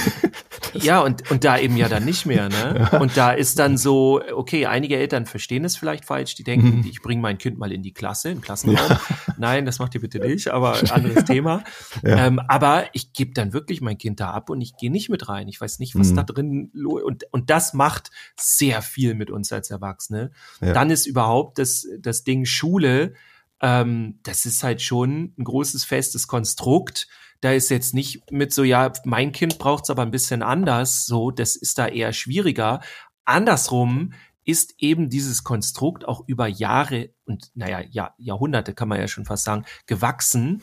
Ja, 0.73 1.01
und, 1.01 1.29
und 1.31 1.43
da 1.43 1.57
eben 1.57 1.75
ja 1.75 1.89
dann 1.89 2.05
nicht 2.05 2.25
mehr, 2.25 2.49
ne? 2.49 2.87
Ja. 2.91 2.99
Und 2.99 3.17
da 3.17 3.31
ist 3.31 3.59
dann 3.59 3.77
so, 3.77 4.21
okay, 4.33 4.65
einige 4.65 4.97
Eltern 4.97 5.25
verstehen 5.25 5.65
es 5.65 5.75
vielleicht 5.75 6.05
falsch, 6.05 6.35
die 6.35 6.43
denken, 6.43 6.79
mhm. 6.79 6.85
ich 6.89 7.01
bringe 7.01 7.21
mein 7.21 7.37
Kind 7.37 7.57
mal 7.57 7.71
in 7.71 7.83
die 7.83 7.93
Klasse, 7.93 8.29
im 8.29 8.41
Klassenraum. 8.41 8.89
Ja. 8.89 9.01
Nein, 9.37 9.65
das 9.65 9.79
macht 9.79 9.93
ihr 9.95 10.01
bitte 10.01 10.19
nicht, 10.19 10.47
aber 10.47 10.77
anderes 10.91 11.25
Thema. 11.25 11.63
Ja. 12.03 12.27
Ähm, 12.27 12.39
aber 12.47 12.85
ich 12.93 13.13
gebe 13.13 13.33
dann 13.33 13.53
wirklich 13.53 13.81
mein 13.81 13.97
Kind 13.97 14.19
da 14.19 14.31
ab 14.31 14.49
und 14.49 14.61
ich 14.61 14.77
gehe 14.77 14.91
nicht 14.91 15.09
mit 15.09 15.27
rein. 15.27 15.47
Ich 15.47 15.59
weiß 15.59 15.79
nicht, 15.79 15.95
was 15.95 16.11
mhm. 16.11 16.15
da 16.15 16.23
drin 16.23 16.71
und 16.85 17.25
und 17.31 17.49
das 17.49 17.73
macht 17.73 18.11
sehr 18.39 18.81
viel 18.81 19.15
mit 19.15 19.29
uns 19.29 19.51
als 19.51 19.69
Erwachsene. 19.69 20.31
Dann 20.59 20.89
ist 20.89 21.05
überhaupt 21.05 21.59
das 21.59 21.87
das 21.99 22.23
Ding 22.23 22.45
Schule. 22.45 23.13
Ähm, 23.61 24.19
das 24.23 24.45
ist 24.45 24.63
halt 24.63 24.81
schon 24.81 25.33
ein 25.37 25.43
großes 25.43 25.85
festes 25.85 26.27
Konstrukt 26.27 27.07
da 27.41 27.51
ist 27.51 27.69
jetzt 27.69 27.93
nicht 27.93 28.31
mit 28.31 28.53
so, 28.53 28.63
ja, 28.63 28.93
mein 29.03 29.31
Kind 29.31 29.57
braucht's 29.57 29.89
aber 29.89 30.03
ein 30.03 30.11
bisschen 30.11 30.43
anders, 30.43 31.07
so, 31.07 31.31
das 31.31 31.55
ist 31.55 31.79
da 31.79 31.87
eher 31.87 32.13
schwieriger. 32.13 32.81
Andersrum 33.25 34.13
ist 34.45 34.75
eben 34.77 35.09
dieses 35.09 35.43
Konstrukt 35.43 36.07
auch 36.07 36.23
über 36.27 36.47
Jahre 36.47 37.09
und 37.25 37.51
naja, 37.55 37.81
ja, 37.89 38.13
Jahrhunderte 38.17 38.73
kann 38.73 38.87
man 38.87 38.99
ja 38.99 39.07
schon 39.07 39.25
fast 39.25 39.43
sagen, 39.43 39.65
gewachsen. 39.87 40.61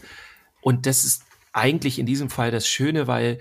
Und 0.61 0.87
das 0.87 1.05
ist 1.05 1.25
eigentlich 1.53 1.99
in 1.99 2.07
diesem 2.07 2.31
Fall 2.31 2.51
das 2.51 2.69
Schöne, 2.69 3.07
weil 3.07 3.41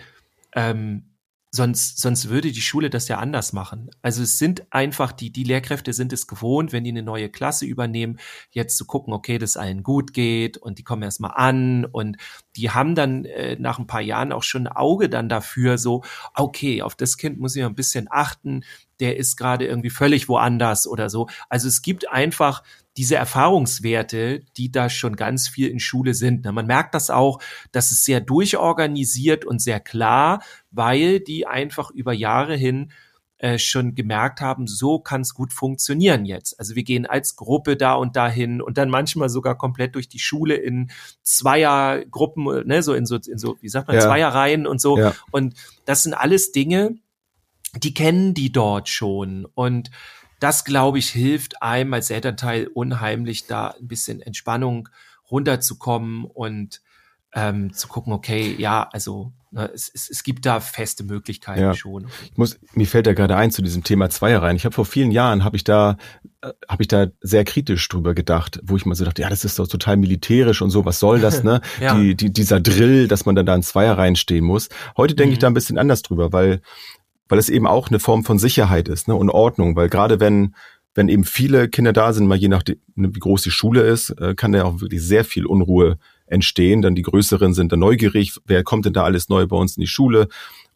ähm, 0.54 1.17
Sonst, 1.58 1.98
sonst 1.98 2.30
würde 2.30 2.52
die 2.52 2.62
Schule 2.62 2.92
das 2.92 3.08
ja 3.08 3.18
anders 3.18 3.52
machen. 3.52 3.90
Also 4.04 4.22
es 4.22 4.38
sind 4.38 4.72
einfach, 4.72 5.12
die, 5.12 5.32
die 5.32 5.44
Lehrkräfte 5.44 5.92
sind 5.92 6.14
es 6.14 6.28
gewohnt, 6.28 6.72
wenn 6.72 6.84
die 6.84 6.92
eine 6.92 7.02
neue 7.02 7.30
Klasse 7.30 7.66
übernehmen, 7.66 8.20
jetzt 8.52 8.78
zu 8.78 8.86
gucken, 8.86 9.12
okay, 9.12 9.40
dass 9.40 9.58
allen 9.58 9.82
gut 9.82 10.14
geht 10.14 10.58
und 10.58 10.78
die 10.78 10.84
kommen 10.84 11.02
erstmal 11.02 11.32
an 11.34 11.86
und 11.86 12.18
die 12.56 12.70
haben 12.70 12.94
dann 12.94 13.26
äh, 13.26 13.56
nach 13.60 13.80
ein 13.80 13.88
paar 13.88 14.02
Jahren 14.02 14.34
auch 14.34 14.44
schon 14.44 14.68
ein 14.68 14.76
Auge 14.76 15.10
dann 15.10 15.30
dafür, 15.30 15.80
so, 15.80 16.04
okay, 16.36 16.84
auf 16.84 16.94
das 16.94 17.18
Kind 17.18 17.40
muss 17.40 17.56
ich 17.56 17.64
ein 17.64 17.74
bisschen 17.74 18.08
achten, 18.08 18.64
der 19.00 19.18
ist 19.18 19.38
gerade 19.38 19.66
irgendwie 19.66 19.90
völlig 19.90 20.28
woanders 20.30 20.88
oder 20.88 21.10
so. 21.10 21.28
Also 21.50 21.68
es 21.68 21.82
gibt 21.82 22.10
einfach 22.10 22.64
diese 22.98 23.16
Erfahrungswerte, 23.16 24.42
die 24.58 24.72
da 24.72 24.90
schon 24.90 25.16
ganz 25.16 25.48
viel 25.48 25.70
in 25.70 25.80
Schule 25.80 26.16
sind. 26.16 26.46
Man 26.46 26.66
merkt 26.66 26.96
das 26.96 27.10
auch, 27.10 27.40
dass 27.72 27.92
es 27.92 28.04
sehr 28.04 28.22
durchorganisiert 28.22 29.46
und 29.46 29.62
sehr 29.62 29.80
klar, 29.80 30.42
weil 30.72 31.20
die 31.20 31.46
einfach 31.46 31.92
über 31.92 32.12
Jahre 32.12 32.56
hin 32.56 32.92
äh, 33.40 33.60
schon 33.60 33.94
gemerkt 33.94 34.42
haben, 34.42 34.66
so 34.66 34.98
kann 34.98 35.22
es 35.22 35.36
gut 35.36 35.54
funktionieren 35.54 36.26
jetzt. 36.26 36.60
Also 36.60 36.74
wir 36.74 36.84
gehen 36.84 37.06
als 37.06 37.36
Gruppe 37.36 37.78
da 37.78 37.94
und 37.94 38.16
dahin 38.16 38.64
und 38.64 38.80
dann 38.80 38.90
manchmal 38.90 39.30
sogar 39.30 39.56
komplett 39.56 39.94
durch 39.94 40.10
die 40.10 40.18
Schule 40.18 40.56
in 40.56 40.90
Zweiergruppen, 41.22 42.66
ne, 42.66 42.82
so 42.82 42.96
in 42.96 43.06
so, 43.06 43.18
in 43.18 43.38
so, 43.38 43.58
wie 43.62 43.70
sagt 43.70 43.90
man, 43.90 43.98
ja. 43.98 44.02
Zweierreihen 44.02 44.66
und 44.66 44.82
so. 44.82 44.98
Ja. 44.98 45.14
Und 45.30 45.54
das 45.86 46.02
sind 46.02 46.16
alles 46.16 46.52
Dinge, 46.52 46.98
die 47.84 47.94
kennen 47.94 48.34
die 48.34 48.52
dort 48.52 48.90
schon. 48.90 49.46
Und 49.46 49.92
das, 50.40 50.66
glaube 50.66 51.00
ich, 51.00 51.10
hilft 51.10 51.62
einem 51.62 51.94
als 51.94 52.10
Elternteil 52.10 52.68
unheimlich, 52.68 53.48
da 53.48 53.70
ein 53.70 53.88
bisschen 53.88 54.22
Entspannung 54.22 54.90
runterzukommen 55.30 56.26
und 56.26 56.82
ähm, 57.34 57.74
zu 57.74 57.88
gucken, 57.88 58.14
okay, 58.14 58.56
ja, 58.58 58.88
also 58.94 59.34
ne, 59.52 59.70
es, 59.74 59.92
es, 59.94 60.10
es 60.10 60.24
gibt 60.24 60.46
da 60.46 60.60
feste 60.60 61.04
Möglichkeiten 61.04 61.62
ja. 61.62 61.74
schon. 61.74 62.08
Ich 62.24 62.38
muss, 62.38 62.58
mir 62.74 62.88
fällt 62.88 63.06
da 63.06 63.14
gerade 63.14 63.36
ein 63.36 63.52
zu 63.52 63.62
diesem 63.62 63.84
Thema 63.84 64.10
Zweierreihen. 64.10 64.56
Ich 64.56 64.66
habe 64.66 64.74
vor 64.74 64.86
vielen 64.86 65.12
Jahren 65.12 65.44
habe 65.44 65.58
ich 65.58 65.64
da 65.64 65.98
äh, 66.42 66.54
habe 66.70 66.84
ich 66.84 66.88
da 66.88 67.08
sehr 67.22 67.44
kritisch 67.44 67.88
drüber 67.90 68.14
gedacht, 68.14 68.60
wo 68.64 68.78
ich 68.78 68.86
mal 68.86 68.96
so 68.96 69.06
dachte, 69.06 69.22
ja, 69.22 69.30
das 69.30 69.44
ist 69.44 69.60
doch 69.60 69.68
total 69.68 69.98
militärisch 69.98 70.62
und 70.62 70.70
so, 70.70 70.86
was 70.86 71.00
soll 71.00 71.20
das, 71.20 71.44
ne? 71.44 71.62
ja. 71.82 71.96
die, 71.96 72.16
die, 72.16 72.32
dieser 72.32 72.60
Drill, 72.60 73.08
dass 73.08 73.26
man 73.26 73.36
dann 73.36 73.46
da 73.46 73.56
in 73.56 73.64
Zweierreihen 73.64 74.16
stehen 74.16 74.46
muss. 74.46 74.70
Heute 74.96 75.14
denke 75.14 75.30
mhm. 75.30 75.34
ich 75.34 75.40
da 75.40 75.48
ein 75.48 75.54
bisschen 75.54 75.78
anders 75.78 76.02
drüber, 76.02 76.32
weil 76.32 76.62
weil 77.30 77.40
es 77.40 77.50
eben 77.50 77.68
auch 77.68 77.90
eine 77.90 78.00
Form 78.00 78.24
von 78.24 78.40
Sicherheit 78.40 78.88
ist 78.88 79.08
ne, 79.08 79.16
und 79.16 79.30
Ordnung, 79.30 79.76
weil 79.76 79.90
gerade 79.90 80.20
wenn 80.20 80.56
wenn 80.98 81.10
eben 81.10 81.26
viele 81.26 81.70
Kinder 81.70 81.94
da 81.94 82.12
sind, 82.12 82.26
mal 82.26 82.40
je 82.40 82.48
nachdem, 82.48 82.78
ne, 82.96 83.14
wie 83.14 83.20
groß 83.20 83.44
die 83.44 83.52
Schule 83.52 83.82
ist, 83.82 84.10
äh, 84.20 84.34
kann 84.34 84.52
da 84.52 84.64
auch 84.64 84.82
wirklich 84.82 85.04
sehr 85.04 85.24
viel 85.24 85.46
Unruhe 85.46 86.00
entstehen. 86.26 86.82
Dann 86.82 86.96
die 86.96 87.04
Größeren 87.04 87.54
sind 87.54 87.72
dann 87.72 87.80
neugierig, 87.80 88.34
wer 88.46 88.64
kommt 88.64 88.86
denn 88.86 88.94
da 88.94 89.04
alles 89.04 89.30
neu 89.30 89.46
bei 89.46 89.56
uns 89.56 89.78
in 89.78 89.82
die 89.82 89.88
Schule? 89.88 90.28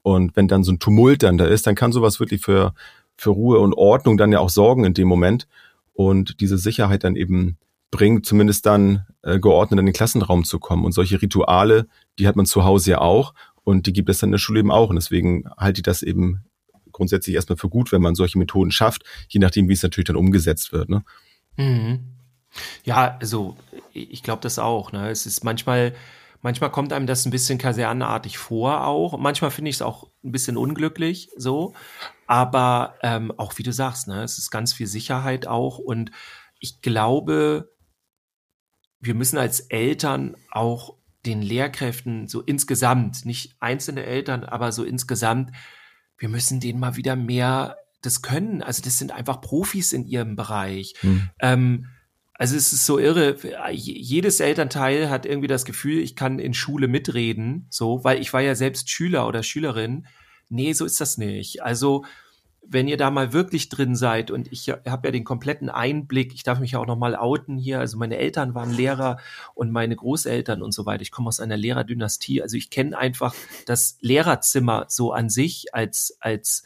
Und 0.04 0.36
wenn 0.36 0.48
dann 0.48 0.64
so 0.64 0.72
ein 0.72 0.78
Tumult 0.80 1.24
dann 1.24 1.40
da 1.40 1.46
ist, 1.46 1.66
dann 1.66 1.74
kann 1.74 1.92
sowas 1.92 2.20
wirklich 2.20 2.42
für, 2.42 2.76
für 3.18 3.32
Ruhe 3.32 3.58
und 3.60 3.74
Ordnung 3.74 4.16
dann 4.16 4.32
ja 4.32 4.40
auch 4.40 4.52
sorgen 4.52 4.84
in 4.84 4.94
dem 4.94 5.08
Moment 5.08 5.48
und 5.94 6.40
diese 6.40 6.60
Sicherheit 6.60 7.04
dann 7.04 7.16
eben 7.16 7.58
bringt, 7.90 8.26
zumindest 8.26 8.68
dann 8.68 9.08
äh, 9.24 9.40
geordnet 9.40 9.80
in 9.80 9.88
den 9.88 9.94
Klassenraum 9.94 10.44
zu 10.44 10.60
kommen. 10.60 10.86
Und 10.86 10.92
solche 10.92 11.20
Rituale, 11.20 11.88
die 12.20 12.28
hat 12.28 12.36
man 12.36 12.46
zu 12.46 12.64
Hause 12.64 12.92
ja 12.92 13.02
auch 13.02 13.34
und 13.64 13.86
die 13.88 13.94
gibt 13.94 14.10
es 14.10 14.20
dann 14.20 14.30
in 14.30 14.34
der 14.34 14.40
Schule 14.40 14.60
eben 14.60 14.72
auch. 14.72 14.90
Und 14.90 14.96
deswegen 14.96 15.46
halte 15.58 15.80
ich 15.80 15.84
das 15.84 16.04
eben 16.04 16.46
grundsätzlich 16.92 17.36
erstmal 17.36 17.58
für 17.58 17.70
gut, 17.70 17.92
wenn 17.92 18.02
man 18.02 18.16
solche 18.16 18.38
Methoden 18.38 18.72
schafft, 18.72 19.04
je 19.30 19.40
nachdem, 19.40 19.70
wie 19.70 19.74
es 19.74 19.84
natürlich 19.84 20.08
dann 20.08 20.16
umgesetzt 20.16 20.72
wird. 20.72 20.90
Ne? 20.90 21.04
Mhm. 21.58 22.18
Ja, 22.84 23.18
also 23.20 23.56
ich 23.94 24.24
glaube 24.24 24.42
das 24.42 24.60
auch. 24.60 24.92
Ne? 24.92 25.10
Es 25.10 25.26
ist 25.26 25.44
manchmal, 25.44 25.94
manchmal 26.42 26.72
kommt 26.72 26.92
einem 26.92 27.08
das 27.08 27.26
ein 27.26 27.32
bisschen 27.32 27.58
kasernenartig 27.58 28.38
vor 28.38 28.86
auch. 28.86 29.18
Manchmal 29.18 29.52
finde 29.52 29.70
ich 29.70 29.78
es 29.78 29.82
auch 29.82 30.10
ein 30.24 30.32
bisschen 30.32 30.58
unglücklich 30.58 31.30
so. 31.38 31.74
Aber 32.28 32.96
ähm, 33.04 33.32
auch 33.38 33.58
wie 33.58 33.64
du 33.64 33.72
sagst, 33.72 34.08
ne, 34.08 34.24
es 34.24 34.38
ist 34.38 34.52
ganz 34.52 34.74
viel 34.74 34.88
Sicherheit 34.88 35.48
auch. 35.48 35.78
Und 35.78 36.12
ich 36.60 36.82
glaube, 36.82 37.72
wir 39.00 39.16
müssen 39.16 39.38
als 39.38 39.62
Eltern 39.62 40.36
auch 40.52 40.96
den 41.26 41.42
Lehrkräften 41.42 42.28
so 42.28 42.42
insgesamt, 42.42 43.26
nicht 43.26 43.56
einzelne 43.60 44.04
Eltern, 44.06 44.44
aber 44.44 44.72
so 44.72 44.84
insgesamt, 44.84 45.52
wir 46.18 46.30
müssen 46.30 46.60
denen 46.60 46.80
mal 46.80 46.96
wieder 46.96 47.16
mehr 47.16 47.78
das 48.02 48.22
können. 48.22 48.62
Also 48.62 48.82
das 48.82 48.98
sind 48.98 49.12
einfach 49.12 49.42
Profis 49.42 49.94
in 49.94 50.06
ihrem 50.06 50.36
Bereich. 50.36 50.96
Hm. 51.02 51.30
Ähm, 51.40 51.88
also 52.34 52.56
es 52.56 52.74
ist 52.74 52.88
so 52.88 52.98
irre. 52.98 53.38
Jedes 53.72 54.40
Elternteil 54.40 55.12
hat 55.12 55.28
irgendwie 55.28 55.48
das 55.48 55.66
Gefühl, 55.66 56.00
ich 56.00 56.16
kann 56.16 56.40
in 56.40 56.56
Schule 56.56 56.88
mitreden, 56.88 57.68
so, 57.70 58.04
weil 58.04 58.20
ich 58.20 58.34
war 58.34 58.42
ja 58.42 58.56
selbst 58.56 58.90
Schüler 58.90 59.28
oder 59.28 59.44
Schülerin. 59.44 60.08
Nee, 60.50 60.74
so 60.74 60.86
ist 60.86 61.00
das 61.00 61.20
nicht. 61.20 61.62
Also 61.62 62.04
wenn 62.72 62.88
ihr 62.88 62.98
da 62.98 63.12
mal 63.12 63.34
wirklich 63.34 63.70
drin 63.70 63.96
seid 63.96 64.32
und 64.32 64.52
ich 64.52 64.70
habe 64.70 65.08
ja 65.08 65.12
den 65.12 65.24
kompletten 65.24 65.70
Einblick, 65.70 66.34
ich 66.34 66.44
darf 66.44 66.60
mich 66.60 66.72
ja 66.72 66.80
auch 66.80 66.88
noch 66.88 66.98
mal 66.98 67.16
outen 67.16 67.58
hier, 67.58 67.80
also 67.80 67.98
meine 67.98 68.18
Eltern 68.18 68.56
waren 68.56 68.72
Lehrer 68.72 69.18
und 69.54 69.72
meine 69.72 69.96
Großeltern 69.96 70.62
und 70.62 70.74
so 70.74 70.86
weiter. 70.86 71.02
Ich 71.02 71.12
komme 71.12 71.28
aus 71.28 71.40
einer 71.40 71.58
Lehrerdynastie, 71.58 72.42
also 72.42 72.56
ich 72.56 72.70
kenne 72.70 72.98
einfach 72.98 73.36
das 73.66 73.98
Lehrerzimmer 74.00 74.86
so 74.88 75.12
an 75.12 75.30
sich 75.30 75.74
als 75.76 76.18
als 76.22 76.64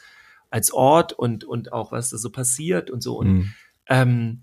als 0.49 0.71
Ort 0.71 1.13
und 1.13 1.43
und 1.43 1.73
auch 1.73 1.91
was 1.91 2.11
da 2.11 2.17
so 2.17 2.29
passiert 2.29 2.91
und 2.91 3.01
so 3.01 3.17
und 3.17 3.27
mhm. 3.27 3.53
ähm, 3.87 4.41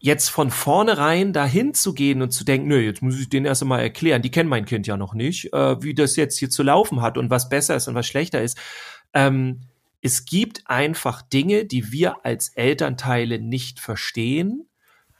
jetzt 0.00 0.28
von 0.28 0.50
vornherein 0.50 1.32
dahin 1.32 1.72
zu 1.72 1.94
gehen 1.94 2.20
und 2.20 2.30
zu 2.30 2.44
denken, 2.44 2.68
nö, 2.68 2.78
jetzt 2.78 3.00
muss 3.00 3.18
ich 3.18 3.30
denen 3.30 3.46
erst 3.46 3.62
einmal 3.62 3.80
erklären, 3.80 4.20
die 4.20 4.30
kennen 4.30 4.50
mein 4.50 4.66
Kind 4.66 4.86
ja 4.86 4.98
noch 4.98 5.14
nicht, 5.14 5.50
äh, 5.54 5.82
wie 5.82 5.94
das 5.94 6.16
jetzt 6.16 6.38
hier 6.38 6.50
zu 6.50 6.62
laufen 6.62 7.00
hat 7.00 7.16
und 7.16 7.30
was 7.30 7.48
besser 7.48 7.74
ist 7.74 7.88
und 7.88 7.94
was 7.94 8.06
schlechter 8.06 8.42
ist. 8.42 8.58
Ähm, 9.14 9.60
es 10.04 10.26
gibt 10.26 10.64
einfach 10.66 11.22
Dinge, 11.22 11.64
die 11.64 11.90
wir 11.90 12.26
als 12.26 12.50
Elternteile 12.50 13.38
nicht 13.38 13.80
verstehen, 13.80 14.68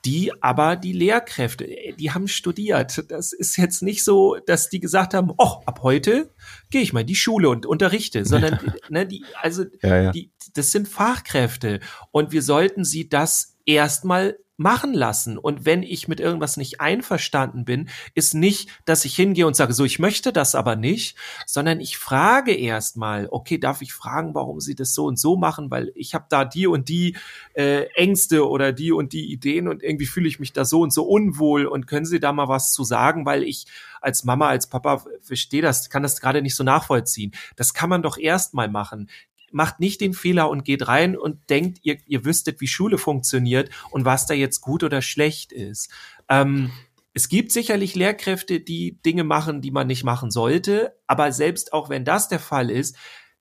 die 0.04 0.30
aber 0.42 0.76
die 0.76 0.92
Lehrkräfte, 0.92 1.66
die 1.98 2.10
haben 2.10 2.28
studiert. 2.28 3.10
Das 3.10 3.32
ist 3.32 3.56
jetzt 3.56 3.80
nicht 3.82 4.04
so, 4.04 4.36
dass 4.44 4.68
die 4.68 4.80
gesagt 4.80 5.14
haben, 5.14 5.32
oh, 5.38 5.62
ab 5.64 5.80
heute 5.82 6.34
gehe 6.68 6.82
ich 6.82 6.92
mal 6.92 7.00
in 7.00 7.06
die 7.06 7.14
Schule 7.14 7.48
und 7.48 7.64
unterrichte, 7.64 8.26
sondern 8.26 8.60
ja. 8.62 8.72
ne, 8.90 9.06
die, 9.06 9.24
also 9.40 9.64
ja, 9.80 10.02
ja. 10.02 10.12
Die, 10.12 10.30
das 10.52 10.70
sind 10.70 10.86
Fachkräfte 10.86 11.80
und 12.10 12.32
wir 12.32 12.42
sollten 12.42 12.84
sie 12.84 13.08
das 13.08 13.53
erstmal 13.66 14.36
machen 14.56 14.94
lassen. 14.94 15.36
Und 15.36 15.64
wenn 15.66 15.82
ich 15.82 16.06
mit 16.06 16.20
irgendwas 16.20 16.56
nicht 16.56 16.80
einverstanden 16.80 17.64
bin, 17.64 17.88
ist 18.14 18.34
nicht, 18.34 18.70
dass 18.84 19.04
ich 19.04 19.16
hingehe 19.16 19.46
und 19.46 19.56
sage, 19.56 19.72
so, 19.72 19.84
ich 19.84 19.98
möchte 19.98 20.32
das 20.32 20.54
aber 20.54 20.76
nicht, 20.76 21.16
sondern 21.46 21.80
ich 21.80 21.98
frage 21.98 22.54
erstmal, 22.54 23.28
okay, 23.30 23.58
darf 23.58 23.82
ich 23.82 23.92
fragen, 23.92 24.34
warum 24.34 24.60
Sie 24.60 24.76
das 24.76 24.94
so 24.94 25.06
und 25.06 25.18
so 25.18 25.36
machen, 25.36 25.70
weil 25.70 25.90
ich 25.96 26.14
habe 26.14 26.26
da 26.28 26.44
die 26.44 26.68
und 26.68 26.88
die 26.88 27.16
äh, 27.54 27.86
Ängste 27.94 28.48
oder 28.48 28.72
die 28.72 28.92
und 28.92 29.12
die 29.12 29.32
Ideen 29.32 29.66
und 29.66 29.82
irgendwie 29.82 30.06
fühle 30.06 30.28
ich 30.28 30.38
mich 30.38 30.52
da 30.52 30.64
so 30.64 30.82
und 30.82 30.92
so 30.92 31.04
unwohl 31.04 31.66
und 31.66 31.88
können 31.88 32.06
Sie 32.06 32.20
da 32.20 32.32
mal 32.32 32.48
was 32.48 32.72
zu 32.72 32.84
sagen, 32.84 33.26
weil 33.26 33.42
ich 33.42 33.66
als 34.00 34.22
Mama, 34.22 34.48
als 34.48 34.68
Papa 34.68 35.04
verstehe 35.20 35.62
das, 35.62 35.88
kann 35.88 36.02
das 36.02 36.20
gerade 36.20 36.42
nicht 36.42 36.54
so 36.54 36.62
nachvollziehen. 36.62 37.32
Das 37.56 37.74
kann 37.74 37.88
man 37.88 38.02
doch 38.02 38.18
erstmal 38.18 38.68
machen 38.68 39.08
macht 39.54 39.80
nicht 39.80 40.00
den 40.00 40.12
Fehler 40.12 40.50
und 40.50 40.64
geht 40.64 40.88
rein 40.88 41.16
und 41.16 41.48
denkt, 41.48 41.78
ihr, 41.82 41.98
ihr 42.06 42.24
wüsstet, 42.24 42.60
wie 42.60 42.66
Schule 42.66 42.98
funktioniert 42.98 43.70
und 43.90 44.04
was 44.04 44.26
da 44.26 44.34
jetzt 44.34 44.60
gut 44.60 44.82
oder 44.82 45.00
schlecht 45.00 45.52
ist. 45.52 45.90
Ähm, 46.28 46.70
es 47.14 47.28
gibt 47.28 47.52
sicherlich 47.52 47.94
Lehrkräfte, 47.94 48.60
die 48.60 49.00
Dinge 49.02 49.22
machen, 49.22 49.62
die 49.62 49.70
man 49.70 49.86
nicht 49.86 50.02
machen 50.02 50.30
sollte, 50.30 50.98
aber 51.06 51.30
selbst 51.30 51.72
auch 51.72 51.88
wenn 51.88 52.04
das 52.04 52.28
der 52.28 52.40
Fall 52.40 52.70
ist, 52.70 52.96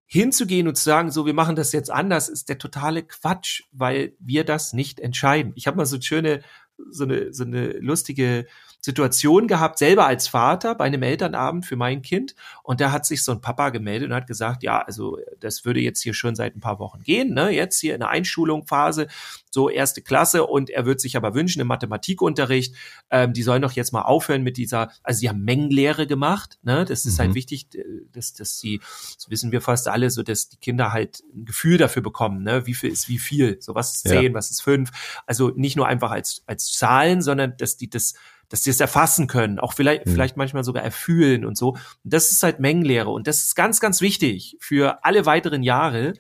hinzugehen 0.06 0.68
und 0.68 0.76
zu 0.76 0.84
sagen, 0.84 1.10
so, 1.10 1.26
wir 1.26 1.34
machen 1.34 1.56
das 1.56 1.72
jetzt 1.72 1.90
anders, 1.90 2.30
ist 2.30 2.48
der 2.48 2.60
totale 2.60 3.02
Quatsch, 3.02 3.64
weil 3.72 4.16
wir 4.20 4.44
das 4.44 4.74
nicht 4.74 5.00
entscheiden. 5.00 5.54
Ich 5.56 5.66
habe 5.66 5.78
mal 5.78 5.88
so 5.88 6.00
schöne, 6.00 6.44
so 6.92 7.06
eine, 7.06 7.34
so 7.34 7.44
eine 7.44 7.80
lustige 7.80 8.46
Situation 8.84 9.48
gehabt, 9.48 9.80
selber 9.80 10.06
als 10.06 10.28
Vater 10.28 10.76
bei 10.76 10.84
einem 10.84 11.04
Elternabend 11.04 11.66
für 11.66 11.78
mein 11.78 12.02
Kind. 12.02 12.36
Und 12.64 12.82
da 12.82 12.92
hat 12.92 13.06
sich 13.06 13.24
so 13.24 13.32
ein 13.32 13.40
Papa 13.40 13.70
gemeldet 13.70 14.10
und 14.10 14.16
hat 14.16 14.28
gesagt, 14.28 14.62
ja, 14.62 14.82
also 14.82 15.20
das 15.40 15.64
würde 15.64 15.80
jetzt 15.80 16.02
hier 16.02 16.14
schon 16.14 16.36
seit 16.36 16.54
ein 16.54 16.60
paar 16.60 16.80
Wochen 16.80 17.02
gehen, 17.02 17.34
ne? 17.34 17.50
Jetzt 17.50 17.80
hier 17.80 17.94
in 17.94 18.02
der 18.02 18.10
Einschulungsphase, 18.10 19.08
so 19.50 19.70
erste 19.70 20.02
Klasse. 20.02 20.46
Und 20.46 20.70
er 20.70 20.86
wird 20.86 21.00
sich 21.00 21.16
aber 21.16 21.34
wünschen 21.34 21.62
im 21.62 21.68
Mathematikunterricht, 21.68 22.76
ähm, 23.10 23.32
die 23.32 23.44
sollen 23.44 23.62
doch 23.62 23.72
jetzt 23.72 23.94
mal 23.94 24.02
aufhören 24.02 24.44
mit 24.44 24.58
dieser, 24.58 24.92
also 25.02 25.20
sie 25.22 25.30
haben 25.30 25.46
Mengenlehre 25.46 26.06
gemacht, 26.06 26.60
ne? 26.62 26.84
Das 26.84 27.06
ist 27.06 27.20
halt 27.20 27.30
mhm. 27.30 27.32
halt 27.32 27.36
wichtig, 27.36 27.68
dass, 28.12 28.34
dass 28.34 28.60
sie, 28.60 28.82
das 29.16 29.30
wissen 29.30 29.54
wir 29.54 29.62
fast 29.62 29.88
alle, 29.88 30.10
so 30.10 30.24
dass 30.24 30.50
die 30.50 30.58
Kinder 30.58 30.92
halt 30.92 31.24
ein 31.34 31.46
Gefühl 31.46 31.78
dafür 31.78 32.02
bekommen, 32.02 32.44
ne? 32.44 32.66
Wie 32.66 32.74
viel 32.74 32.92
ist 32.92 33.08
wie 33.08 33.20
viel? 33.20 33.62
So 33.62 33.76
was 33.76 33.96
ist 33.96 34.10
zehn, 34.10 34.24
ja. 34.24 34.34
was 34.34 34.52
ist 34.52 34.62
fünf? 34.62 34.92
Also 35.26 35.54
nicht 35.56 35.78
nur 35.78 35.88
einfach 35.88 36.12
als, 36.12 36.44
als 36.48 36.74
Zahlen, 36.74 37.22
sondern 37.22 37.56
dass 37.56 37.78
die 37.78 37.90
das 37.90 38.16
dass 38.54 38.62
die 38.62 38.70
es 38.70 38.80
erfassen 38.80 39.26
können, 39.26 39.58
auch 39.58 39.74
vielleicht, 39.74 40.06
mhm. 40.06 40.12
vielleicht 40.12 40.38
manchmal 40.38 40.64
sogar 40.64 40.84
erfühlen 40.84 41.44
und 41.44 41.58
so. 41.58 41.70
Und 41.70 41.80
das 42.04 42.30
ist 42.30 42.44
halt 42.44 42.60
Mengenlehre 42.60 43.10
und 43.10 43.26
das 43.26 43.42
ist 43.42 43.56
ganz, 43.56 43.80
ganz 43.80 44.00
wichtig 44.00 44.58
für 44.60 45.04
alle 45.04 45.26
weiteren 45.26 45.64
Jahre. 45.64 46.14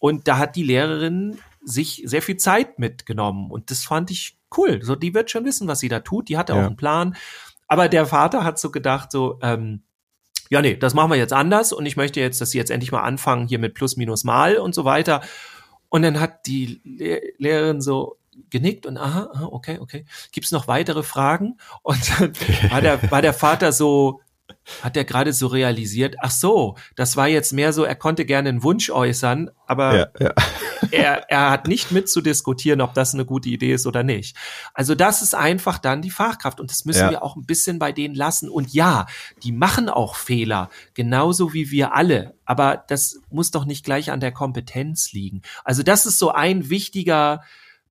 Und 0.00 0.26
da 0.26 0.38
hat 0.38 0.56
die 0.56 0.62
Lehrerin 0.62 1.36
sich 1.62 2.00
sehr 2.06 2.22
viel 2.22 2.38
Zeit 2.38 2.78
mitgenommen 2.78 3.50
und 3.50 3.70
das 3.70 3.84
fand 3.84 4.10
ich 4.10 4.38
cool. 4.56 4.82
So, 4.82 4.96
die 4.96 5.12
wird 5.12 5.30
schon 5.30 5.44
wissen, 5.44 5.68
was 5.68 5.80
sie 5.80 5.90
da 5.90 6.00
tut. 6.00 6.30
Die 6.30 6.38
hatte 6.38 6.54
ja. 6.54 6.62
auch 6.62 6.66
einen 6.66 6.76
Plan. 6.76 7.16
Aber 7.68 7.90
der 7.90 8.06
Vater 8.06 8.44
hat 8.44 8.58
so 8.58 8.70
gedacht, 8.70 9.12
so, 9.12 9.38
ähm, 9.42 9.82
ja, 10.48 10.62
nee, 10.62 10.76
das 10.78 10.94
machen 10.94 11.10
wir 11.10 11.18
jetzt 11.18 11.34
anders 11.34 11.74
und 11.74 11.84
ich 11.84 11.98
möchte 11.98 12.18
jetzt, 12.18 12.40
dass 12.40 12.52
sie 12.52 12.58
jetzt 12.58 12.70
endlich 12.70 12.92
mal 12.92 13.02
anfangen 13.02 13.46
hier 13.46 13.58
mit 13.58 13.74
Plus, 13.74 13.98
Minus, 13.98 14.24
Mal 14.24 14.56
und 14.56 14.74
so 14.74 14.86
weiter. 14.86 15.20
Und 15.90 16.00
dann 16.00 16.18
hat 16.18 16.46
die 16.46 16.80
Lehrerin 17.36 17.82
so 17.82 18.16
genickt 18.50 18.86
und 18.86 18.96
aha, 18.96 19.30
aha 19.32 19.48
okay, 19.50 19.78
okay. 19.78 20.04
Gibt 20.32 20.46
es 20.46 20.52
noch 20.52 20.68
weitere 20.68 21.02
Fragen? 21.02 21.58
Und 21.82 22.18
dann 22.18 22.32
war 22.70 22.80
der, 22.80 23.10
war 23.10 23.22
der 23.22 23.34
Vater 23.34 23.72
so, 23.72 24.20
hat 24.82 24.96
er 24.96 25.04
gerade 25.04 25.32
so 25.32 25.46
realisiert, 25.46 26.16
ach 26.20 26.30
so, 26.30 26.76
das 26.96 27.16
war 27.16 27.28
jetzt 27.28 27.52
mehr 27.52 27.72
so, 27.72 27.84
er 27.84 27.94
konnte 27.94 28.24
gerne 28.24 28.48
einen 28.48 28.62
Wunsch 28.62 28.90
äußern, 28.90 29.50
aber 29.66 29.96
ja, 29.96 30.06
ja. 30.18 30.32
er, 30.90 31.30
er 31.30 31.50
hat 31.50 31.68
nicht 31.68 31.92
mitzudiskutieren, 31.92 32.80
ob 32.80 32.94
das 32.94 33.14
eine 33.14 33.24
gute 33.24 33.48
Idee 33.48 33.74
ist 33.74 33.86
oder 33.86 34.02
nicht. 34.02 34.36
Also 34.72 34.94
das 34.94 35.22
ist 35.22 35.34
einfach 35.34 35.78
dann 35.78 36.02
die 36.02 36.10
Fachkraft 36.10 36.60
und 36.60 36.70
das 36.70 36.84
müssen 36.84 37.00
ja. 37.00 37.10
wir 37.10 37.22
auch 37.22 37.36
ein 37.36 37.46
bisschen 37.46 37.78
bei 37.78 37.92
denen 37.92 38.14
lassen. 38.14 38.48
Und 38.48 38.72
ja, 38.72 39.06
die 39.42 39.52
machen 39.52 39.88
auch 39.88 40.16
Fehler, 40.16 40.70
genauso 40.94 41.52
wie 41.52 41.70
wir 41.70 41.94
alle, 41.94 42.34
aber 42.44 42.84
das 42.88 43.20
muss 43.30 43.50
doch 43.50 43.64
nicht 43.64 43.84
gleich 43.84 44.10
an 44.10 44.20
der 44.20 44.32
Kompetenz 44.32 45.12
liegen. 45.12 45.42
Also 45.64 45.82
das 45.82 46.06
ist 46.06 46.18
so 46.18 46.30
ein 46.30 46.70
wichtiger 46.70 47.42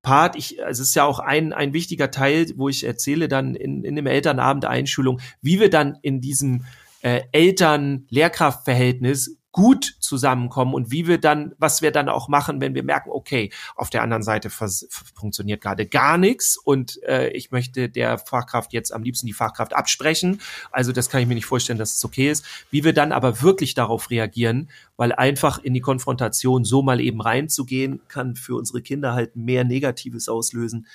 Part. 0.04 0.36
Ich, 0.36 0.60
es 0.60 0.80
ist 0.80 0.94
ja 0.94 1.06
auch 1.06 1.18
ein, 1.18 1.54
ein 1.54 1.74
wichtiger 1.74 2.12
Teil, 2.12 2.46
wo 2.56 2.70
ich 2.70 2.84
erzähle 2.84 3.28
dann 3.28 3.56
in, 3.56 3.84
in 3.84 3.96
dem 3.96 4.06
Elternabend 4.06 4.66
Einschulung, 4.66 5.20
wie 5.42 5.60
wir 5.60 5.72
dann 5.72 5.98
in 6.04 6.22
diesem 6.22 6.66
äh, 7.02 7.22
Eltern-Lehrkraft-Verhältnis 7.32 9.40
gut 9.54 9.96
zusammenkommen 10.00 10.74
und 10.74 10.92
wie 10.92 11.08
wir 11.08 11.20
dann, 11.20 11.54
was 11.60 11.84
wir 11.84 11.92
dann 11.92 12.10
auch 12.10 12.28
machen, 12.28 12.60
wenn 12.60 12.74
wir 12.74 12.84
merken, 12.84 13.12
okay, 13.12 13.52
auf 13.76 13.92
der 13.92 14.02
anderen 14.02 14.24
Seite 14.24 14.50
funktioniert 14.50 15.62
gerade 15.62 15.86
gar 15.86 16.18
nichts 16.18 16.58
und 16.58 17.02
äh, 17.04 17.30
ich 17.30 17.52
möchte 17.52 17.88
der 17.88 18.18
Fachkraft 18.18 18.74
jetzt 18.74 18.92
am 18.92 19.04
liebsten 19.04 19.28
die 19.28 19.34
Fachkraft 19.34 19.74
absprechen. 19.74 20.42
Also 20.72 20.92
das 20.92 21.08
kann 21.08 21.22
ich 21.22 21.28
mir 21.28 21.36
nicht 21.36 21.46
vorstellen, 21.46 21.78
dass 21.78 21.96
es 21.96 22.04
okay 22.04 22.32
ist. 22.32 22.44
Wie 22.72 22.84
wir 22.84 22.94
dann 22.94 23.12
aber 23.12 23.44
wirklich 23.44 23.76
darauf 23.76 24.10
reagieren, 24.10 24.70
weil 24.98 25.12
einfach 25.12 25.60
in 25.60 25.76
die 25.76 25.82
Konfrontation 25.82 26.66
so 26.66 26.82
mal 26.82 27.00
eben 27.00 27.22
reinzugehen, 27.22 28.02
kann 28.08 28.36
für 28.36 28.56
unsere 28.56 28.82
Kinder 28.82 29.14
halt 29.14 29.36
mehr 29.36 29.64
Negatives 29.64 30.30
auslösen, 30.30 30.88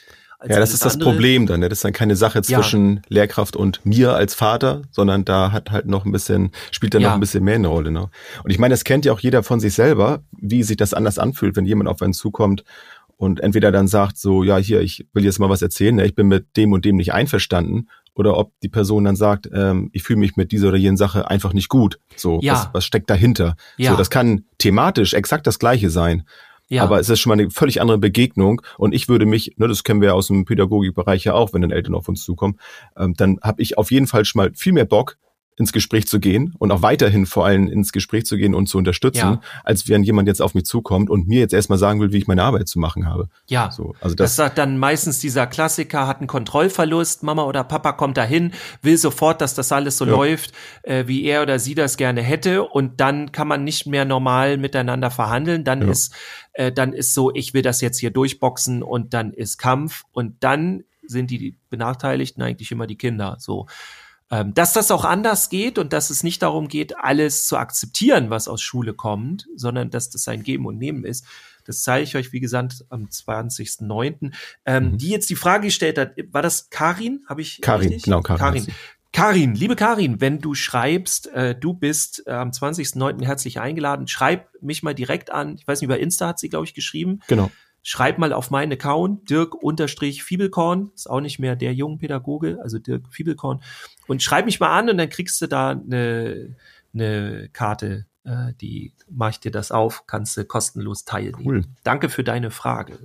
ja, 0.47 0.61
das 0.61 0.73
ist 0.73 0.85
das 0.85 0.95
andere. 0.95 1.11
Problem 1.11 1.47
dann. 1.47 1.61
Ne? 1.61 1.69
Das 1.69 1.79
ist 1.79 1.85
dann 1.85 1.93
keine 1.93 2.17
Sache 2.17 2.43
zwischen 2.43 2.97
ja. 2.97 3.03
Lehrkraft 3.09 3.57
und 3.57 3.85
mir 3.85 4.15
als 4.15 4.35
Vater, 4.35 4.83
sondern 4.91 5.25
da 5.25 5.53
hat 5.53 5.71
halt 5.71 5.87
noch 5.87 6.05
ein 6.05 6.13
bisschen, 6.13 6.53
spielt 6.71 6.95
dann 6.95 7.03
ja. 7.03 7.09
noch 7.09 7.15
ein 7.15 7.21
bisschen 7.21 7.43
mehr 7.43 7.57
eine 7.57 7.69
Rolle. 7.69 7.91
Ne? 7.91 8.09
Und 8.45 8.51
ich 8.51 8.59
meine, 8.59 8.73
das 8.73 8.85
kennt 8.85 9.05
ja 9.05 9.13
auch 9.13 9.21
jeder 9.21 9.43
von 9.43 9.59
sich 9.59 9.75
selber, 9.75 10.23
wie 10.31 10.63
sich 10.63 10.77
das 10.77 10.95
anders 10.95 11.19
anfühlt, 11.19 11.57
wenn 11.57 11.67
jemand 11.67 11.89
auf 11.89 12.03
einen 12.03 12.13
zukommt 12.13 12.65
und 13.17 13.41
entweder 13.41 13.73
dann 13.73 13.89
sagt 13.89 14.17
so, 14.17 14.45
ja, 14.45 14.59
hier, 14.59 14.81
ich 14.81 15.09
will 15.13 15.25
jetzt 15.25 15.41
mal 15.41 15.51
was 15.51 15.61
erzählen, 15.61 15.97
ne? 15.97 16.07
ich 16.07 16.15
bin 16.15 16.29
mit 16.29 16.57
dem 16.57 16.73
und 16.73 16.85
dem 16.85 16.97
nicht 16.97 17.13
einverstanden, 17.13 17.89
oder 18.19 18.37
ob 18.37 18.53
die 18.63 18.69
Person 18.69 19.05
dann 19.05 19.15
sagt, 19.15 19.49
ähm, 19.53 19.91
ich 19.93 20.03
fühle 20.03 20.19
mich 20.19 20.37
mit 20.37 20.51
dieser 20.51 20.69
oder 20.69 20.77
jenen 20.77 20.97
Sache 20.97 21.31
einfach 21.31 21.53
nicht 21.53 21.69
gut. 21.69 22.01
So, 22.17 22.41
ja. 22.43 22.55
was, 22.55 22.71
was 22.73 22.85
steckt 22.85 23.09
dahinter? 23.11 23.55
Ja. 23.77 23.93
So, 23.93 23.97
das 23.97 24.11
kann 24.11 24.45
thematisch 24.59 25.15
exakt 25.15 25.47
das 25.47 25.61
Gleiche 25.61 25.89
sein. 25.89 26.25
Ja. 26.69 26.83
Aber 26.83 27.01
es 27.01 27.09
ist 27.09 27.21
schon 27.21 27.31
mal 27.31 27.41
eine 27.41 27.51
völlig 27.51 27.81
andere 27.81 27.99
Begegnung. 27.99 28.63
Und 28.77 28.95
ich 28.95 29.09
würde 29.09 29.27
mich, 29.27 29.55
ne, 29.57 29.69
das 29.69 29.85
kennen 29.85 30.01
wir 30.01 30.15
aus 30.15 30.27
dem 30.27 30.45
Pädagogikbereich 30.45 31.25
ja 31.25 31.35
auch, 31.35 31.53
wenn 31.53 31.63
dann 31.63 31.71
Eltern 31.71 31.95
auf 31.95 32.09
uns 32.09 32.23
zukommen, 32.23 32.59
ähm, 32.97 33.15
dann 33.17 33.39
habe 33.43 33.63
ich 33.63 33.79
auf 33.79 33.91
jeden 33.91 34.07
Fall 34.07 34.25
schon 34.25 34.41
mal 34.41 34.53
viel 34.55 34.73
mehr 34.73 34.85
Bock, 34.85 35.17
ins 35.59 35.73
Gespräch 35.73 36.07
zu 36.07 36.21
gehen 36.21 36.55
und 36.59 36.71
auch 36.71 36.83
weiterhin 36.83 37.27
vor 37.27 37.45
allem 37.45 37.67
ins 37.67 37.93
Gespräch 37.93 38.25
zu 38.27 38.37
gehen 38.37 38.55
und 38.55 38.69
zu 38.69 38.79
unterstützen, 38.79 39.19
ja. 39.19 39.41
als 39.65 39.89
wenn 39.89 40.05
jemand 40.05 40.29
jetzt 40.29 40.41
auf 40.41 40.55
mich 40.55 40.65
zukommt 40.65 41.11
und 41.11 41.27
mir 41.27 41.41
jetzt 41.41 41.53
erstmal 41.53 41.79
sagen 41.79 42.01
will, 42.01 42.13
wie 42.13 42.19
ich 42.19 42.29
meine 42.29 42.45
Arbeit 42.45 42.69
zu 42.69 42.79
machen 42.79 43.07
habe. 43.07 43.29
Ja. 43.49 43.71
So, 43.71 43.95
also 44.01 44.15
das, 44.15 44.31
das 44.31 44.37
sagt 44.37 44.59
dann 44.59 44.79
meistens 44.79 45.19
dieser 45.19 45.47
Klassiker, 45.47 46.07
hat 46.07 46.19
einen 46.19 46.29
Kontrollverlust, 46.29 47.25
Mama 47.25 47.45
oder 47.45 47.65
Papa 47.65 47.93
kommt 47.93 48.17
dahin, 48.17 48.53
will 48.83 48.97
sofort, 48.97 49.41
dass 49.41 49.55
das 49.55 49.73
alles 49.73 49.99
so 49.99 50.05
ja. 50.05 50.13
läuft, 50.13 50.53
äh, 50.83 51.07
wie 51.09 51.25
er 51.25 51.43
oder 51.43 51.59
sie 51.59 51.75
das 51.75 51.97
gerne 51.97 52.23
hätte 52.23 52.63
und 52.63 53.01
dann 53.01 53.33
kann 53.33 53.49
man 53.49 53.65
nicht 53.65 53.87
mehr 53.87 54.05
normal 54.05 54.59
miteinander 54.59 55.11
verhandeln, 55.11 55.65
dann 55.65 55.83
ja. 55.83 55.91
ist 55.91 56.15
äh, 56.59 56.73
dann 56.73 56.93
ist 56.93 57.15
so, 57.15 57.33
ich 57.33 57.55
will 57.55 57.63
das 57.63 57.81
jetzt 57.81 58.01
hier 58.01 58.11
durchboxen 58.11 58.83
und 58.83 59.15
dann 59.15 59.33
ist 59.33 59.59
Kampf 59.59 60.03
und 60.11 60.35
dann 60.41 60.83
sind 61.07 61.31
die 61.31 61.57
Benachteiligten 61.71 62.43
eigentlich 62.43 62.73
immer 62.73 62.89
die 62.89 62.99
Kinder. 62.99 63.37
So, 63.39 63.67
ähm, 64.31 64.55
dass 64.55 64.73
das 64.73 64.91
auch 64.91 65.05
anders 65.05 65.51
geht 65.51 65.79
und 65.79 65.93
dass 65.93 66.11
es 66.11 66.25
nicht 66.25 66.43
darum 66.43 66.67
geht, 66.67 66.99
alles 66.99 67.47
zu 67.47 67.57
akzeptieren, 67.57 68.29
was 68.31 68.49
aus 68.49 68.61
Schule 68.61 68.93
kommt, 68.93 69.47
sondern 69.55 69.91
dass 69.91 70.11
das 70.11 70.27
ein 70.27 70.43
Geben 70.43 70.67
und 70.67 70.79
Nehmen 70.79 71.05
ist. 71.05 71.25
Das 71.65 71.85
zeige 71.85 72.03
ich 72.03 72.17
euch, 72.17 72.33
wie 72.33 72.41
gesagt, 72.41 72.85
am 72.89 73.05
20.09. 73.05 74.33
Ähm, 74.65 74.85
mhm. 74.85 74.99
Die 74.99 75.11
jetzt 75.11 75.31
die 75.31 75.37
Frage 75.37 75.67
gestellt 75.67 75.97
hat, 75.97 76.17
war 76.33 76.43
das 76.43 76.71
Karin? 76.71 77.25
Habe 77.29 77.41
ich 77.43 77.61
Karin, 77.61 77.89
richtig? 77.89 78.03
genau, 78.03 78.21
Karin. 78.21 78.39
Karin. 78.39 78.67
Karin, 79.13 79.55
liebe 79.55 79.75
Karin, 79.75 80.21
wenn 80.21 80.39
du 80.39 80.55
schreibst, 80.55 81.29
äh, 81.29 81.55
du 81.55 81.75
bist 81.75 82.25
äh, 82.27 82.33
am 82.33 82.51
20.09. 82.51 83.25
herzlich 83.25 83.59
eingeladen, 83.59 84.07
schreib 84.07 84.51
mich 84.61 84.83
mal 84.83 84.95
direkt 84.95 85.31
an. 85.31 85.57
Ich 85.57 85.67
weiß 85.67 85.81
nicht, 85.81 85.87
über 85.87 85.99
Insta 85.99 86.29
hat 86.29 86.39
sie, 86.39 86.49
glaube 86.49 86.67
ich, 86.67 86.75
geschrieben. 86.75 87.21
Genau 87.27 87.51
schreib 87.83 88.19
mal 88.19 88.35
auf 88.35 88.51
meinen 88.51 88.73
Account, 88.73 89.31
Dirk-Fiebelkorn, 89.31 90.91
ist 90.95 91.09
auch 91.09 91.21
nicht 91.21 91.39
mehr 91.39 91.57
der 91.57 91.73
Jungpädagoge, 91.73 92.59
also 92.63 92.79
Dirk 92.79 93.09
Fiebelkorn, 93.11 93.63
und 94.07 94.23
schreib 94.23 94.45
mich 94.45 94.61
mal 94.61 94.79
an 94.79 94.91
und 94.91 94.99
dann 94.99 95.09
kriegst 95.09 95.41
du 95.41 95.47
da 95.47 95.71
eine, 95.71 96.55
eine 96.93 97.49
Karte, 97.53 98.05
äh, 98.25 98.53
die 98.61 98.93
mache 99.11 99.31
ich 99.31 99.41
dir 99.41 99.51
das 99.51 99.71
auf, 99.71 100.07
kannst 100.07 100.37
du 100.37 100.45
kostenlos 100.45 101.05
teilnehmen. 101.05 101.47
Cool. 101.47 101.65
Danke 101.83 102.11
für 102.11 102.25
deine 102.25 102.51
Frage. 102.51 102.99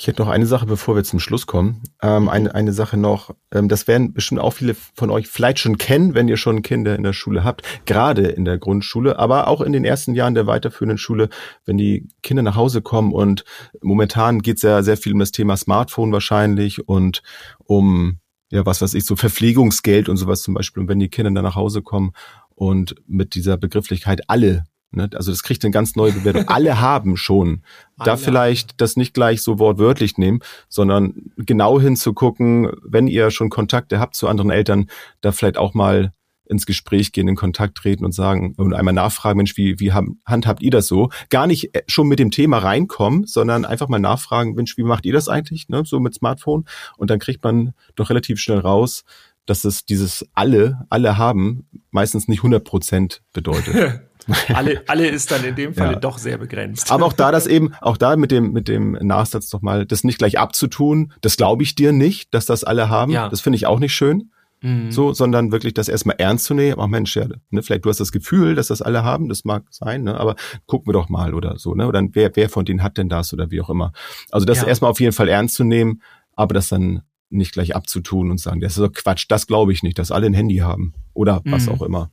Ich 0.00 0.06
hätte 0.06 0.22
noch 0.22 0.30
eine 0.30 0.46
Sache, 0.46 0.64
bevor 0.64 0.96
wir 0.96 1.04
zum 1.04 1.20
Schluss 1.20 1.46
kommen. 1.46 1.82
Ähm, 2.00 2.30
eine, 2.30 2.54
eine 2.54 2.72
Sache 2.72 2.96
noch, 2.96 3.34
ähm, 3.52 3.68
das 3.68 3.86
werden 3.86 4.14
bestimmt 4.14 4.40
auch 4.40 4.54
viele 4.54 4.74
von 4.94 5.10
euch 5.10 5.28
vielleicht 5.28 5.58
schon 5.58 5.76
kennen, 5.76 6.14
wenn 6.14 6.26
ihr 6.26 6.38
schon 6.38 6.62
Kinder 6.62 6.96
in 6.96 7.02
der 7.02 7.12
Schule 7.12 7.44
habt, 7.44 7.84
gerade 7.84 8.22
in 8.28 8.46
der 8.46 8.56
Grundschule, 8.56 9.18
aber 9.18 9.46
auch 9.46 9.60
in 9.60 9.74
den 9.74 9.84
ersten 9.84 10.14
Jahren 10.14 10.34
der 10.34 10.46
weiterführenden 10.46 10.96
Schule, 10.96 11.28
wenn 11.66 11.76
die 11.76 12.08
Kinder 12.22 12.42
nach 12.42 12.56
Hause 12.56 12.80
kommen 12.80 13.12
und 13.12 13.44
momentan 13.82 14.40
geht 14.40 14.56
es 14.56 14.62
ja 14.62 14.82
sehr 14.82 14.96
viel 14.96 15.12
um 15.12 15.18
das 15.18 15.32
Thema 15.32 15.58
Smartphone 15.58 16.12
wahrscheinlich 16.12 16.88
und 16.88 17.22
um, 17.58 18.20
ja, 18.50 18.64
was 18.64 18.80
weiß 18.80 18.94
ich, 18.94 19.04
so 19.04 19.16
Verpflegungsgeld 19.16 20.08
und 20.08 20.16
sowas 20.16 20.40
zum 20.40 20.54
Beispiel. 20.54 20.80
Und 20.80 20.88
wenn 20.88 20.98
die 20.98 21.10
Kinder 21.10 21.30
dann 21.30 21.44
nach 21.44 21.56
Hause 21.56 21.82
kommen 21.82 22.12
und 22.54 22.94
mit 23.06 23.34
dieser 23.34 23.58
Begrifflichkeit 23.58 24.22
alle? 24.28 24.64
Also 24.96 25.30
das 25.30 25.42
kriegt 25.42 25.64
eine 25.64 25.70
ganz 25.70 25.94
neue 25.94 26.12
Bewertung. 26.12 26.44
Alle 26.48 26.80
haben 26.80 27.16
schon. 27.16 27.62
Da 28.02 28.16
vielleicht 28.16 28.80
das 28.80 28.96
nicht 28.96 29.12
gleich 29.12 29.42
so 29.42 29.58
wortwörtlich 29.58 30.16
nehmen, 30.16 30.40
sondern 30.68 31.14
genau 31.36 31.78
hinzugucken, 31.78 32.70
wenn 32.82 33.06
ihr 33.06 33.30
schon 33.30 33.50
Kontakte 33.50 34.00
habt 34.00 34.14
zu 34.14 34.26
anderen 34.26 34.50
Eltern, 34.50 34.88
da 35.20 35.32
vielleicht 35.32 35.58
auch 35.58 35.74
mal 35.74 36.12
ins 36.50 36.66
Gespräch 36.66 37.12
gehen, 37.12 37.28
in 37.28 37.36
Kontakt 37.36 37.76
treten 37.76 38.04
und 38.04 38.12
sagen 38.12 38.54
und 38.56 38.74
einmal 38.74 38.92
nachfragen, 38.92 39.36
Mensch, 39.36 39.56
wie, 39.56 39.78
wie 39.78 39.92
handhabt 39.92 40.62
ihr 40.62 40.72
das 40.72 40.88
so? 40.88 41.10
Gar 41.28 41.46
nicht 41.46 41.74
äh, 41.74 41.82
schon 41.86 42.08
mit 42.08 42.18
dem 42.18 42.32
Thema 42.32 42.58
reinkommen, 42.58 43.24
sondern 43.24 43.64
einfach 43.64 43.88
mal 43.88 44.00
nachfragen, 44.00 44.54
Mensch, 44.54 44.76
wie 44.76 44.82
macht 44.82 45.06
ihr 45.06 45.12
das 45.12 45.28
eigentlich, 45.28 45.68
ne, 45.68 45.84
so 45.86 46.00
mit 46.00 46.14
Smartphone? 46.14 46.64
Und 46.96 47.10
dann 47.10 47.20
kriegt 47.20 47.44
man 47.44 47.72
doch 47.94 48.10
relativ 48.10 48.40
schnell 48.40 48.58
raus, 48.58 49.04
dass 49.46 49.64
es 49.64 49.84
dieses 49.84 50.26
alle, 50.34 50.86
alle 50.90 51.16
haben, 51.16 51.68
meistens 51.90 52.26
nicht 52.26 52.40
100 52.40 52.64
Prozent 52.64 53.22
bedeutet. 53.32 54.02
alle, 54.54 54.82
alle 54.86 55.08
ist 55.08 55.30
dann 55.30 55.44
in 55.44 55.56
dem 55.56 55.74
Fall 55.74 55.92
ja. 55.92 55.98
doch 55.98 56.18
sehr 56.18 56.38
begrenzt. 56.38 56.90
Aber 56.90 57.06
auch 57.06 57.12
da 57.12 57.30
das 57.32 57.46
eben, 57.46 57.72
auch 57.80 57.96
da 57.96 58.16
mit 58.16 58.30
dem, 58.30 58.52
mit 58.52 58.68
dem 58.68 58.92
Nachsatz 59.00 59.50
doch 59.50 59.62
mal, 59.62 59.86
das 59.86 60.04
nicht 60.04 60.18
gleich 60.18 60.38
abzutun, 60.38 61.12
das 61.20 61.36
glaube 61.36 61.62
ich 61.62 61.74
dir 61.74 61.92
nicht, 61.92 62.34
dass 62.34 62.46
das 62.46 62.64
alle 62.64 62.88
haben. 62.88 63.12
Ja. 63.12 63.28
Das 63.28 63.40
finde 63.40 63.56
ich 63.56 63.66
auch 63.66 63.78
nicht 63.78 63.94
schön. 63.94 64.30
Mhm. 64.62 64.90
So, 64.90 65.14
sondern 65.14 65.52
wirklich 65.52 65.72
das 65.72 65.88
erstmal 65.88 66.16
ernst 66.18 66.44
zu 66.44 66.54
nehmen. 66.54 66.78
Ach 66.78 66.86
Mensch, 66.86 67.16
ja, 67.16 67.26
ne, 67.50 67.62
vielleicht 67.62 67.84
du 67.84 67.88
hast 67.88 68.00
das 68.00 68.12
Gefühl, 68.12 68.54
dass 68.54 68.66
das 68.66 68.82
alle 68.82 69.02
haben, 69.04 69.28
das 69.28 69.44
mag 69.44 69.64
sein, 69.70 70.02
ne, 70.02 70.20
aber 70.20 70.36
gucken 70.66 70.88
wir 70.88 70.92
doch 70.92 71.08
mal 71.08 71.32
oder 71.32 71.58
so, 71.58 71.74
ne? 71.74 71.86
Oder 71.86 72.02
wer, 72.12 72.36
wer 72.36 72.50
von 72.50 72.66
denen 72.66 72.82
hat 72.82 72.98
denn 72.98 73.08
das 73.08 73.32
oder 73.32 73.50
wie 73.50 73.62
auch 73.62 73.70
immer. 73.70 73.92
Also 74.30 74.44
das 74.44 74.60
ja. 74.60 74.66
erstmal 74.66 74.90
auf 74.90 75.00
jeden 75.00 75.14
Fall 75.14 75.28
ernst 75.28 75.54
zu 75.54 75.64
nehmen, 75.64 76.02
aber 76.36 76.52
das 76.52 76.68
dann 76.68 77.02
nicht 77.30 77.52
gleich 77.52 77.74
abzutun 77.74 78.30
und 78.30 78.38
sagen, 78.38 78.60
das 78.60 78.76
ist 78.76 78.80
doch 78.80 78.92
Quatsch, 78.92 79.26
das 79.28 79.46
glaube 79.46 79.72
ich 79.72 79.82
nicht, 79.82 79.98
dass 79.98 80.10
alle 80.10 80.26
ein 80.26 80.34
Handy 80.34 80.56
haben. 80.56 80.92
Oder 81.14 81.40
was 81.44 81.66
mhm. 81.66 81.72
auch 81.72 81.82
immer. 81.82 82.10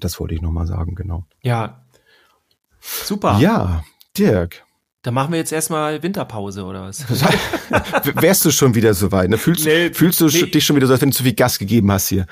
Das 0.00 0.18
wollte 0.20 0.34
ich 0.34 0.42
nochmal 0.42 0.66
sagen, 0.66 0.94
genau. 0.94 1.24
Ja. 1.42 1.84
Super. 2.80 3.38
Ja, 3.38 3.84
Dirk. 4.16 4.64
Da 5.02 5.10
machen 5.10 5.32
wir 5.32 5.38
jetzt 5.38 5.52
erstmal 5.52 6.02
Winterpause 6.02 6.62
oder 6.62 6.82
was? 6.82 7.08
Wärst 8.20 8.44
du 8.44 8.50
schon 8.50 8.74
wieder 8.74 8.92
so 8.92 9.10
weit? 9.10 9.30
Ne? 9.30 9.38
Fühlst, 9.38 9.64
nee, 9.64 9.94
fühlst 9.94 10.20
du 10.20 10.26
nee. 10.26 10.50
dich 10.50 10.62
schon 10.62 10.76
wieder 10.76 10.86
so, 10.86 10.92
als 10.92 11.00
wenn 11.00 11.08
du 11.08 11.16
zu 11.16 11.22
viel 11.22 11.32
Gas 11.32 11.58
gegeben 11.58 11.90
hast 11.90 12.08
hier? 12.08 12.26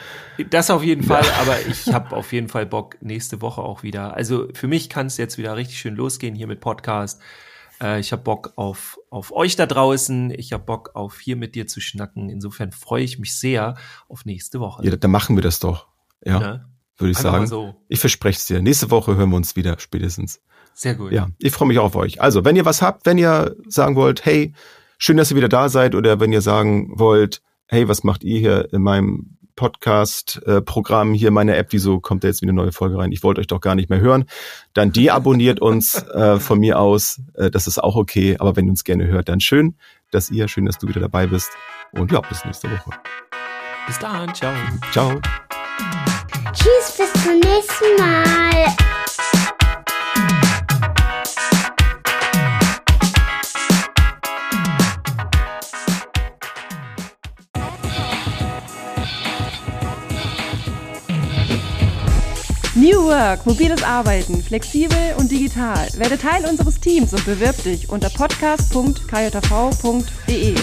Das 0.51 0.69
auf 0.71 0.83
jeden 0.83 1.03
Fall, 1.03 1.25
aber 1.41 1.57
ich 1.67 1.91
habe 1.95 2.15
auf 2.15 2.31
jeden 2.35 2.49
Fall 2.49 2.67
Bock 2.67 2.99
nächste 3.01 3.41
Woche 3.41 3.63
auch 3.63 3.83
wieder. 3.83 4.15
Also 4.15 4.49
für 4.53 4.69
mich 4.69 4.91
kann 4.91 5.07
es 5.07 5.17
jetzt 5.17 5.39
wieder 5.39 5.57
richtig 5.57 5.79
schön 5.79 5.97
losgehen 5.97 6.35
hier 6.35 6.47
mit 6.47 6.61
Podcast. 6.61 7.23
Äh, 7.81 8.01
ich 8.01 8.13
habe 8.13 8.21
Bock 8.21 8.53
auf, 8.57 8.99
auf 9.09 9.33
euch 9.33 9.57
da 9.57 9.65
draußen. 9.65 10.31
Ich 10.37 10.53
habe 10.53 10.65
Bock 10.65 10.91
auf 10.93 11.21
hier 11.21 11.37
mit 11.37 11.55
dir 11.55 11.67
zu 11.69 11.81
schnacken. 11.81 12.29
Insofern 12.29 12.73
freue 12.73 13.03
ich 13.03 13.19
mich 13.19 13.35
sehr 13.35 13.77
auf 14.11 14.27
nächste 14.27 14.61
Woche. 14.61 14.85
Ja, 14.85 14.95
dann 14.95 15.11
machen 15.11 15.37
wir 15.37 15.43
das 15.43 15.59
doch. 15.59 15.87
Ja. 16.23 16.39
ja 16.39 16.65
würde 16.99 17.13
ich 17.13 17.19
sagen. 17.19 17.47
So. 17.47 17.75
Ich 17.89 18.01
verspreche 18.01 18.39
es 18.39 18.47
dir. 18.47 18.61
Nächste 18.61 18.91
Woche 18.91 19.17
hören 19.17 19.31
wir 19.31 19.37
uns 19.37 19.57
wieder 19.57 19.79
spätestens. 19.79 20.41
Sehr 20.75 20.95
gut. 20.95 21.13
Ja, 21.13 21.29
ich 21.39 21.53
freue 21.53 21.69
mich 21.69 21.79
auch 21.79 21.87
auf 21.87 21.97
euch. 21.97 22.21
Also, 22.21 22.45
wenn 22.45 22.57
ihr 22.57 22.65
was 22.65 22.83
habt, 22.83 23.07
wenn 23.07 23.19
ihr 23.19 23.57
sagen 23.67 23.97
wollt, 23.97 24.25
hey, 24.25 24.53
schön, 24.97 25.17
dass 25.17 25.31
ihr 25.31 25.37
wieder 25.37 25.49
da 25.49 25.69
seid, 25.69 25.95
oder 25.95 26.21
wenn 26.21 26.33
ihr 26.33 26.41
sagen 26.41 26.93
wollt, 26.99 27.43
hey, 27.67 27.89
was 27.89 28.05
macht 28.05 28.23
ihr 28.25 28.39
hier 28.39 28.73
in 28.73 28.83
meinem 28.83 29.39
Podcast-Programm, 29.59 31.15
hier 31.15 31.33
meine 31.33 31.57
App, 31.57 31.69
wieso 31.71 31.99
kommt 31.99 32.23
da 32.23 32.29
jetzt 32.29 32.43
wieder 32.43 32.53
eine 32.53 32.63
neue 32.63 32.73
Folge 32.73 32.97
rein? 32.97 33.11
Ich 33.11 33.25
wollte 33.25 33.41
euch 33.41 33.49
doch 33.49 33.61
gar 33.61 33.75
nicht 33.75 33.91
mehr 33.91 33.99
hören. 33.99 34.27
Dann 34.73 34.93
deabonniert 34.93 35.61
uns 35.61 36.01
äh, 36.15 36.39
von 36.39 36.61
mir 36.61 36.79
aus. 36.79 37.21
Äh, 37.35 37.51
das 37.51 37.67
ist 37.67 37.83
auch 37.83 37.97
okay. 37.97 38.37
Aber 38.39 38.55
wenn 38.55 38.67
ihr 38.67 38.71
uns 38.71 38.85
gerne 38.85 39.09
hört, 39.09 39.29
dann 39.29 39.41
schön, 39.41 39.75
dass 40.13 40.31
ihr, 40.31 40.47
schön, 40.47 40.65
dass 40.65 40.79
du 40.79 40.87
wieder 40.87 41.01
dabei 41.01 41.27
bist. 41.27 41.51
Und 41.91 42.13
ja, 42.13 42.21
bis 42.21 42.45
nächste 42.45 42.71
Woche. 42.71 42.91
Bis 43.89 43.99
dann. 43.99 44.33
Ciao. 44.33 44.55
Ciao. 44.93 45.21
Tschüss, 46.53 46.93
bis 46.97 47.13
zum 47.23 47.39
nächsten 47.41 47.97
Mal. 47.99 48.75
New 62.75 63.07
Work, 63.07 63.45
mobiles 63.45 63.83
Arbeiten, 63.83 64.43
flexibel 64.43 65.15
und 65.19 65.31
digital. 65.31 65.89
Werde 65.97 66.17
Teil 66.17 66.45
unseres 66.45 66.79
Teams 66.79 67.13
und 67.13 67.25
bewirb 67.25 67.61
dich 67.65 67.91
unter 67.91 68.09
podcast.kjv.de. 68.11 70.55